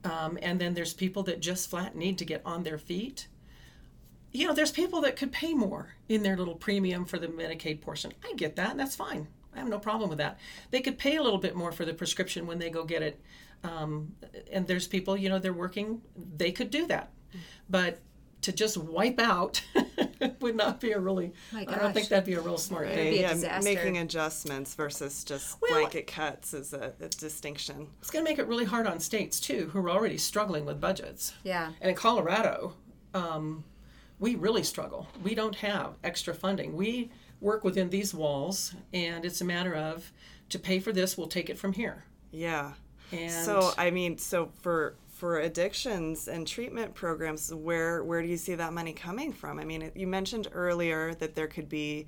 Um, 0.05 0.38
and 0.40 0.61
then 0.61 0.74
there's 0.74 0.94
people 0.94 1.22
that 1.24 1.40
just 1.40 1.68
flat 1.68 1.94
need 1.94 2.18
to 2.18 2.24
get 2.24 2.42
on 2.44 2.62
their 2.62 2.78
feet. 2.78 3.28
You 4.32 4.46
know, 4.46 4.55
there's 4.55 4.70
people 4.70 5.01
that 5.03 5.16
could 5.16 5.32
pay 5.32 5.53
more 5.55 5.94
in 6.09 6.22
their 6.22 6.36
little 6.36 6.55
premium 6.55 7.05
for 7.05 7.18
the 7.18 7.26
Medicaid 7.26 7.80
portion. 7.80 8.12
I 8.24 8.32
get 8.34 8.57
that, 8.57 8.70
and 8.70 8.80
that's 8.80 8.96
fine. 8.96 9.26
I 9.55 9.59
have 9.59 9.68
no 9.68 9.78
problem 9.78 10.09
with 10.09 10.18
that. 10.18 10.38
They 10.70 10.80
could 10.80 10.98
pay 10.98 11.16
a 11.16 11.22
little 11.22 11.38
bit 11.38 11.57
more 11.57 11.72
for 11.72 11.84
the 11.84 11.92
prescription 11.92 12.46
when 12.46 12.59
they 12.59 12.70
go 12.70 12.84
get 12.84 13.03
it. 13.03 13.20
Um, 13.64 14.14
and 14.51 14.66
there's 14.66 14.86
people, 14.86 15.16
you 15.16 15.28
know, 15.28 15.38
they're 15.38 15.53
working, 15.53 16.01
they 16.36 16.53
could 16.53 16.70
do 16.70 16.86
that. 16.86 17.11
But 17.68 18.01
to 18.43 18.53
just 18.53 18.76
wipe 18.76 19.18
out 19.18 19.62
would 20.41 20.57
not 20.57 20.80
be 20.80 20.93
a 20.93 20.99
really, 20.99 21.32
My 21.53 21.61
I 21.68 21.78
don't 21.78 21.93
think 21.93 22.09
that'd 22.09 22.24
be 22.24 22.34
a 22.34 22.41
real 22.41 22.57
smart 22.59 22.86
It'd 22.86 22.97
thing. 22.97 23.20
yeah, 23.20 23.32
disaster. 23.34 23.62
making 23.64 23.99
adjustments 23.99 24.74
versus 24.74 25.24
just 25.24 25.61
Well- 25.61 25.72
blanket 25.72 26.07
cuts 26.07 26.55
is 26.55 26.72
a, 26.72 26.93
a 27.01 27.09
distinction. 27.09 27.88
It's 28.01 28.11
going 28.11 28.24
to 28.24 28.30
make 28.30 28.38
it 28.38 28.47
really 28.47 28.64
hard 28.64 28.86
on 28.86 28.99
states, 29.01 29.41
too, 29.41 29.68
who 29.72 29.78
are 29.80 29.91
already 29.91 30.18
struggling 30.18 30.64
with 30.64 30.80
budgets. 30.80 31.34
Yeah. 31.45 31.72
And 31.80 31.91
in 31.91 31.97
Colorado, 31.97 32.74
um, 33.14 33.64
we 34.18 34.34
really 34.36 34.62
struggle. 34.62 35.07
We 35.22 35.34
don't 35.34 35.57
have 35.57 35.95
extra 36.05 36.34
funding. 36.34 36.76
We 36.76 37.11
work 37.41 37.64
within 37.64 37.91
these 37.91 38.14
walls, 38.14 38.74
and 38.93 39.24
it's 39.24 39.41
a 39.41 39.45
matter 39.45 39.74
of 39.74 40.12
to 40.51 40.59
pay 40.59 40.78
for 40.80 40.93
this, 40.93 41.16
we'll 41.16 41.26
take 41.28 41.49
it 41.51 41.59
from 41.59 41.72
here. 41.72 42.05
Yeah. 42.32 42.72
And 43.12 43.30
So 43.45 43.72
I 43.78 43.91
mean, 43.91 44.18
so 44.18 44.51
for 44.62 44.95
for 45.21 45.39
addictions 45.39 46.29
and 46.29 46.47
treatment 46.47 46.95
programs, 46.95 47.53
where 47.55 48.03
where 48.03 48.23
do 48.23 48.29
you 48.29 48.39
see 48.39 48.55
that 48.55 48.73
money 48.73 48.95
coming 48.95 49.33
from? 49.33 49.59
I 49.61 49.64
mean, 49.64 49.93
you 49.95 50.07
mentioned 50.07 50.49
earlier 50.53 51.14
that 51.16 51.35
there 51.35 51.47
could 51.47 51.68
be, 51.68 52.07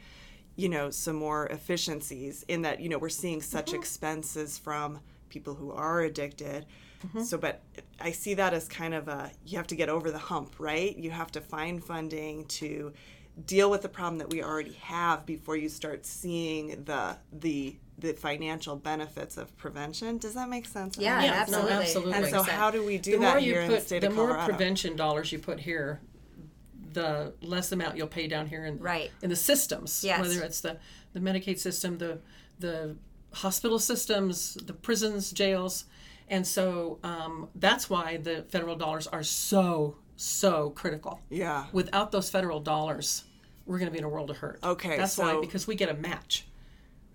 you 0.56 0.68
know, 0.70 0.90
some 0.90 1.16
more 1.16 1.46
efficiencies 1.46 2.44
in 2.48 2.62
that 2.62 2.80
you 2.80 2.88
know 2.88 2.98
we're 2.98 3.10
seeing 3.10 3.42
such 3.42 3.72
Mm-hmm. 3.72 3.80
expenses 3.80 4.58
from 4.58 5.00
people 5.28 5.54
who 5.54 5.72
are 5.72 6.00
addicted. 6.00 6.66
Mm-hmm. 7.06 7.22
So, 7.22 7.36
but 7.36 7.62
I 8.00 8.12
see 8.12 8.34
that 8.34 8.54
as 8.54 8.68
kind 8.68 8.94
of 8.94 9.08
a 9.08 9.30
you 9.44 9.58
have 9.58 9.66
to 9.68 9.76
get 9.76 9.90
over 9.90 10.10
the 10.10 10.18
hump, 10.18 10.54
right? 10.58 10.96
You 10.96 11.10
have 11.10 11.30
to 11.32 11.40
find 11.42 11.84
funding 11.84 12.46
to 12.46 12.92
deal 13.46 13.70
with 13.70 13.82
the 13.82 13.88
problem 13.88 14.18
that 14.18 14.30
we 14.30 14.42
already 14.42 14.74
have 14.74 15.26
before 15.26 15.56
you 15.56 15.68
start 15.68 16.06
seeing 16.06 16.84
the 16.84 17.18
the 17.32 17.76
the 18.02 18.12
financial 18.12 18.76
benefits 18.76 19.36
of 19.36 19.56
prevention. 19.56 20.18
Does 20.18 20.34
that 20.34 20.48
make 20.48 20.66
sense? 20.66 20.98
Yeah, 20.98 21.22
Yeah, 21.22 21.30
no, 21.30 21.36
absolutely. 21.36 21.72
absolutely. 21.72 22.12
And 22.14 22.26
so, 22.28 22.42
100%. 22.42 22.48
how 22.48 22.70
do 22.70 22.84
we 22.84 22.98
do 22.98 23.12
the 23.12 23.18
that 23.18 23.30
more 23.34 23.38
you 23.38 23.52
here 23.54 23.62
in 23.62 23.68
put, 23.70 23.80
the 23.80 23.86
state 23.86 24.00
the 24.02 24.08
of 24.08 24.14
more 24.16 24.34
prevention 24.44 24.96
dollars 24.96 25.32
you 25.32 25.38
put 25.38 25.60
here, 25.60 26.00
the 26.92 27.32
less 27.40 27.72
amount 27.72 27.96
you'll 27.96 28.06
pay 28.06 28.26
down 28.26 28.46
here 28.48 28.66
in 28.66 28.78
Right. 28.78 29.10
in 29.22 29.30
the 29.30 29.36
systems. 29.36 30.04
Yes. 30.04 30.20
Whether 30.20 30.42
it's 30.42 30.60
the 30.60 30.78
the 31.14 31.20
Medicaid 31.20 31.58
system, 31.58 31.98
the 31.98 32.18
the 32.58 32.96
hospital 33.32 33.78
systems, 33.78 34.54
the 34.54 34.72
prisons, 34.74 35.30
jails, 35.30 35.84
and 36.28 36.46
so 36.46 36.98
um, 37.02 37.48
that's 37.54 37.88
why 37.88 38.18
the 38.18 38.42
federal 38.50 38.76
dollars 38.76 39.06
are 39.06 39.22
so 39.22 39.96
so 40.16 40.70
critical. 40.70 41.20
yeah. 41.30 41.66
Without 41.72 42.12
those 42.12 42.28
federal 42.30 42.60
dollars, 42.60 43.24
we're 43.66 43.78
going 43.78 43.86
to 43.88 43.92
be 43.92 43.98
in 43.98 44.04
a 44.04 44.08
world 44.08 44.30
of 44.30 44.36
hurt. 44.38 44.58
Okay, 44.62 44.96
That's 44.96 45.16
why 45.18 45.40
because 45.40 45.66
we 45.66 45.74
get 45.74 45.88
a 45.88 45.94
match 45.94 46.46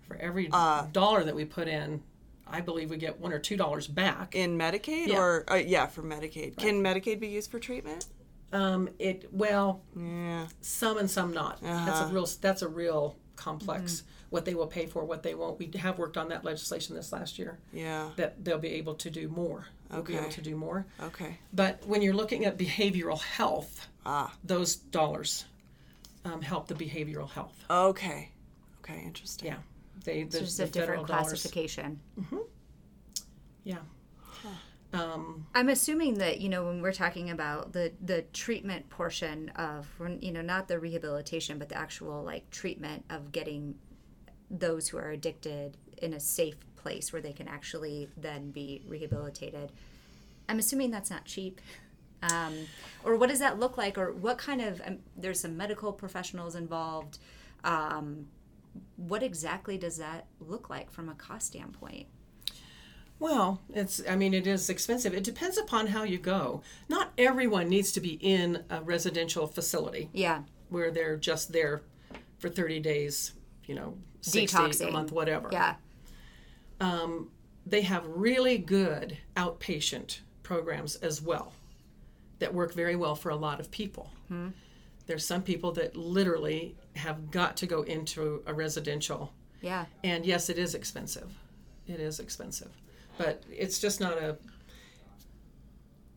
for 0.07 0.15
every 0.17 0.49
Uh, 0.51 0.83
dollar 0.91 1.23
that 1.23 1.35
we 1.35 1.45
put 1.45 1.67
in. 1.67 2.01
I 2.49 2.61
believe 2.61 2.89
we 2.89 2.97
get 2.97 3.19
one 3.19 3.33
or 3.33 3.39
two 3.39 3.57
dollars 3.57 3.87
back. 3.87 4.33
In 4.33 4.57
Medicaid 4.57 5.07
Yeah. 5.07 5.19
or 5.19 5.45
uh, 5.51 5.55
yeah, 5.55 5.85
for 5.87 6.01
Medicaid. 6.01 6.55
Can 6.57 6.81
Medicaid 6.81 7.19
be 7.19 7.27
used 7.27 7.51
for 7.51 7.59
treatment? 7.59 8.05
Um, 8.53 8.89
it 8.99 9.27
well, 9.33 9.81
Yeah. 9.95 10.47
some 10.61 10.97
and 10.97 11.11
some 11.11 11.33
not. 11.33 11.61
That's 11.61 11.89
Uh-huh. 11.99 12.09
a 12.09 12.13
real 12.13 12.27
that's 12.41 12.61
a 12.61 12.67
real 12.69 13.17
complex. 13.35 14.03
What 14.29 14.43
they 14.45 14.55
will 14.55 14.67
pay 14.67 14.87
for, 14.87 15.05
what 15.05 15.23
they 15.23 15.35
won't. 15.35 15.57
We 15.59 15.71
have 15.79 15.97
worked 15.97 16.17
on 16.17 16.27
that 16.29 16.43
legislation 16.43 16.95
this 16.95 17.13
last 17.13 17.37
year 17.39 17.59
Yeah. 17.71 18.11
that 18.17 18.43
they'll 18.43 18.57
be 18.59 18.73
able 18.73 18.95
to 18.95 19.09
do 19.09 19.29
more. 19.29 19.67
They'll 19.89 20.01
be 20.01 20.15
able 20.15 20.25
Okay. 20.25 20.33
to 20.35 20.41
do 20.41 20.55
more. 20.57 20.85
Okay. 21.01 21.37
But 21.53 21.85
when 21.87 22.01
you're 22.01 22.13
looking 22.13 22.43
at 22.45 22.57
behavioral 22.57 23.21
health, 23.21 23.87
Ah. 24.05 24.33
those 24.43 24.75
dollars 24.75 25.45
um, 26.25 26.41
help 26.41 26.67
the 26.67 26.75
behavioral 26.75 27.29
health. 27.29 27.55
Okay. 27.69 28.31
Okay. 28.81 29.01
Interesting. 29.05 29.47
Yeah, 29.47 29.57
they 30.03 30.23
the, 30.23 30.39
It's 30.39 30.39
just 30.39 30.57
the 30.57 30.63
a 30.63 30.67
federal 30.67 31.03
different 31.03 31.07
dollars. 31.07 31.27
classification. 31.29 31.99
Yeah. 33.63 33.79
Um, 34.93 35.45
I'm 35.53 35.67
assuming 35.67 36.15
that 36.19 36.39
you 36.39 36.47
know 36.47 36.65
when 36.65 36.81
we're 36.81 36.93
talking 36.93 37.29
about 37.29 37.73
the 37.73 37.91
the 38.01 38.21
treatment 38.33 38.89
portion 38.89 39.49
of 39.49 39.85
you 40.21 40.31
know 40.31 40.41
not 40.41 40.69
the 40.69 40.79
rehabilitation 40.79 41.57
but 41.59 41.67
the 41.67 41.77
actual 41.77 42.23
like 42.23 42.49
treatment 42.51 43.03
of 43.09 43.33
getting 43.33 43.75
those 44.49 44.87
who 44.87 44.97
are 44.97 45.09
addicted 45.09 45.75
in 45.97 46.13
a 46.13 46.19
safe 46.21 46.55
place 46.77 47.11
where 47.11 47.21
they 47.21 47.33
can 47.33 47.49
actually 47.49 48.07
then 48.15 48.51
be 48.51 48.81
rehabilitated. 48.87 49.73
I'm 50.47 50.57
assuming 50.59 50.89
that's 50.89 51.09
not 51.09 51.25
cheap. 51.25 51.59
Um, 52.23 52.55
or 53.03 53.17
what 53.17 53.27
does 53.29 53.39
that 53.39 53.59
look 53.59 53.77
like? 53.77 53.97
Or 53.97 54.13
what 54.13 54.37
kind 54.37 54.61
of 54.61 54.81
um, 54.85 54.99
there's 55.17 55.41
some 55.41 55.57
medical 55.57 55.91
professionals 55.91 56.55
involved. 56.55 57.19
Um, 57.65 58.27
what 58.95 59.23
exactly 59.23 59.77
does 59.77 59.97
that 59.97 60.27
look 60.39 60.69
like 60.69 60.91
from 60.91 61.09
a 61.09 61.13
cost 61.15 61.47
standpoint? 61.47 62.07
Well, 63.19 63.61
it's 63.73 64.01
I 64.07 64.15
mean 64.15 64.33
it 64.33 64.45
is 64.45 64.69
expensive. 64.69 65.13
It 65.13 65.23
depends 65.23 65.57
upon 65.57 65.87
how 65.87 66.03
you 66.03 66.17
go. 66.19 66.61
Not 66.87 67.11
everyone 67.17 67.67
needs 67.67 67.91
to 67.93 67.99
be 68.01 68.13
in 68.21 68.63
a 68.69 68.81
residential 68.81 69.47
facility 69.47 70.09
Yeah, 70.13 70.43
where 70.69 70.91
they're 70.91 71.17
just 71.17 71.51
there 71.51 71.81
for 72.37 72.49
30 72.49 72.79
days, 72.79 73.33
you 73.65 73.73
know, 73.73 73.97
60 74.21 74.83
a 74.83 74.91
month 74.91 75.11
whatever. 75.11 75.49
yeah, 75.51 75.75
um, 76.79 77.31
They 77.65 77.81
have 77.81 78.05
really 78.07 78.57
good 78.59 79.17
outpatient 79.35 80.19
programs 80.43 80.95
as 80.97 81.21
well 81.21 81.53
that 82.39 82.53
work 82.53 82.73
very 82.73 82.95
well 82.95 83.15
for 83.15 83.29
a 83.29 83.35
lot 83.35 83.59
of 83.59 83.71
people. 83.71 84.11
Hmm. 84.27 84.49
There's 85.07 85.25
some 85.25 85.41
people 85.41 85.71
that 85.73 85.95
literally 85.95 86.75
have 86.95 87.31
got 87.31 87.57
to 87.57 87.65
go 87.65 87.81
into 87.81 88.43
a 88.45 88.53
residential 88.53 89.33
yeah. 89.61 89.85
And 90.03 90.25
yes, 90.25 90.49
it 90.49 90.57
is 90.57 90.75
expensive. 90.75 91.31
It 91.87 91.99
is 91.99 92.19
expensive. 92.19 92.71
But 93.17 93.43
it's 93.51 93.79
just 93.79 93.99
not 93.99 94.13
a. 94.13 94.37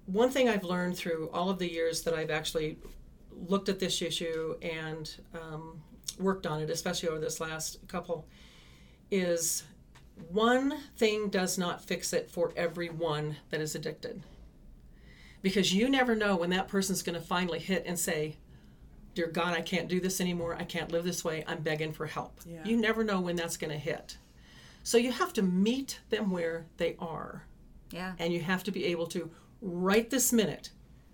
One 0.07 0.31
thing 0.31 0.49
I've 0.49 0.65
learned 0.65 0.97
through 0.97 1.31
all 1.33 1.51
of 1.51 1.59
the 1.59 1.71
years 1.71 2.03
that 2.03 2.15
I've 2.15 2.31
actually 2.31 2.79
looked 3.49 3.69
at 3.69 3.79
this 3.79 4.03
issue 4.03 4.57
and 4.61 5.15
um, 5.35 5.81
worked 6.19 6.47
on 6.47 6.61
it, 6.61 6.69
especially 6.69 7.09
over 7.09 7.21
this 7.21 7.41
last 7.41 7.79
couple, 7.87 8.27
is 9.11 9.63
one 10.29 10.75
thing 10.97 11.29
does 11.29 11.57
not 11.57 11.83
fix 11.83 12.13
it 12.13 12.31
for 12.31 12.53
everyone 12.57 13.37
that 13.51 13.61
is 13.61 13.75
addicted. 13.75 14.23
Because 15.43 15.73
you 15.73 15.89
never 15.89 16.15
know 16.15 16.37
when 16.37 16.51
that 16.51 16.69
person's 16.69 17.03
going 17.03 17.19
to 17.19 17.25
finally 17.25 17.61
hit 17.61 17.85
and 17.87 17.99
say, 17.99 18.37
Dear 19.15 19.27
God, 19.29 19.57
I 19.57 19.61
can't 19.61 19.89
do 19.89 20.01
this 20.01 20.21
anymore. 20.21 20.57
I 20.59 20.65
can't 20.65 20.93
live 20.93 21.05
this 21.05 21.25
way. 21.25 21.45
I'm 21.47 21.63
begging 21.63 21.93
for 21.93 22.07
help. 22.07 22.39
Yeah. 22.47 22.65
You 22.65 22.77
never 22.77 23.03
know 23.05 23.21
when 23.21 23.37
that's 23.37 23.57
going 23.57 23.73
to 23.73 23.79
hit. 23.79 24.17
So 24.83 24.99
you 24.99 25.13
have 25.13 25.33
to 25.35 25.43
meet 25.43 26.01
them 26.11 26.31
where 26.31 26.67
they 26.77 26.97
are. 26.99 27.45
Yeah. 27.91 28.13
And 28.19 28.33
you 28.33 28.41
have 28.41 28.63
to 28.65 28.71
be 28.71 28.85
able 28.87 29.07
to, 29.09 29.31
right 29.61 30.09
this 30.09 30.33
minute, 30.33 30.71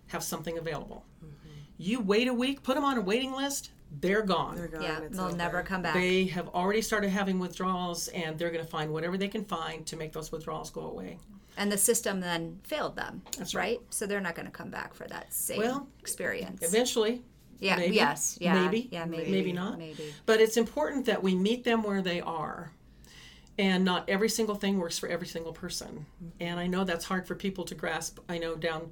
have 0.08 0.22
something 0.22 0.58
available. 0.58 1.04
Mm-hmm. 1.24 1.48
You 1.78 2.00
wait 2.00 2.28
a 2.28 2.34
week, 2.34 2.62
put 2.62 2.74
them 2.74 2.84
on 2.84 2.98
a 2.98 3.00
waiting 3.00 3.32
list, 3.32 3.70
they're 4.00 4.22
gone. 4.22 4.56
They're 4.56 4.68
gone. 4.68 4.82
Yeah, 4.82 5.00
it's 5.00 5.16
they'll 5.16 5.26
over. 5.28 5.36
never 5.36 5.62
come 5.62 5.80
back. 5.80 5.94
They 5.94 6.24
have 6.26 6.48
already 6.48 6.82
started 6.82 7.08
having 7.10 7.38
withdrawals, 7.38 8.08
and 8.08 8.36
they're 8.38 8.50
going 8.50 8.64
to 8.64 8.70
find 8.70 8.92
whatever 8.92 9.16
they 9.16 9.28
can 9.28 9.44
find 9.44 9.86
to 9.86 9.96
make 9.96 10.12
those 10.12 10.30
withdrawals 10.32 10.70
go 10.70 10.82
away. 10.82 11.18
and 11.56 11.70
the 11.72 11.78
system 11.78 12.20
then 12.20 12.58
failed 12.64 12.96
them. 12.96 13.22
That's 13.38 13.54
right. 13.54 13.80
So 13.90 14.06
they're 14.06 14.20
not 14.20 14.34
going 14.34 14.46
to 14.46 14.52
come 14.52 14.70
back 14.70 14.92
for 14.92 15.06
that 15.08 15.32
same 15.32 15.58
Well, 15.60 15.88
experience. 16.00 16.62
Eventually, 16.62 17.22
yeah. 17.58 17.76
maybe, 17.76 17.94
Yes. 17.96 18.38
Yeah. 18.40 18.64
maybe, 18.64 18.88
Yeah. 18.90 19.04
Maybe. 19.04 19.30
maybe 19.30 19.52
not. 19.52 19.78
Maybe. 19.78 20.12
But 20.26 20.40
it's 20.40 20.56
important 20.56 21.06
that 21.06 21.22
we 21.22 21.34
meet 21.34 21.64
them 21.64 21.82
where 21.82 22.02
they 22.02 22.20
are. 22.20 22.72
and 23.58 23.84
not 23.86 24.06
every 24.08 24.28
single 24.28 24.54
thing 24.54 24.78
works 24.78 24.98
for 24.98 25.08
every 25.08 25.26
single 25.26 25.52
person. 25.52 26.04
Mm-hmm. 26.22 26.28
And 26.40 26.60
I 26.60 26.66
know 26.66 26.84
that's 26.84 27.06
hard 27.06 27.26
for 27.26 27.34
people 27.34 27.64
to 27.64 27.74
grasp. 27.74 28.18
I 28.28 28.36
know 28.38 28.54
down 28.54 28.90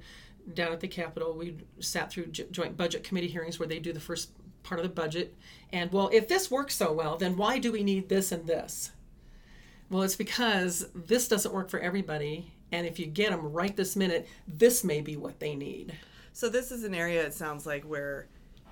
down 0.53 0.73
at 0.73 0.79
the 0.79 0.87
Capitol, 0.87 1.33
we 1.33 1.57
sat 1.79 2.11
through 2.11 2.27
jo- 2.27 2.45
joint 2.51 2.75
budget 2.77 3.03
committee 3.03 3.27
hearings 3.27 3.57
where 3.59 3.67
they 3.67 3.79
do 3.79 3.93
the 3.93 3.99
first 3.99 4.29
part 4.63 4.79
of 4.79 4.83
the 4.83 4.93
budget. 4.93 5.35
And 5.71 5.91
well, 5.91 6.09
if 6.13 6.27
this 6.27 6.49
works 6.51 6.75
so 6.75 6.91
well, 6.91 7.15
then 7.17 7.35
why 7.37 7.59
do 7.59 7.71
we 7.71 7.83
need 7.83 8.09
this 8.09 8.31
and 8.31 8.45
this? 8.47 8.91
Well, 9.89 10.01
it's 10.03 10.15
because 10.15 10.87
this 10.95 11.27
doesn't 11.27 11.53
work 11.53 11.69
for 11.69 11.79
everybody. 11.79 12.51
And 12.71 12.85
if 12.87 12.97
you 12.99 13.05
get 13.05 13.29
them 13.31 13.51
right 13.53 13.75
this 13.75 13.95
minute, 13.95 14.27
this 14.47 14.83
may 14.83 15.01
be 15.01 15.15
what 15.15 15.39
they 15.39 15.55
need. 15.55 15.93
So 16.33 16.49
this 16.49 16.71
is 16.71 16.83
an 16.83 16.93
area 16.95 17.23
it 17.25 17.33
sounds 17.35 17.65
like 17.67 17.83
where 17.83 18.27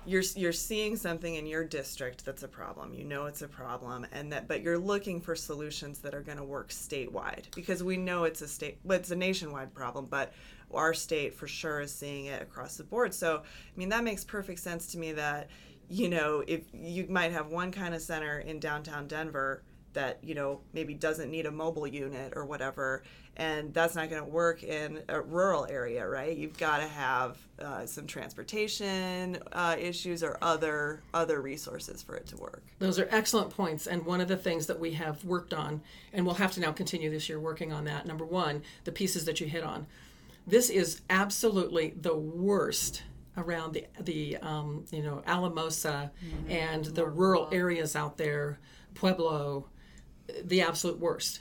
you're 0.06 0.22
you're 0.36 0.52
seeing 0.52 0.96
something 0.96 1.34
in 1.34 1.46
your 1.46 1.64
district 1.64 2.24
that's 2.24 2.42
a 2.42 2.48
problem. 2.48 2.94
You 2.94 3.04
know 3.04 3.26
it's 3.26 3.42
a 3.42 3.48
problem, 3.48 4.06
and 4.12 4.32
that 4.32 4.48
but 4.48 4.62
you're 4.62 4.78
looking 4.78 5.20
for 5.20 5.34
solutions 5.34 5.98
that 6.00 6.14
are 6.14 6.20
going 6.20 6.38
to 6.38 6.44
work 6.44 6.70
statewide 6.70 7.44
because 7.54 7.82
we 7.82 7.96
know 7.96 8.24
it's 8.24 8.42
a 8.42 8.48
state, 8.48 8.78
well, 8.84 8.98
it's 8.98 9.10
a 9.10 9.16
nationwide 9.16 9.74
problem, 9.74 10.06
but 10.06 10.32
our 10.72 10.94
state 10.94 11.34
for 11.34 11.46
sure 11.46 11.80
is 11.80 11.92
seeing 11.92 12.26
it 12.26 12.42
across 12.42 12.76
the 12.76 12.84
board. 12.84 13.14
So 13.14 13.38
I 13.38 13.78
mean 13.78 13.88
that 13.90 14.04
makes 14.04 14.24
perfect 14.24 14.60
sense 14.60 14.88
to 14.88 14.98
me 14.98 15.12
that 15.12 15.48
you 15.88 16.08
know 16.08 16.42
if 16.46 16.62
you 16.72 17.06
might 17.08 17.32
have 17.32 17.48
one 17.48 17.70
kind 17.70 17.94
of 17.94 18.02
center 18.02 18.40
in 18.40 18.58
downtown 18.58 19.06
Denver 19.06 19.62
that 19.94 20.18
you 20.22 20.34
know 20.34 20.60
maybe 20.72 20.94
doesn't 20.94 21.30
need 21.30 21.46
a 21.46 21.50
mobile 21.50 21.86
unit 21.86 22.32
or 22.36 22.44
whatever 22.44 23.02
and 23.36 23.74
that's 23.74 23.94
not 23.96 24.08
going 24.10 24.22
to 24.22 24.28
work 24.28 24.62
in 24.62 25.00
a 25.08 25.20
rural 25.20 25.66
area 25.66 26.06
right 26.06 26.36
you've 26.36 26.58
got 26.58 26.78
to 26.78 26.86
have 26.86 27.36
uh, 27.60 27.86
some 27.86 28.06
transportation 28.06 29.38
uh, 29.52 29.76
issues 29.78 30.22
or 30.22 30.36
other 30.42 31.02
other 31.12 31.40
resources 31.40 32.02
for 32.02 32.14
it 32.16 32.26
to 32.26 32.36
work 32.36 32.62
Those 32.78 32.98
are 32.98 33.08
excellent 33.10 33.50
points. 33.50 33.86
And 33.86 34.04
one 34.04 34.20
of 34.20 34.28
the 34.28 34.36
things 34.36 34.66
that 34.66 34.78
we 34.78 34.92
have 34.92 35.24
worked 35.24 35.54
on, 35.54 35.80
and 36.12 36.26
we'll 36.26 36.34
have 36.34 36.52
to 36.52 36.60
now 36.60 36.72
continue 36.72 37.10
this 37.10 37.28
year 37.28 37.40
working 37.40 37.72
on 37.72 37.84
that. 37.84 38.06
Number 38.06 38.24
one, 38.24 38.62
the 38.84 38.92
pieces 38.92 39.24
that 39.24 39.40
you 39.40 39.46
hit 39.46 39.62
on. 39.64 39.86
This 40.46 40.68
is 40.68 41.00
absolutely 41.08 41.94
the 42.00 42.14
worst 42.16 43.02
around 43.36 43.72
the 43.72 43.86
the 44.00 44.36
um, 44.38 44.84
you 44.90 45.02
know 45.02 45.22
Alamosa 45.26 46.10
and 46.48 46.84
the 46.84 47.06
rural 47.06 47.48
areas 47.52 47.96
out 47.96 48.16
there, 48.18 48.58
Pueblo, 48.94 49.66
the 50.42 50.62
absolute 50.62 50.98
worst. 50.98 51.40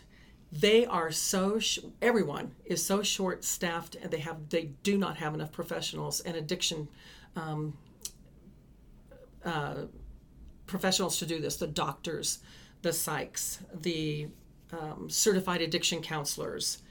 They 0.51 0.85
are 0.85 1.11
so 1.11 1.57
sh- 1.59 1.79
everyone 2.01 2.53
is 2.65 2.85
so 2.85 3.01
short 3.01 3.43
staffed 3.43 3.95
and 3.95 4.11
they 4.11 4.19
have 4.19 4.49
they 4.49 4.71
do 4.83 4.97
not 4.97 5.17
have 5.17 5.33
enough 5.33 5.51
professionals 5.51 6.19
and 6.21 6.37
addiction 6.37 6.87
um, 7.35 7.75
uh, 9.43 9.85
professionals 10.67 11.17
to 11.19 11.25
do 11.25 11.39
this 11.39 11.57
the 11.57 11.67
doctors, 11.67 12.39
the 12.81 12.89
psychs, 12.89 13.59
the 13.81 14.27
um, 14.71 15.09
certified 15.09 15.61
addiction 15.61 16.01
counselors, 16.01 16.81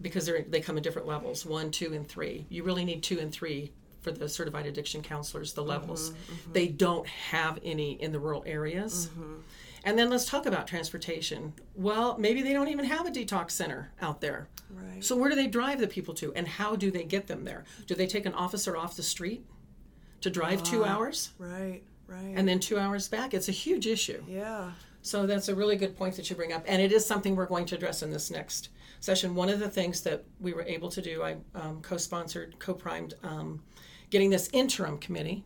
because 0.00 0.26
they're, 0.26 0.44
they 0.48 0.60
come 0.60 0.76
in 0.76 0.82
different 0.82 1.08
levels 1.08 1.44
one, 1.44 1.70
two, 1.70 1.92
and 1.94 2.08
three. 2.08 2.46
You 2.48 2.62
really 2.62 2.84
need 2.84 3.02
two 3.02 3.18
and 3.18 3.32
three 3.32 3.72
for 4.00 4.12
the 4.12 4.28
certified 4.28 4.66
addiction 4.66 5.02
counselors, 5.02 5.52
the 5.54 5.62
levels. 5.62 6.10
Mm-hmm, 6.10 6.32
mm-hmm. 6.32 6.52
They 6.52 6.68
don't 6.68 7.06
have 7.06 7.58
any 7.64 7.92
in 7.92 8.12
the 8.12 8.18
rural 8.18 8.44
areas. 8.46 9.08
Mm-hmm. 9.08 9.34
And 9.84 9.98
then 9.98 10.10
let's 10.10 10.24
talk 10.26 10.46
about 10.46 10.66
transportation. 10.66 11.52
Well, 11.74 12.16
maybe 12.18 12.42
they 12.42 12.52
don't 12.52 12.68
even 12.68 12.84
have 12.84 13.06
a 13.06 13.10
detox 13.10 13.52
center 13.52 13.92
out 14.00 14.20
there. 14.20 14.48
right 14.70 15.02
So 15.04 15.16
where 15.16 15.30
do 15.30 15.36
they 15.36 15.46
drive 15.46 15.80
the 15.80 15.86
people 15.86 16.14
to 16.14 16.32
and 16.34 16.46
how 16.46 16.76
do 16.76 16.90
they 16.90 17.04
get 17.04 17.26
them 17.26 17.44
there? 17.44 17.64
Do 17.86 17.94
they 17.94 18.06
take 18.06 18.26
an 18.26 18.34
officer 18.34 18.76
off 18.76 18.96
the 18.96 19.02
street 19.02 19.44
to 20.20 20.30
drive 20.30 20.62
two 20.62 20.84
hours 20.84 21.30
right 21.38 21.82
right 22.08 22.34
and 22.36 22.46
then 22.48 22.58
two 22.60 22.78
hours 22.78 23.08
back? 23.08 23.34
It's 23.34 23.48
a 23.48 23.52
huge 23.52 23.86
issue. 23.86 24.22
yeah 24.28 24.72
So 25.02 25.26
that's 25.26 25.48
a 25.48 25.54
really 25.54 25.76
good 25.76 25.96
point 25.96 26.16
that 26.16 26.28
you 26.28 26.36
bring 26.36 26.52
up, 26.52 26.64
and 26.66 26.82
it 26.82 26.92
is 26.92 27.06
something 27.06 27.36
we're 27.36 27.46
going 27.46 27.66
to 27.66 27.76
address 27.76 28.02
in 28.02 28.10
this 28.10 28.30
next 28.30 28.70
session. 29.00 29.34
One 29.34 29.48
of 29.48 29.60
the 29.60 29.70
things 29.70 30.00
that 30.02 30.24
we 30.40 30.52
were 30.52 30.64
able 30.64 30.88
to 30.90 31.00
do, 31.00 31.22
I 31.22 31.36
um, 31.54 31.80
co-sponsored, 31.82 32.58
co-primed, 32.58 33.14
um, 33.22 33.62
getting 34.10 34.28
this 34.30 34.50
interim 34.52 34.98
committee, 34.98 35.44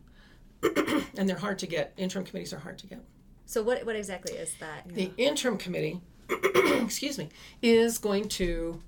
and 1.18 1.28
they're 1.28 1.37
hard 1.37 1.59
to 1.59 1.66
get. 1.66 1.93
Interim 1.99 2.24
committees 2.24 2.53
are 2.55 2.59
hard 2.61 2.78
to 2.78 2.87
get. 2.87 3.03
So 3.53 3.62
what 3.62 3.84
what 3.84 3.96
exactly 3.96 4.32
is 4.32 4.55
that? 4.61 4.88
The 4.88 5.12
interim 5.18 5.59
committee, 5.59 6.00
excuse 6.30 7.18
me, 7.18 7.28
is 7.61 7.98
going 7.98 8.30
to 8.30 8.80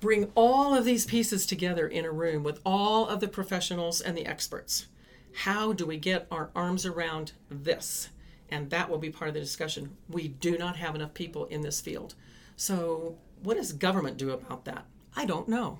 bring 0.00 0.32
all 0.34 0.74
of 0.74 0.84
these 0.84 1.06
pieces 1.06 1.46
together 1.46 1.86
in 1.86 2.04
a 2.04 2.10
room 2.10 2.42
with 2.42 2.58
all 2.66 3.06
of 3.06 3.20
the 3.20 3.28
professionals 3.28 4.00
and 4.00 4.18
the 4.18 4.26
experts. 4.26 4.86
How 5.34 5.72
do 5.72 5.86
we 5.86 5.98
get 5.98 6.26
our 6.32 6.50
arms 6.56 6.84
around 6.84 7.30
this? 7.48 8.08
And 8.50 8.70
that 8.70 8.90
will 8.90 8.98
be 8.98 9.10
part 9.10 9.28
of 9.28 9.34
the 9.34 9.40
discussion. 9.40 9.96
We 10.08 10.26
do 10.26 10.58
not 10.58 10.74
have 10.74 10.96
enough 10.96 11.14
people 11.14 11.44
in 11.44 11.60
this 11.60 11.80
field. 11.80 12.16
So, 12.56 13.16
what 13.44 13.56
does 13.56 13.72
government 13.72 14.16
do 14.16 14.30
about 14.30 14.64
that? 14.64 14.84
I 15.14 15.26
don't 15.26 15.46
know. 15.48 15.78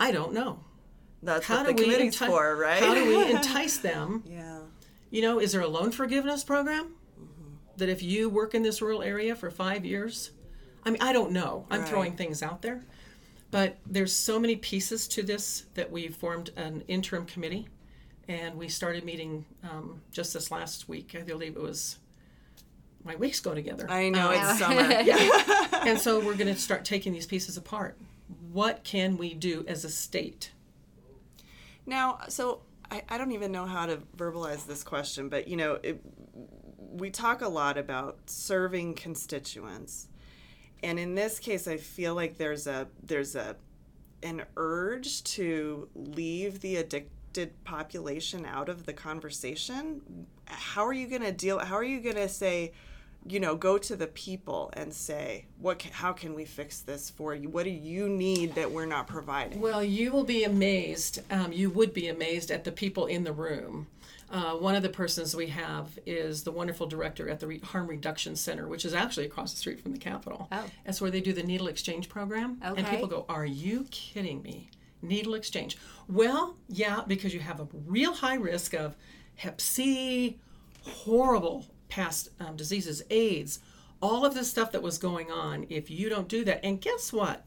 I 0.00 0.10
don't 0.10 0.32
know. 0.32 0.60
that's 1.22 1.44
How 1.44 1.58
what 1.58 1.66
do 1.66 1.72
the 1.74 1.82
we 1.82 1.84
committee's 1.84 2.16
enti- 2.18 2.26
for 2.28 2.56
right 2.56 2.82
How 2.82 2.94
do 2.94 3.04
we 3.04 3.30
entice 3.36 3.76
them 3.76 4.22
yeah 4.26 4.60
you 5.10 5.22
know, 5.22 5.38
is 5.38 5.52
there 5.52 5.60
a 5.60 5.68
loan 5.68 5.90
forgiveness 5.90 6.44
program 6.44 6.94
that 7.76 7.88
if 7.88 8.02
you 8.02 8.28
work 8.28 8.54
in 8.54 8.62
this 8.62 8.82
rural 8.82 9.02
area 9.02 9.34
for 9.34 9.50
five 9.50 9.84
years? 9.84 10.30
I 10.84 10.90
mean, 10.90 11.02
I 11.02 11.12
don't 11.12 11.32
know. 11.32 11.66
I'm 11.70 11.80
Right. 11.80 11.88
throwing 11.88 12.16
things 12.16 12.42
out 12.42 12.62
there. 12.62 12.82
But 13.50 13.78
there's 13.86 14.12
so 14.14 14.38
many 14.38 14.56
pieces 14.56 15.08
to 15.08 15.22
this 15.22 15.64
that 15.74 15.90
we 15.90 16.08
formed 16.08 16.50
an 16.56 16.82
interim 16.86 17.24
committee 17.24 17.68
and 18.28 18.56
we 18.58 18.68
started 18.68 19.04
meeting 19.04 19.46
um, 19.62 20.02
just 20.12 20.34
this 20.34 20.50
last 20.50 20.86
week. 20.88 21.16
I 21.18 21.22
believe 21.22 21.56
it 21.56 21.62
was 21.62 21.96
my 23.04 23.16
weeks 23.16 23.40
go 23.40 23.54
together. 23.54 23.86
i 23.88 24.10
know 24.10 24.30
Um, 24.30 24.34
it's 24.34 24.58
summer 24.58 24.80
and 25.88 25.98
so 25.98 26.18
we're 26.20 26.34
going 26.34 26.52
to 26.54 26.60
start 26.60 26.84
taking 26.84 27.12
these 27.14 27.24
pieces 27.26 27.56
apart. 27.56 27.96
What 28.52 28.84
can 28.84 29.16
we 29.16 29.32
do 29.32 29.64
as 29.66 29.82
a 29.84 29.88
state? 29.88 30.50
Now, 31.86 32.18
so 32.28 32.60
I, 32.90 33.02
I 33.08 33.18
don't 33.18 33.32
even 33.32 33.52
know 33.52 33.66
how 33.66 33.86
to 33.86 33.98
verbalize 34.16 34.66
this 34.66 34.82
question, 34.82 35.28
but 35.28 35.48
you 35.48 35.56
know, 35.56 35.78
it, 35.82 36.00
we 36.78 37.10
talk 37.10 37.42
a 37.42 37.48
lot 37.48 37.78
about 37.78 38.18
serving 38.26 38.94
constituents, 38.94 40.08
and 40.82 40.98
in 40.98 41.14
this 41.14 41.38
case, 41.38 41.68
I 41.68 41.76
feel 41.76 42.14
like 42.14 42.38
there's 42.38 42.66
a 42.66 42.88
there's 43.02 43.34
a 43.34 43.56
an 44.22 44.44
urge 44.56 45.22
to 45.22 45.88
leave 45.94 46.60
the 46.60 46.76
addicted 46.76 47.62
population 47.64 48.44
out 48.44 48.68
of 48.68 48.86
the 48.86 48.92
conversation. 48.92 50.26
How 50.46 50.84
are 50.84 50.92
you 50.92 51.06
going 51.06 51.22
to 51.22 51.32
deal? 51.32 51.58
How 51.58 51.76
are 51.76 51.84
you 51.84 52.00
going 52.00 52.16
to 52.16 52.28
say? 52.28 52.72
You 53.26 53.40
know 53.40 53.54
go 53.56 53.78
to 53.78 53.96
the 53.96 54.06
people 54.06 54.70
and 54.74 54.92
say 54.94 55.44
what 55.58 55.78
ca 55.80 55.90
how 55.92 56.12
can 56.12 56.34
we 56.34 56.44
fix 56.44 56.80
this 56.80 57.10
for 57.10 57.34
you 57.34 57.48
what 57.48 57.64
do 57.64 57.70
you 57.70 58.08
need 58.08 58.54
that 58.54 58.70
we're 58.70 58.86
not 58.86 59.06
providing 59.06 59.60
Well, 59.60 59.82
you 59.82 60.12
will 60.12 60.24
be 60.24 60.44
amazed. 60.44 61.20
Um, 61.30 61.52
you 61.52 61.70
would 61.70 61.92
be 61.92 62.08
amazed 62.08 62.50
at 62.50 62.64
the 62.64 62.72
people 62.72 63.06
in 63.06 63.24
the 63.24 63.32
room. 63.32 63.86
Uh, 64.30 64.52
one 64.52 64.74
of 64.74 64.82
the 64.82 64.88
persons 64.90 65.34
we 65.34 65.46
have 65.46 65.98
is 66.04 66.42
the 66.42 66.52
wonderful 66.52 66.86
director 66.86 67.28
at 67.30 67.40
the 67.40 67.46
Re- 67.46 67.60
Harm 67.60 67.86
Reduction 67.86 68.36
Center, 68.36 68.68
which 68.68 68.84
is 68.84 68.92
actually 68.92 69.24
across 69.24 69.52
the 69.52 69.58
street 69.58 69.80
from 69.80 69.92
the 69.92 69.98
Capitol. 69.98 70.48
Oh. 70.52 70.64
That's 70.84 71.00
where 71.00 71.10
they 71.10 71.22
do 71.22 71.32
the 71.32 71.42
needle 71.42 71.66
exchange 71.68 72.08
program. 72.10 72.58
Okay. 72.64 72.78
And 72.78 72.88
people 72.88 73.08
go, 73.08 73.24
Are 73.28 73.46
you 73.46 73.86
kidding 73.90 74.42
me? 74.42 74.70
Needle 75.00 75.34
exchange. 75.34 75.78
Well, 76.08 76.56
yeah, 76.68 77.02
because 77.06 77.32
you 77.32 77.40
have 77.40 77.60
a 77.60 77.68
real 77.86 78.12
high 78.12 78.34
risk 78.34 78.74
of 78.74 78.96
hep 79.36 79.60
C, 79.60 80.38
horrible 80.82 81.66
past 81.88 82.28
um, 82.40 82.56
diseases, 82.56 83.02
AIDS, 83.10 83.60
all 84.00 84.24
of 84.24 84.34
the 84.34 84.44
stuff 84.44 84.72
that 84.72 84.82
was 84.82 84.98
going 84.98 85.30
on 85.30 85.66
if 85.68 85.90
you 85.90 86.08
don't 86.08 86.28
do 86.28 86.44
that. 86.44 86.64
And 86.64 86.80
guess 86.80 87.12
what? 87.12 87.44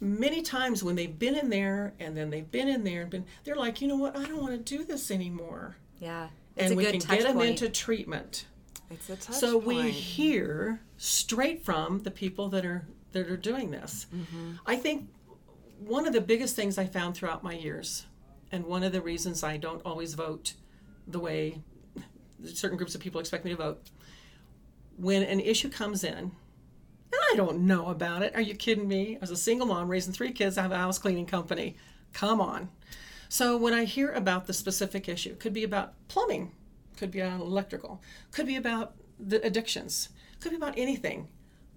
many 0.00 0.42
times 0.42 0.82
when 0.82 0.96
they've 0.96 1.16
been 1.18 1.36
in 1.36 1.48
there 1.48 1.94
and 2.00 2.16
then 2.16 2.28
they've 2.30 2.50
been 2.50 2.66
in 2.66 2.82
there 2.82 3.02
and 3.02 3.10
been 3.10 3.24
they're 3.44 3.54
like 3.54 3.80
you 3.80 3.86
know 3.86 3.94
what 3.94 4.16
i 4.16 4.24
don't 4.24 4.40
want 4.42 4.50
to 4.50 4.76
do 4.76 4.82
this 4.82 5.12
anymore 5.12 5.76
Yeah, 6.00 6.26
it's 6.56 6.70
and 6.70 6.76
we 6.76 6.84
can 6.86 6.98
get 6.98 7.22
them 7.22 7.34
point. 7.34 7.50
into 7.50 7.68
treatment 7.68 8.46
it's 8.90 9.08
a 9.10 9.14
touch 9.14 9.36
so 9.36 9.56
we 9.56 9.90
hear 9.92 10.80
straight 10.96 11.64
from 11.64 12.00
the 12.00 12.10
people 12.10 12.48
that 12.48 12.64
are 12.64 12.84
that 13.12 13.28
are 13.30 13.36
doing 13.36 13.70
this 13.70 14.06
i 14.66 14.74
think 14.74 15.08
one 15.78 16.04
of 16.04 16.12
the 16.12 16.20
biggest 16.20 16.56
things 16.56 16.78
i 16.78 16.84
found 16.84 17.14
throughout 17.14 17.44
my 17.44 17.52
years 17.54 18.06
and 18.50 18.64
one 18.64 18.82
of 18.82 18.90
the 18.90 19.00
reasons 19.00 19.44
i 19.44 19.56
don't 19.56 19.82
always 19.84 20.14
vote 20.14 20.54
the 21.06 21.20
way 21.20 21.60
certain 22.44 22.76
groups 22.76 22.94
of 22.94 23.00
people 23.00 23.20
expect 23.20 23.44
me 23.44 23.50
to 23.50 23.56
vote 23.56 23.90
when 24.96 25.22
an 25.22 25.40
issue 25.40 25.68
comes 25.68 26.04
in 26.04 26.32
and 27.12 27.20
I 27.30 27.36
don't 27.36 27.60
know 27.60 27.88
about 27.88 28.22
it. 28.22 28.34
Are 28.34 28.40
you 28.40 28.54
kidding 28.54 28.88
me? 28.88 29.16
I 29.16 29.20
was 29.20 29.30
a 29.30 29.36
single 29.36 29.66
mom 29.66 29.88
raising 29.88 30.12
three 30.12 30.32
kids. 30.32 30.56
I 30.56 30.62
have 30.62 30.72
a 30.72 30.78
house 30.78 30.98
cleaning 30.98 31.26
company. 31.26 31.76
Come 32.12 32.40
on. 32.40 32.70
So 33.28 33.56
when 33.56 33.72
I 33.72 33.84
hear 33.84 34.12
about 34.12 34.46
the 34.46 34.52
specific 34.52 35.08
issue, 35.08 35.30
it 35.30 35.40
could 35.40 35.52
be 35.52 35.64
about 35.64 35.94
plumbing, 36.08 36.52
could 36.96 37.10
be 37.10 37.20
about 37.20 37.40
electrical, 37.40 38.02
could 38.30 38.46
be 38.46 38.56
about 38.56 38.94
the 39.18 39.44
addictions, 39.44 40.10
could 40.40 40.50
be 40.50 40.56
about 40.56 40.78
anything. 40.78 41.28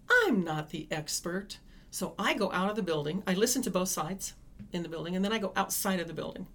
I'm 0.09 0.43
not 0.43 0.69
the 0.69 0.87
expert. 0.91 1.59
So 1.91 2.13
I 2.19 2.33
go 2.33 2.51
out 2.51 2.69
of 2.69 2.75
the 2.75 2.81
building, 2.81 3.23
I 3.25 3.33
listen 3.33 3.61
to 3.63 3.71
both 3.71 3.89
sides 3.89 4.33
in 4.73 4.83
the 4.83 4.89
building, 4.89 5.15
and 5.15 5.23
then 5.23 5.31
I 5.31 5.37
go 5.37 5.53
outside 5.55 5.99
of 5.99 6.07
the 6.07 6.13
building 6.13 6.47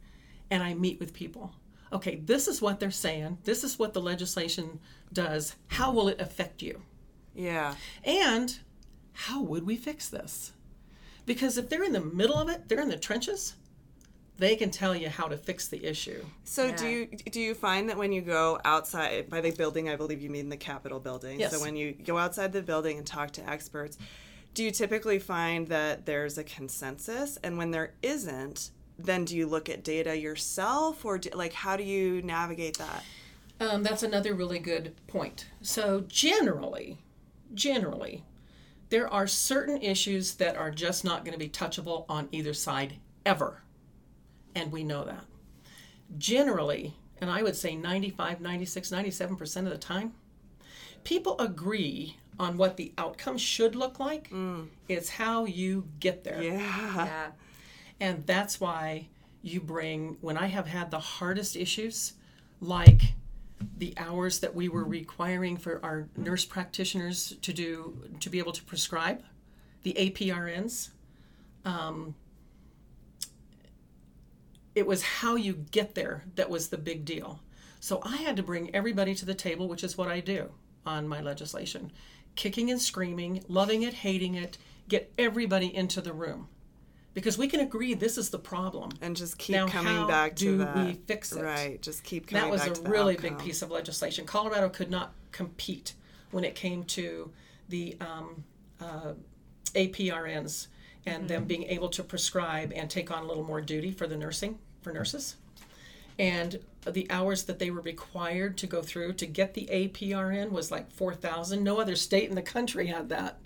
and 0.51 0.63
I 0.63 0.75
meet 0.75 1.01
with 1.01 1.15
people. 1.15 1.55
Okay, 1.93 2.17
this 2.25 2.47
is 2.47 2.63
what 2.63 2.79
they're 2.79 2.91
saying. 2.91 3.39
This 3.45 3.65
is 3.65 3.79
what 3.79 3.95
the 3.95 4.01
legislation 4.01 4.81
does. 5.13 5.57
How 5.69 5.91
will 5.91 6.09
it 6.09 6.21
affect 6.21 6.63
you? 6.63 6.83
Yeah. 7.35 7.75
And 8.05 8.59
how 9.13 9.43
would 9.43 9.67
we 9.67 9.77
fix 9.77 10.09
this? 10.09 10.53
Because 11.27 11.59
if 11.59 11.69
they're 11.69 11.85
in 11.85 11.93
the 11.93 12.01
middle 12.01 12.37
of 12.37 12.49
it, 12.49 12.69
they're 12.69 12.81
in 12.81 12.89
the 12.89 12.97
trenches, 12.97 13.55
they 14.39 14.57
can 14.57 14.71
tell 14.71 14.97
you 14.97 15.09
how 15.09 15.29
to 15.29 15.37
fix 15.37 15.69
the 15.69 15.85
issue. 15.85 16.25
So 16.45 16.73
do 16.75 16.89
you 16.89 17.07
do 17.07 17.41
you 17.41 17.55
find 17.55 17.91
that 17.91 17.99
when 17.99 18.11
you 18.11 18.23
go 18.23 18.59
outside 18.65 19.29
by 19.29 19.43
the 19.43 19.51
building, 19.51 19.91
I 19.91 19.97
believe 19.97 20.23
you 20.23 20.31
mean 20.31 20.49
the 20.49 20.57
Capitol 20.57 20.99
building. 20.99 21.39
Yes. 21.39 21.53
So 21.53 21.61
when 21.61 21.77
you 21.77 21.93
go 21.93 22.17
outside 22.17 22.53
the 22.53 22.63
building 22.63 22.97
and 22.97 23.07
talk 23.07 23.33
to 23.33 23.49
experts, 23.49 23.99
do 24.55 24.65
you 24.65 24.71
typically 24.71 25.19
find 25.19 25.69
that 25.69 26.07
there's 26.07 26.39
a 26.39 26.45
consensus? 26.45 27.39
And 27.43 27.59
when 27.59 27.71
there 27.71 27.93
isn't, 28.03 28.71
then 29.05 29.25
do 29.25 29.37
you 29.37 29.47
look 29.47 29.69
at 29.69 29.85
data 29.85 30.17
yourself, 30.17 31.05
or 31.05 31.19
do, 31.19 31.31
like 31.31 31.53
how 31.53 31.77
do 31.77 31.83
you 31.83 32.23
navigate 32.23 32.79
that? 32.79 33.05
Um, 33.61 33.83
that's 33.83 34.03
another 34.03 34.35
really 34.35 34.59
good 34.59 34.95
point. 35.07 35.47
So, 35.61 36.05
generally, 36.09 36.99
generally, 37.53 38.25
there 38.89 39.07
are 39.13 39.27
certain 39.27 39.83
issues 39.83 40.35
that 40.35 40.57
are 40.57 40.71
just 40.71 41.05
not 41.05 41.25
going 41.25 41.33
to 41.33 41.39
be 41.39 41.49
touchable 41.49 42.07
on 42.09 42.29
either 42.33 42.55
side 42.55 42.95
ever. 43.27 43.63
And 44.55 44.73
we 44.73 44.83
know 44.83 45.05
that. 45.05 45.25
Generally, 46.19 46.95
and 47.21 47.31
I 47.31 47.43
would 47.43 47.55
say 47.55 47.77
95, 47.77 48.41
96, 48.41 48.91
97% 48.91 49.57
of 49.59 49.65
the 49.71 49.79
time, 49.79 50.15
people 51.05 51.39
agree 51.39 52.17
on 52.39 52.57
what 52.57 52.79
the 52.79 52.93
outcome 52.97 53.37
should 53.37 53.77
look 53.77 54.01
like. 54.01 54.33
It's 54.89 55.11
how 55.11 55.45
you 55.45 55.87
get 56.01 56.25
there. 56.25 56.43
Yeah. 56.43 56.57
Yeah. 56.97 57.27
And 58.01 58.27
that's 58.27 58.61
why 58.61 59.09
you 59.43 59.61
bring, 59.61 60.17
when 60.21 60.37
I 60.37 60.47
have 60.47 60.67
had 60.67 60.91
the 60.91 60.99
hardest 60.99 61.57
issues, 61.57 62.15
like 62.61 63.15
the 63.77 63.95
hours 63.99 64.41
that 64.41 64.55
we 64.55 64.69
were 64.69 64.85
requiring 64.85 65.57
for 65.57 65.85
our 65.85 66.09
nurse 66.17 66.45
practitioners 66.45 67.37
to 67.43 67.53
do, 67.53 68.09
to 68.21 68.31
be 68.31 68.39
able 68.39 68.53
to 68.53 68.65
prescribe, 68.65 69.23
the 69.83 69.95
APRNs, 69.95 70.91
um, 71.65 72.15
it 74.75 74.87
was 74.87 75.03
how 75.03 75.37
you 75.37 75.55
get 75.71 75.95
there 75.95 76.25
that 76.37 76.49
was 76.49 76.69
the 76.69 76.79
big 76.79 77.05
deal. 77.05 77.41
So 77.81 78.01
I 78.05 78.17
had 78.17 78.37
to 78.37 78.43
bring 78.43 78.75
everybody 78.75 79.15
to 79.15 79.27
the 79.27 79.35
table, 79.35 79.69
which 79.69 79.85
is 79.85 79.97
what 79.97 80.09
I 80.09 80.21
do 80.21 80.51
on 80.87 81.07
my 81.07 81.21
legislation 81.21 81.93
kicking 82.37 82.71
and 82.71 82.81
screaming, 82.81 83.43
loving 83.49 83.83
it, 83.83 83.93
hating 83.93 84.35
it, 84.37 84.57
get 84.89 85.13
everybody 85.19 85.75
into 85.75 86.01
the 86.01 86.13
room 86.13 86.49
because 87.15 87.37
we 87.37 87.49
can 87.49 87.61
agree 87.61 87.95
this 87.95 88.17
is 88.19 88.31
the 88.31 88.39
problem. 88.39 88.91
And 89.01 89.17
just 89.17 89.39
keep 89.39 89.57
Now, 89.57 89.67
coming 89.67 90.07
back 90.07 90.37
to 90.37 90.45
do 90.45 90.59
that. 90.59 90.77
we 90.77 90.93
fix 91.07 91.33
it? 91.33 91.43
Right. 91.43 91.81
Just 91.81 92.05
keep 92.05 92.27
coming 92.27 92.51
back. 92.51 92.61
That 92.61 92.71
was 92.71 92.79
a 92.81 92.91
really 92.91 93.17
big 93.17 93.39
piece 93.39 93.63
of 93.63 93.71
legislation. 93.71 94.27
Colorado 94.27 94.69
could 94.69 94.91
not 94.91 95.13
compete 95.33 95.95
when 96.31 96.45
it 96.45 96.55
came 96.55 96.85
to 96.85 97.31
the 97.69 97.97
um, 98.01 98.45
uh, 98.81 99.13
APRNs 99.75 100.69
and 101.07 101.29
them 101.29 101.45
being 101.45 101.65
able 101.65 101.89
to 101.89 102.03
prescribe 102.03 102.73
and 102.75 102.91
take 102.91 103.11
on 103.11 103.25
a 103.25 103.27
little 103.27 103.45
more 103.45 103.61
duty 103.61 103.91
for 103.91 104.07
the 104.07 104.17
nursing 104.17 104.59
for 104.83 104.93
nurses. 104.93 105.37
And 106.19 106.61
the 106.87 107.07
hours 107.11 107.45
that 107.45 107.59
they 107.59 107.71
were 107.71 107.81
required 107.81 108.59
to 108.59 108.67
go 108.67 108.83
through 108.83 109.15
to 109.15 109.27
get 109.27 109.55
the 109.55 109.69
APRN 109.73 110.51
was 110.51 110.71
like 110.71 110.93
4,000. 110.93 111.65
No 111.65 111.81
other 111.81 111.97
state 111.97 112.29
in 112.29 112.35
the 112.35 112.43
country 112.43 112.89
had 112.89 113.09
that. 113.09 113.39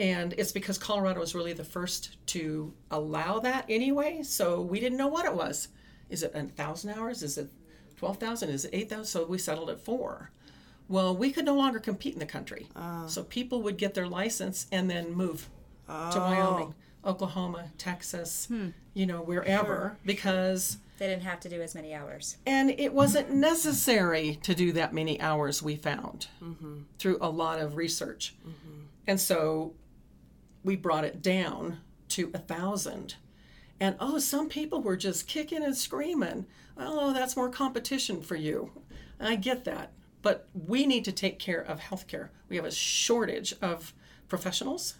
And 0.00 0.34
it's 0.36 0.52
because 0.52 0.76
Colorado 0.76 1.20
was 1.20 1.34
really 1.34 1.52
the 1.52 1.64
first 1.64 2.16
to 2.28 2.72
allow 2.90 3.38
that 3.40 3.64
anyway. 3.68 4.22
So 4.22 4.60
we 4.60 4.80
didn't 4.80 4.98
know 4.98 5.06
what 5.06 5.24
it 5.24 5.34
was. 5.34 5.68
Is 6.10 6.22
it 6.22 6.34
1,000 6.34 6.90
hours? 6.90 7.22
Is 7.22 7.38
it 7.38 7.48
12,000? 7.96 8.48
Is 8.50 8.64
it 8.64 8.70
8,000? 8.72 9.04
So 9.04 9.24
we 9.26 9.38
settled 9.38 9.70
at 9.70 9.80
four. 9.80 10.30
Well, 10.88 11.16
we 11.16 11.32
could 11.32 11.44
no 11.44 11.54
longer 11.54 11.78
compete 11.78 12.12
in 12.12 12.18
the 12.18 12.26
country. 12.26 12.68
Ah. 12.76 13.06
So 13.06 13.22
people 13.22 13.62
would 13.62 13.78
get 13.78 13.94
their 13.94 14.08
license 14.08 14.66
and 14.70 14.90
then 14.90 15.12
move 15.12 15.48
to 15.86 15.92
oh. 15.92 16.20
Wyoming, 16.20 16.74
Oklahoma, 17.04 17.66
Texas, 17.78 18.46
hmm. 18.46 18.68
you 18.94 19.06
know, 19.06 19.20
wherever, 19.22 19.96
because 20.04 20.78
They 20.98 21.06
didn't 21.06 21.22
have 21.22 21.40
to 21.40 21.48
do 21.48 21.60
as 21.62 21.74
many 21.74 21.94
hours. 21.94 22.36
and 22.46 22.70
it 22.70 22.92
wasn't 22.92 23.30
necessary 23.30 24.38
to 24.42 24.54
do 24.54 24.72
that 24.72 24.92
many 24.92 25.20
hours 25.20 25.62
we 25.62 25.76
found 25.76 26.28
mm-hmm. 26.42 26.80
through 26.98 27.18
a 27.20 27.28
lot 27.28 27.58
of 27.60 27.76
research 27.76 28.34
mm-hmm. 28.46 28.84
and 29.06 29.20
so 29.20 29.74
we 30.64 30.74
brought 30.76 31.04
it 31.04 31.22
down 31.22 31.78
to 32.08 32.30
a 32.34 32.38
thousand 32.38 33.14
and 33.80 33.96
oh 34.00 34.18
some 34.18 34.48
people 34.48 34.82
were 34.82 34.96
just 34.96 35.28
kicking 35.28 35.62
and 35.62 35.76
screaming 35.76 36.46
oh 36.76 37.12
that's 37.12 37.36
more 37.36 37.48
competition 37.48 38.20
for 38.22 38.36
you 38.36 38.70
i 39.20 39.36
get 39.36 39.64
that 39.64 39.92
but 40.22 40.48
we 40.54 40.86
need 40.86 41.04
to 41.04 41.12
take 41.12 41.38
care 41.38 41.60
of 41.60 41.78
healthcare 41.80 42.28
we 42.48 42.56
have 42.56 42.64
a 42.64 42.70
shortage 42.70 43.54
of 43.62 43.92
professionals 44.28 44.94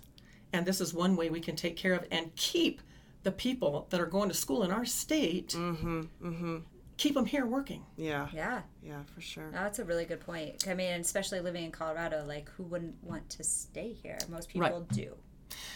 and 0.52 0.66
this 0.66 0.80
is 0.80 0.94
one 0.94 1.16
way 1.16 1.30
we 1.30 1.40
can 1.40 1.56
take 1.56 1.76
care 1.76 1.94
of 1.94 2.04
and 2.10 2.34
keep 2.36 2.80
the 3.24 3.32
people 3.32 3.86
that 3.90 4.00
are 4.00 4.06
going 4.06 4.28
to 4.28 4.34
school 4.34 4.62
in 4.62 4.70
our 4.70 4.84
state 4.84 5.48
mm-hmm, 5.48 6.02
mm-hmm. 6.22 6.58
keep 6.96 7.14
them 7.14 7.24
here 7.24 7.46
working. 7.46 7.82
Yeah. 7.96 8.28
Yeah. 8.32 8.60
Yeah, 8.82 9.02
for 9.14 9.20
sure. 9.20 9.44
No, 9.50 9.62
that's 9.62 9.78
a 9.78 9.84
really 9.84 10.04
good 10.04 10.20
point. 10.20 10.68
I 10.68 10.74
mean, 10.74 11.00
especially 11.00 11.40
living 11.40 11.64
in 11.64 11.70
Colorado, 11.72 12.24
like 12.26 12.50
who 12.50 12.64
wouldn't 12.64 13.02
want 13.02 13.28
to 13.30 13.42
stay 13.42 13.94
here? 14.02 14.18
Most 14.28 14.48
people 14.50 14.68
Right. 14.68 14.88
do. 14.90 15.16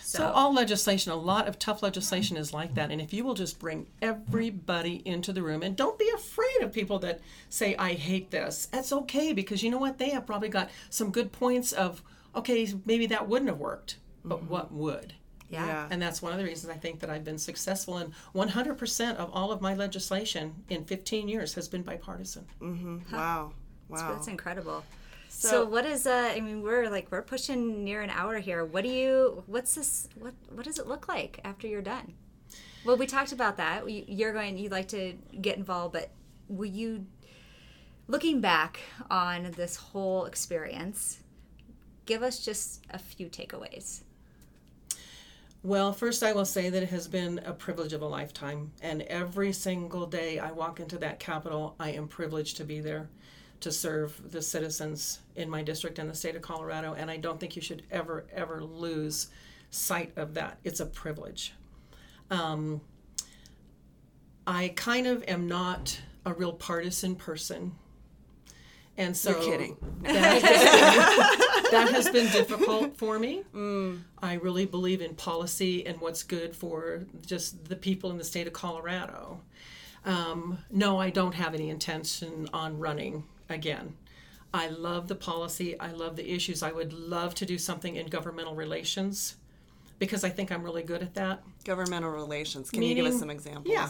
So 0.03 0.31
all 0.31 0.55
legislation, 0.55 1.13
a 1.13 1.17
lot 1.17 1.49
of 1.49 1.59
tough 1.59 1.83
legislation 1.83 2.37
is 2.37 2.55
like 2.55 2.75
that. 2.75 2.91
And 2.91 3.01
if 3.01 3.13
you 3.13 3.25
will 3.25 3.35
just 3.35 3.59
bring 3.59 3.87
everybody 4.01 5.03
into 5.05 5.33
the 5.33 5.43
room 5.43 5.63
and 5.63 5.77
don't 5.77 5.99
be 5.99 6.11
afraid 6.15 6.63
of 6.63 6.73
people 6.73 6.99
that 7.01 7.21
say, 7.51 7.77
I 7.77 7.93
hate 7.93 8.31
this, 8.31 8.67
that's 8.67 8.93
okay 8.93 9.33
because 9.33 9.63
you 9.63 9.71
know 9.71 9.79
what? 9.79 9.99
They 9.99 10.11
have 10.11 10.27
probably 10.27 10.49
got 10.49 10.71
some 10.89 11.11
good 11.11 11.31
points 11.31 11.73
of, 11.73 12.03
okay, 12.35 12.73
maybe 12.87 13.07
that 13.07 13.29
wouldn't 13.29 13.51
have 13.51 13.59
worked, 13.59 13.97
but 14.25 14.39
mm-hmm. 14.39 14.49
what 14.49 14.73
would? 14.73 15.13
yeah. 15.49 15.67
Yeah. 15.67 15.89
And 15.91 16.01
that's 16.01 16.21
one 16.23 16.33
of 16.33 16.39
the 16.39 16.45
reasons 16.45 16.73
I 16.73 16.77
think 16.77 17.01
that 17.01 17.11
I've 17.11 17.25
been 17.25 17.39
successful. 17.39 17.99
And 17.99 18.13
100% 18.35 19.17
of 19.17 19.31
all 19.33 19.51
of 19.51 19.61
my 19.61 19.75
legislation 19.75 20.55
in 20.69 20.85
15 20.85 21.29
years 21.29 21.55
has 21.55 21.69
been 21.69 21.83
bipartisan. 21.83 22.47
Mm-hmm. 22.61 23.15
Wow. 23.15 23.53
Wow. 23.89 24.13
That's 24.13 24.29
incredible. 24.29 24.85
So, 25.29 25.49
So- 25.49 25.65
what 25.67 25.85
is 25.87 26.07
uh 26.07 26.33
I 26.35 26.41
mean 26.41 26.63
we're 26.63 26.89
like 26.91 27.11
we're 27.11 27.23
pushing 27.23 27.85
near 27.85 28.03
an 28.03 28.11
hour 28.11 28.39
here. 28.39 28.65
What 28.65 28.83
do 28.85 28.91
you 28.91 29.43
what's 29.47 29.75
this 29.75 30.09
what 30.19 30.35
what 30.51 30.65
does 30.65 30.79
it 30.79 30.87
look 30.87 31.09
like 31.09 31.41
after 31.45 31.67
you're 31.67 31.83
done? 31.83 32.15
Well, 32.85 32.97
we 32.97 33.07
talked 33.07 33.33
about 33.33 33.57
that. 33.59 33.89
You- 33.91 34.05
You're 34.09 34.33
going 34.33 34.57
you'd 34.59 34.73
like 34.73 34.89
to 34.89 35.15
get 35.41 35.57
involved, 35.59 35.93
but 35.93 36.11
will 36.49 36.71
you 36.71 37.07
looking 38.07 38.41
back 38.41 38.81
on 39.11 39.51
this 39.57 39.77
whole 39.77 40.25
experience, 40.25 41.19
give 42.07 42.23
us 42.23 42.43
just 42.43 42.83
a 42.91 42.99
few 42.99 43.29
takeaways. 43.29 44.01
Well, 45.63 45.93
first, 45.93 46.23
I 46.23 46.33
will 46.33 46.47
say 46.47 46.71
that 46.71 46.83
it 46.85 46.89
has 46.91 47.09
been 47.09 47.41
a 47.45 47.53
privilege 47.53 47.93
of 47.93 48.01
a 48.01 48.07
lifetime. 48.07 48.71
And 48.81 49.03
every 49.03 49.53
single 49.53 50.07
day 50.07 50.39
I 50.39 50.53
walk 50.53 50.79
into 50.81 50.97
that 50.99 51.19
Capitol, 51.19 51.75
I 51.81 51.91
am 51.91 52.07
privileged 52.09 52.57
to 52.59 52.65
be 52.65 52.81
there 52.81 53.11
to 53.61 53.73
serve 53.73 54.31
the 54.31 54.41
citizens 54.41 55.21
in 55.37 55.51
my 55.51 55.63
district 55.63 55.99
and 55.99 56.09
the 56.09 56.15
state 56.15 56.37
of 56.37 56.43
Colorado. 56.43 56.95
And 56.95 57.11
I 57.11 57.17
don't 57.17 57.41
think 57.41 57.57
you 57.57 57.63
should 57.63 57.83
ever, 57.91 58.25
ever 58.33 58.63
lose 58.63 59.29
sight 59.71 60.13
of 60.17 60.35
that. 60.35 60.59
It's 60.65 60.81
a 60.81 60.87
privilege. 60.87 61.55
Um, 62.31 62.81
I 64.47 64.73
kind 64.77 65.07
of 65.07 65.25
am 65.29 65.47
not 65.47 66.01
a 66.25 66.33
real 66.33 66.53
partisan 66.53 67.17
person. 67.17 67.73
And 68.97 69.17
so 69.17 69.31
You're 69.31 69.43
kidding. 69.43 69.77
That 70.03 70.43
has, 70.43 70.43
been, 70.43 71.71
that 71.71 71.91
has 71.93 72.11
been 72.11 72.33
difficult 72.33 72.97
for 72.97 73.19
me. 73.19 73.45
I 74.21 74.35
really 74.35 74.67
believe 74.67 75.01
in 75.01 75.15
policy 75.15 75.87
and 75.87 76.01
what's 76.01 76.25
good 76.25 76.55
for 76.55 77.05
just 77.25 77.67
the 77.67 77.77
people 77.77 78.11
in 78.11 78.19
the 78.19 78.25
state 78.25 78.47
of 78.49 78.53
Colorado. 78.53 79.41
Um, 80.05 80.59
no, 80.71 80.99
I 80.99 81.11
don't 81.11 81.35
have 81.35 81.55
any 81.55 81.71
intention 81.71 82.49
on 82.53 82.79
running 82.79 83.25
again. 83.49 83.95
I 84.53 84.69
love 84.69 85.09
the 85.09 85.15
policy. 85.15 85.79
I 85.79 85.93
love 85.93 86.17
the 86.17 86.33
issues. 86.33 86.63
I 86.63 86.73
would 86.73 86.93
love 86.93 87.35
to 87.37 87.47
do 87.47 87.59
something 87.59 87.97
in 87.97 88.07
governmental 88.07 88.55
relations 88.55 89.37
because 89.99 90.25
I 90.25 90.31
think 90.31 90.51
I'm 90.51 90.63
really 90.63 90.83
good 90.83 91.03
at 91.03 91.15
that. 91.15 91.43
Governmental 91.65 92.11
relations. 92.11 92.71
Can 92.71 92.83
you 92.83 92.95
give 92.95 93.07
us 93.07 93.19
some 93.19 93.31
examples? 93.31 93.67
Yeah. 93.67 93.89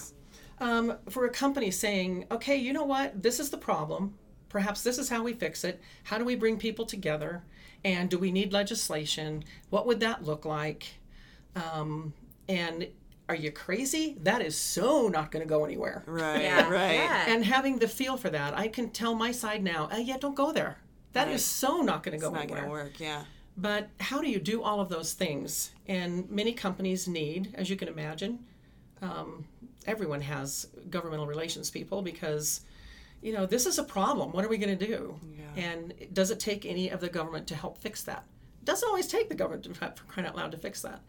Um, 0.60 0.96
for 1.08 1.26
a 1.26 1.30
company 1.30 1.70
saying, 1.70 2.26
okay, 2.30 2.56
you 2.56 2.72
know 2.72 2.84
what? 2.84 3.22
This 3.22 3.38
is 3.38 3.50
the 3.50 3.58
problem. 3.58 4.14
Perhaps 4.48 4.82
this 4.82 4.98
is 4.98 5.08
how 5.08 5.22
we 5.22 5.34
fix 5.34 5.62
it. 5.62 5.80
How 6.04 6.18
do 6.18 6.24
we 6.24 6.34
bring 6.34 6.58
people 6.58 6.86
together? 6.86 7.44
And 7.84 8.10
do 8.10 8.18
we 8.18 8.32
need 8.32 8.52
legislation? 8.52 9.44
What 9.70 9.86
would 9.86 10.00
that 10.00 10.24
look 10.24 10.44
like? 10.44 10.88
Um, 11.54 12.12
and 12.48 12.88
are 13.28 13.34
you 13.34 13.50
crazy? 13.52 14.16
That 14.22 14.40
is 14.42 14.56
so 14.56 15.08
not 15.08 15.30
going 15.30 15.42
to 15.44 15.48
go 15.48 15.64
anywhere. 15.64 16.02
Right. 16.06 16.42
Yeah. 16.42 16.68
Right. 16.68 16.94
Yeah. 16.94 17.24
And 17.28 17.44
having 17.44 17.78
the 17.78 17.88
feel 17.88 18.16
for 18.16 18.30
that, 18.30 18.56
I 18.56 18.68
can 18.68 18.90
tell 18.90 19.14
my 19.14 19.32
side 19.32 19.62
now, 19.62 19.88
uh, 19.92 19.96
yeah, 19.98 20.16
don't 20.18 20.34
go 20.34 20.52
there. 20.52 20.78
That 21.12 21.28
is 21.28 21.32
Right. 21.34 21.40
so 21.40 21.80
not 21.82 22.02
going 22.02 22.18
to 22.18 22.20
go 22.20 22.28
It's 22.28 22.34
not 22.34 22.42
anywhere. 22.44 22.60
going 22.62 22.64
to 22.64 22.84
work. 22.84 23.00
Yeah. 23.00 23.24
But 23.56 23.88
how 24.00 24.20
do 24.20 24.28
you 24.30 24.38
do 24.38 24.62
all 24.62 24.80
of 24.80 24.88
those 24.88 25.12
things? 25.14 25.72
And 25.86 26.30
many 26.30 26.52
companies 26.52 27.08
need, 27.08 27.52
as 27.54 27.68
you 27.68 27.76
can 27.76 27.88
imagine, 27.88 28.38
um, 29.02 29.44
everyone 29.86 30.20
has 30.22 30.68
governmental 30.90 31.26
relations 31.26 31.70
people 31.70 32.00
because, 32.02 32.60
you 33.20 33.32
know, 33.32 33.46
this 33.46 33.66
is 33.66 33.78
a 33.78 33.84
problem. 33.84 34.32
What 34.32 34.44
are 34.44 34.48
we 34.48 34.58
going 34.58 34.78
to 34.78 34.86
do? 34.86 35.18
Yeah. 35.36 35.64
And 35.64 35.94
does 36.12 36.30
it 36.30 36.38
take 36.40 36.64
any 36.66 36.88
of 36.90 37.00
the 37.00 37.08
government 37.08 37.46
to 37.48 37.54
help 37.54 37.78
fix 37.78 38.02
that? 38.04 38.24
doesn't 38.64 38.86
always 38.86 39.06
take 39.06 39.30
the 39.30 39.34
government 39.34 39.64
to, 39.64 39.72
for 39.72 40.04
crying 40.08 40.28
out 40.28 40.36
loud 40.36 40.50
to 40.52 40.58
fix 40.58 40.82
that. 40.82 41.00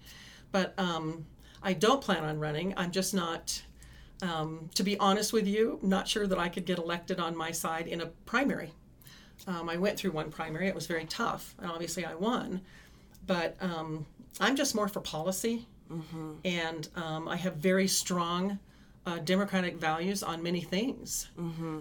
But 0.54 0.74
um, 0.78 1.26
I 1.62 1.74
don't 1.74 2.02
plan 2.02 2.24
on 2.24 2.40
running. 2.40 2.74
I'm 2.78 2.92
just 2.92 3.14
not, 3.14 3.62
um, 4.22 4.70
to 4.76 4.84
be 4.84 4.98
honest 4.98 5.34
with 5.34 5.48
you, 5.48 5.80
not 5.82 6.08
sure 6.08 6.28
that 6.28 6.38
I 6.40 6.50
could 6.50 6.66
get 6.66 6.78
elected 6.78 7.20
on 7.20 7.36
my 7.36 7.52
side 7.52 7.88
in 7.88 8.02
a 8.02 8.08
primary. 8.26 8.72
Um, 9.48 9.70
I 9.70 9.78
went 9.78 9.98
through 9.98 10.12
one 10.12 10.32
primary. 10.32 10.68
It 10.68 10.76
was 10.76 10.88
very 10.88 11.06
tough, 11.06 11.56
and 11.60 11.72
obviously 11.72 12.06
I 12.06 12.16
won. 12.16 12.62
But 13.26 13.56
um, 13.62 14.06
I'm 14.40 14.56
just 14.56 14.76
more 14.76 14.88
for 14.88 15.02
policy, 15.02 15.66
and 16.46 16.88
um, 16.96 17.28
I 17.28 17.36
have 17.36 17.56
very 17.56 17.88
strong 17.88 18.60
uh, 19.06 19.18
democratic 19.20 19.78
values 19.78 20.22
on 20.24 20.44
many 20.44 20.62
things. 20.62 21.30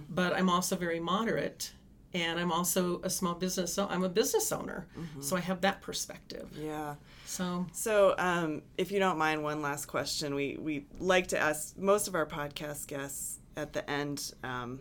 But 0.09 0.33
I'm 0.35 0.49
also 0.49 0.76
very 0.76 1.01
moderate, 1.01 1.72
and 2.14 2.39
I'm 2.41 2.51
also 2.53 3.01
a 3.03 3.11
small 3.11 3.35
business. 3.35 3.74
So 3.74 3.87
I'm 3.91 4.03
a 4.05 4.09
business 4.09 4.51
owner, 4.53 4.87
so 5.20 5.37
I 5.37 5.41
have 5.41 5.61
that 5.62 5.83
perspective. 5.83 6.49
Yeah. 6.57 6.95
So 7.29 7.66
So, 7.72 8.14
um, 8.16 8.62
if 8.79 8.91
you 8.91 8.99
don't 8.99 9.18
mind, 9.18 9.43
one 9.43 9.61
last 9.61 9.85
question. 9.85 10.35
We 10.35 10.57
we 10.59 10.87
like 10.99 11.29
to 11.29 11.39
ask 11.39 11.76
most 11.76 12.09
of 12.09 12.14
our 12.14 12.24
podcast 12.24 12.87
guests 12.87 13.39
at 13.55 13.74
the 13.74 13.89
end. 13.89 14.33
Um, 14.43 14.81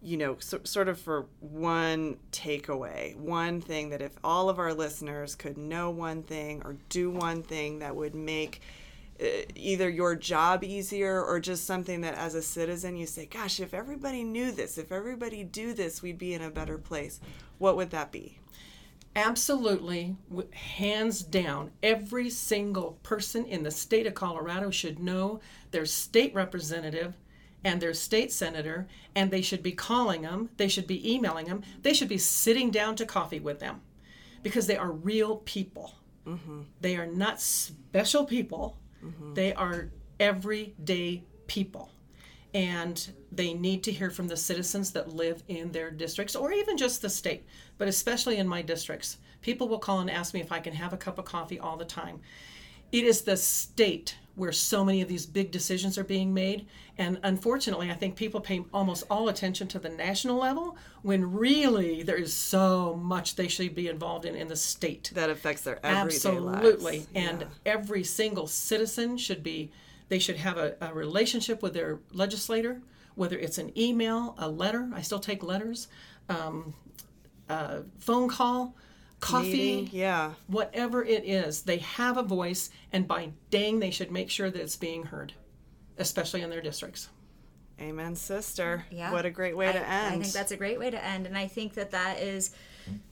you 0.00 0.16
know, 0.16 0.36
so, 0.38 0.60
sort 0.62 0.86
of 0.88 1.00
for 1.00 1.26
one 1.40 2.18
takeaway, 2.30 3.16
one 3.16 3.60
thing 3.60 3.90
that 3.90 4.00
if 4.00 4.12
all 4.22 4.48
of 4.48 4.60
our 4.60 4.72
listeners 4.72 5.34
could 5.34 5.58
know 5.58 5.90
one 5.90 6.22
thing 6.22 6.62
or 6.64 6.76
do 6.88 7.10
one 7.10 7.42
thing 7.42 7.80
that 7.80 7.96
would 7.96 8.14
make 8.14 8.60
uh, 9.20 9.24
either 9.56 9.88
your 9.88 10.14
job 10.14 10.62
easier 10.62 11.20
or 11.20 11.40
just 11.40 11.64
something 11.64 12.02
that 12.02 12.14
as 12.14 12.36
a 12.36 12.42
citizen 12.42 12.96
you 12.96 13.06
say, 13.06 13.26
gosh, 13.26 13.58
if 13.58 13.74
everybody 13.74 14.22
knew 14.22 14.52
this, 14.52 14.78
if 14.78 14.92
everybody 14.92 15.42
do 15.42 15.72
this, 15.74 16.00
we'd 16.00 16.18
be 16.18 16.32
in 16.32 16.42
a 16.42 16.50
better 16.50 16.78
place. 16.78 17.18
What 17.58 17.76
would 17.76 17.90
that 17.90 18.12
be? 18.12 18.38
Absolutely, 19.16 20.16
hands 20.52 21.22
down, 21.22 21.72
every 21.82 22.30
single 22.30 22.98
person 23.02 23.46
in 23.46 23.62
the 23.62 23.70
state 23.70 24.06
of 24.06 24.14
Colorado 24.14 24.70
should 24.70 25.00
know 25.00 25.40
their 25.72 25.86
state 25.86 26.34
representative 26.34 27.14
and 27.64 27.80
their 27.80 27.94
state 27.94 28.30
senator, 28.30 28.86
and 29.16 29.30
they 29.30 29.42
should 29.42 29.62
be 29.62 29.72
calling 29.72 30.22
them, 30.22 30.50
they 30.58 30.68
should 30.68 30.86
be 30.86 31.12
emailing 31.12 31.46
them, 31.46 31.62
they 31.82 31.92
should 31.92 32.08
be 32.08 32.18
sitting 32.18 32.70
down 32.70 32.94
to 32.94 33.06
coffee 33.06 33.40
with 33.40 33.58
them 33.58 33.80
because 34.42 34.68
they 34.68 34.76
are 34.76 34.92
real 34.92 35.38
people. 35.38 35.94
Mm-hmm. 36.26 36.60
They 36.80 36.96
are 36.96 37.06
not 37.06 37.40
special 37.40 38.24
people, 38.24 38.78
mm-hmm. 39.04 39.34
they 39.34 39.52
are 39.54 39.90
everyday 40.20 41.24
people. 41.46 41.90
And 42.56 43.12
they 43.30 43.52
need 43.52 43.82
to 43.84 43.92
hear 43.92 44.08
from 44.08 44.28
the 44.28 44.36
citizens 44.36 44.90
that 44.92 45.12
live 45.14 45.42
in 45.46 45.72
their 45.72 45.90
districts 45.90 46.34
or 46.34 46.52
even 46.52 46.78
just 46.78 47.02
the 47.02 47.10
state, 47.10 47.44
but 47.76 47.86
especially 47.86 48.38
in 48.38 48.48
my 48.48 48.62
districts. 48.62 49.18
People 49.42 49.68
will 49.68 49.78
call 49.78 50.00
and 50.00 50.10
ask 50.10 50.32
me 50.32 50.40
if 50.40 50.50
I 50.50 50.60
can 50.60 50.72
have 50.72 50.94
a 50.94 50.96
cup 50.96 51.18
of 51.18 51.26
coffee 51.26 51.60
all 51.60 51.76
the 51.76 51.84
time. 51.84 52.20
It 52.92 53.04
is 53.04 53.20
the 53.22 53.36
state 53.36 54.16
where 54.36 54.52
so 54.52 54.86
many 54.86 55.02
of 55.02 55.08
these 55.08 55.26
big 55.26 55.50
decisions 55.50 55.98
are 55.98 56.04
being 56.04 56.32
made. 56.32 56.66
And 56.96 57.18
unfortunately, 57.22 57.90
I 57.90 57.94
think 57.94 58.16
people 58.16 58.40
pay 58.40 58.64
almost 58.72 59.04
all 59.10 59.28
attention 59.28 59.68
to 59.68 59.78
the 59.78 59.90
national 59.90 60.36
level 60.38 60.78
when 61.02 61.32
really 61.32 62.02
there 62.02 62.16
is 62.16 62.32
so 62.32 62.96
much 62.96 63.36
they 63.36 63.48
should 63.48 63.74
be 63.74 63.88
involved 63.88 64.24
in 64.24 64.34
in 64.34 64.48
the 64.48 64.56
state. 64.56 65.10
That 65.14 65.28
affects 65.28 65.60
their 65.60 65.78
everyday 65.84 66.16
Absolutely. 66.16 66.98
lives. 66.98 67.08
And 67.14 67.40
Yeah. 67.42 67.46
every 67.66 68.02
single 68.02 68.46
citizen 68.46 69.18
should 69.18 69.42
be, 69.42 69.72
they 70.08 70.18
should 70.18 70.36
have 70.36 70.56
a, 70.56 70.76
a 70.80 70.94
relationship 70.94 71.62
with 71.62 71.74
their 71.74 72.00
legislator, 72.12 72.80
whether 73.14 73.38
it's 73.38 73.58
an 73.58 73.76
email, 73.78 74.34
a 74.38 74.48
letter, 74.48 74.90
I 74.94 75.02
still 75.02 75.18
take 75.18 75.42
letters, 75.42 75.88
um, 76.28 76.74
a 77.48 77.82
phone 77.98 78.28
call, 78.28 78.74
coffee, 79.20 79.50
Meeting, 79.50 79.88
yeah. 79.92 80.32
whatever 80.46 81.04
it 81.04 81.24
is, 81.24 81.62
they 81.62 81.78
have 81.78 82.16
a 82.16 82.22
voice, 82.22 82.70
and 82.92 83.08
by 83.08 83.30
dang, 83.50 83.80
they 83.80 83.90
should 83.90 84.10
make 84.10 84.30
sure 84.30 84.50
that 84.50 84.60
it's 84.60 84.76
being 84.76 85.04
heard, 85.04 85.32
especially 85.98 86.42
in 86.42 86.50
their 86.50 86.60
districts. 86.60 87.08
Amen, 87.80 88.14
sister. 88.14 88.86
Yeah. 88.90 89.12
What 89.12 89.26
a 89.26 89.30
great 89.30 89.56
way 89.56 89.68
I, 89.68 89.72
to 89.72 89.88
end. 89.88 90.14
I 90.14 90.18
think 90.22 90.32
that's 90.32 90.52
a 90.52 90.56
great 90.56 90.78
way 90.78 90.90
to 90.90 91.04
end, 91.04 91.26
and 91.26 91.36
I 91.36 91.46
think 91.46 91.74
that 91.74 91.90
that 91.90 92.20
is 92.20 92.50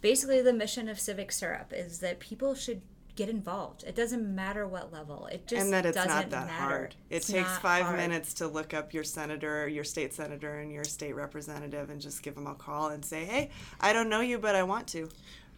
basically 0.00 0.40
the 0.42 0.52
mission 0.52 0.88
of 0.88 0.98
Civic 1.00 1.32
Syrup 1.32 1.72
is 1.72 1.98
that 2.00 2.20
people 2.20 2.54
should 2.54 2.80
get 3.16 3.28
involved. 3.28 3.84
It 3.84 3.94
doesn't 3.94 4.34
matter 4.34 4.66
what 4.66 4.92
level. 4.92 5.26
It 5.26 5.46
just 5.46 5.62
and 5.64 5.72
that 5.72 5.86
it's 5.86 5.96
doesn't 5.96 6.10
not 6.10 6.30
that 6.30 6.46
matter. 6.46 6.52
hard. 6.62 6.94
It 7.10 7.16
It's 7.16 7.26
takes 7.28 7.56
five 7.58 7.84
hard. 7.84 7.96
minutes 7.96 8.34
to 8.34 8.48
look 8.48 8.74
up 8.74 8.92
your 8.92 9.04
senator, 9.04 9.68
your 9.68 9.84
state 9.84 10.12
senator, 10.14 10.58
and 10.60 10.72
your 10.72 10.84
state 10.84 11.14
representative, 11.14 11.90
and 11.90 12.00
just 12.00 12.22
give 12.22 12.34
them 12.34 12.46
a 12.46 12.54
call 12.54 12.88
and 12.88 13.04
say, 13.04 13.24
"Hey, 13.24 13.50
I 13.80 13.92
don't 13.92 14.08
know 14.08 14.20
you, 14.20 14.38
but 14.38 14.54
I 14.54 14.62
want 14.62 14.86
to." 14.88 15.08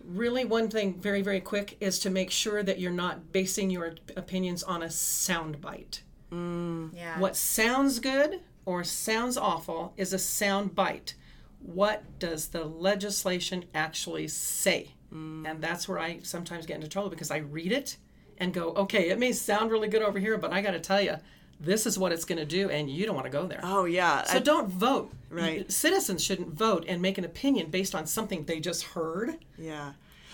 Really, 0.04 0.44
one 0.44 0.68
thing 0.68 1.00
very, 1.00 1.22
very 1.22 1.40
quick 1.40 1.76
is 1.80 1.98
to 2.00 2.10
make 2.10 2.30
sure 2.30 2.62
that 2.62 2.78
you're 2.78 2.92
not 2.92 3.32
basing 3.32 3.70
your 3.70 3.94
opinions 4.16 4.62
on 4.62 4.82
a 4.82 4.86
soundbite. 4.86 6.00
Mm. 6.30 6.90
Yeah. 6.94 7.18
What 7.18 7.36
sounds 7.36 7.98
good 7.98 8.40
or 8.64 8.84
sounds 8.84 9.36
awful 9.36 9.94
is 9.96 10.12
a 10.12 10.18
sound 10.18 10.74
bite. 10.74 11.14
What 11.60 12.18
does 12.18 12.48
the 12.48 12.64
legislation 12.64 13.64
actually 13.74 14.28
say? 14.28 14.90
And 15.10 15.60
that's 15.60 15.88
where 15.88 15.98
I 15.98 16.20
sometimes 16.22 16.66
get 16.66 16.74
into 16.76 16.88
trouble 16.88 17.10
because 17.10 17.30
I 17.30 17.38
read 17.38 17.72
it 17.72 17.96
and 18.38 18.52
go, 18.52 18.70
okay, 18.74 19.08
it 19.08 19.18
may 19.18 19.32
sound 19.32 19.70
really 19.70 19.88
good 19.88 20.02
over 20.02 20.18
here, 20.18 20.36
but 20.36 20.52
I 20.52 20.60
got 20.60 20.72
to 20.72 20.80
tell 20.80 21.00
you, 21.00 21.16
this 21.58 21.86
is 21.86 21.98
what 21.98 22.12
it's 22.12 22.24
going 22.26 22.38
to 22.38 22.44
do, 22.44 22.68
and 22.68 22.90
you 22.90 23.06
don't 23.06 23.14
want 23.14 23.24
to 23.24 23.30
go 23.30 23.46
there. 23.46 23.60
Oh 23.62 23.86
yeah, 23.86 24.24
So 24.24 24.36
I- 24.36 24.40
don't 24.40 24.68
vote. 24.68 25.10
Right. 25.30 25.70
Citizens 25.72 26.22
shouldn't 26.22 26.50
vote 26.54 26.84
and 26.86 27.00
make 27.02 27.18
an 27.18 27.24
opinion 27.24 27.70
based 27.70 27.94
on 27.94 28.06
something 28.06 28.44
they 28.44 28.60
just 28.60 28.82
heard. 28.84 29.36
Yeah. 29.58 29.92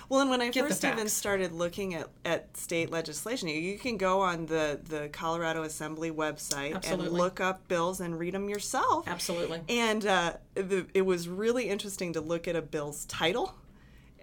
Well, 0.09 0.21
and 0.21 0.29
when 0.29 0.43
I 0.43 0.51
Get 0.51 0.69
first 0.69 0.85
even 0.85 1.09
started 1.09 1.53
looking 1.53 1.95
at, 1.95 2.09
at 2.25 2.55
state 2.57 2.91
legislation, 2.91 3.49
you, 3.49 3.55
you 3.55 3.79
can 3.79 3.97
go 3.97 4.21
on 4.21 4.45
the, 4.45 4.79
the 4.85 5.09
Colorado 5.11 5.63
Assembly 5.63 6.11
website 6.11 6.75
Absolutely. 6.75 7.07
and 7.07 7.17
look 7.17 7.41
up 7.41 7.67
bills 7.69 8.01
and 8.01 8.19
read 8.19 8.35
them 8.35 8.51
yourself. 8.51 9.09
Absolutely. 9.09 9.63
And 9.71 10.05
uh, 10.05 10.35
the, 10.55 10.87
it 10.93 11.03
was 11.03 11.29
really 11.29 11.69
interesting 11.71 12.13
to 12.13 12.21
look 12.21 12.47
at 12.47 12.57
a 12.57 12.61
bill's 12.63 13.07
title 13.07 13.55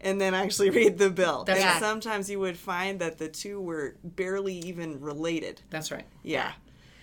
and 0.02 0.20
then 0.20 0.34
actually 0.34 0.70
read 0.82 0.98
the 0.98 1.10
bill. 1.10 1.44
That's 1.44 1.60
and 1.60 1.70
right. 1.70 1.80
sometimes 1.80 2.30
you 2.30 2.40
would 2.40 2.58
find 2.58 3.00
that 3.00 3.18
the 3.18 3.28
two 3.28 3.60
were 3.62 3.96
barely 4.04 4.56
even 4.60 5.00
related. 5.02 5.62
That's 5.70 5.92
right. 5.92 6.06
Yeah. 6.24 6.52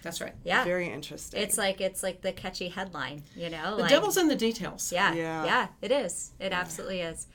That's 0.02 0.20
right. 0.20 0.34
yeah. 0.44 0.62
Very 0.64 0.88
interesting. 0.88 1.40
It's 1.42 1.58
like 1.58 1.80
it's 1.80 2.02
like 2.02 2.20
the 2.22 2.32
catchy 2.32 2.68
headline, 2.68 3.22
you 3.34 3.50
know. 3.50 3.74
The 3.76 3.82
like, 3.82 3.90
devil's 3.90 4.16
in 4.16 4.28
the 4.28 4.36
details. 4.36 4.92
Yeah, 4.92 5.12
Yeah. 5.14 5.44
yeah, 5.44 5.66
it 5.82 5.90
is. 5.90 6.30
It 6.38 6.52
absolutely 6.52 7.00
is. 7.00 7.26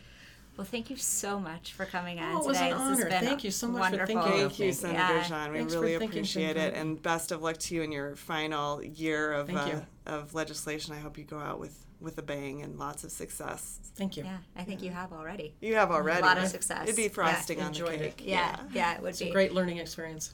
Well, 0.57 0.65
thank 0.65 0.89
you 0.89 0.95
so 0.97 1.39
much 1.39 1.73
for 1.73 1.85
coming 1.85 2.19
on 2.19 2.35
Oh, 2.35 2.41
it 2.41 2.45
was 2.47 2.57
today. 2.57 2.71
an 2.71 2.77
this 2.77 2.87
has 2.87 2.99
honor. 2.99 3.09
been 3.09 3.23
Thank 3.25 3.43
you 3.43 3.51
so 3.51 3.67
much 3.67 3.75
for 3.75 3.79
wonderful. 3.97 4.05
thinking 4.21 4.39
Thank 4.47 4.59
you, 4.59 4.65
me. 4.67 4.71
Senator 4.71 4.97
Yeah. 4.99 5.27
Jahn. 5.27 5.51
We 5.51 5.57
Thanks 5.59 5.73
really 5.73 5.93
appreciate 5.95 6.57
it, 6.57 6.73
and 6.75 7.01
best 7.01 7.31
of 7.31 7.41
luck 7.41 7.57
to 7.57 7.75
you 7.75 7.81
in 7.81 7.91
your 7.91 8.15
final 8.15 8.83
year 8.83 9.33
of 9.33 9.49
uh, 9.49 9.81
of 10.05 10.33
legislation. 10.33 10.93
I 10.93 10.99
hope 10.99 11.17
you 11.17 11.23
go 11.23 11.39
out 11.39 11.59
with 11.59 11.85
with 12.01 12.17
a 12.17 12.21
bang 12.21 12.61
and 12.61 12.77
lots 12.79 13.03
of 13.03 13.11
success. 13.11 13.79
Thank 13.95 14.17
you. 14.17 14.23
Yeah, 14.23 14.37
I 14.55 14.63
think 14.63 14.81
you 14.81 14.89
have 14.91 15.13
already. 15.13 15.53
You 15.61 15.75
have 15.75 15.91
already 15.91 16.21
A 16.21 16.25
lot 16.25 16.37
of 16.37 16.47
success. 16.47 16.83
It'd 16.83 16.95
be 16.95 17.03
Yeah. 17.03 17.09
frosting 17.09 17.59
on 17.61 17.71
the 17.71 17.79
Enjoyed 17.79 18.01
it. 18.01 18.17
cake. 18.17 18.27
Yeah, 18.27 18.59
yeah, 18.73 18.95
it 18.95 19.01
would 19.01 19.09
It's 19.09 19.21
a 19.21 19.25
be. 19.25 19.31
great 19.31 19.53
learning 19.53 19.77
experience. 19.77 20.33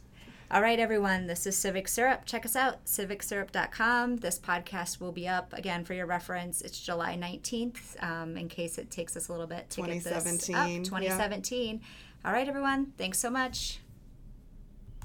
All 0.50 0.62
right, 0.62 0.80
everyone. 0.80 1.28
This 1.28 1.46
is 1.46 1.58
Civic 1.58 1.90
Syrup. 1.90 2.22
Check 2.26 2.46
us 2.46 2.56
out, 2.56 2.86
civicsyrup.com. 2.86 4.18
This 4.18 4.40
podcast 4.40 5.02
will 5.02 5.12
be 5.12 5.28
up 5.28 5.52
again 5.52 5.84
for 5.84 5.94
your 5.94 6.06
reference. 6.06 6.62
It's 6.62 6.80
July 6.80 7.16
19th, 7.18 8.02
um, 8.02 8.38
in 8.38 8.48
case 8.48 8.78
it 8.78 8.90
takes 8.90 9.18
us 9.18 9.28
a 9.28 9.32
little 9.34 9.48
bit 9.48 9.70
to 9.72 9.82
get 9.82 9.90
this 10.04 10.06
up. 10.08 10.24
2017, 10.24 10.84
yeah. 10.84 10.90
2017. 10.90 11.82
All 12.24 12.32
right, 12.32 12.48
everyone. 12.48 12.94
Thanks 12.98 13.20
so 13.20 13.30
much. 13.30 13.80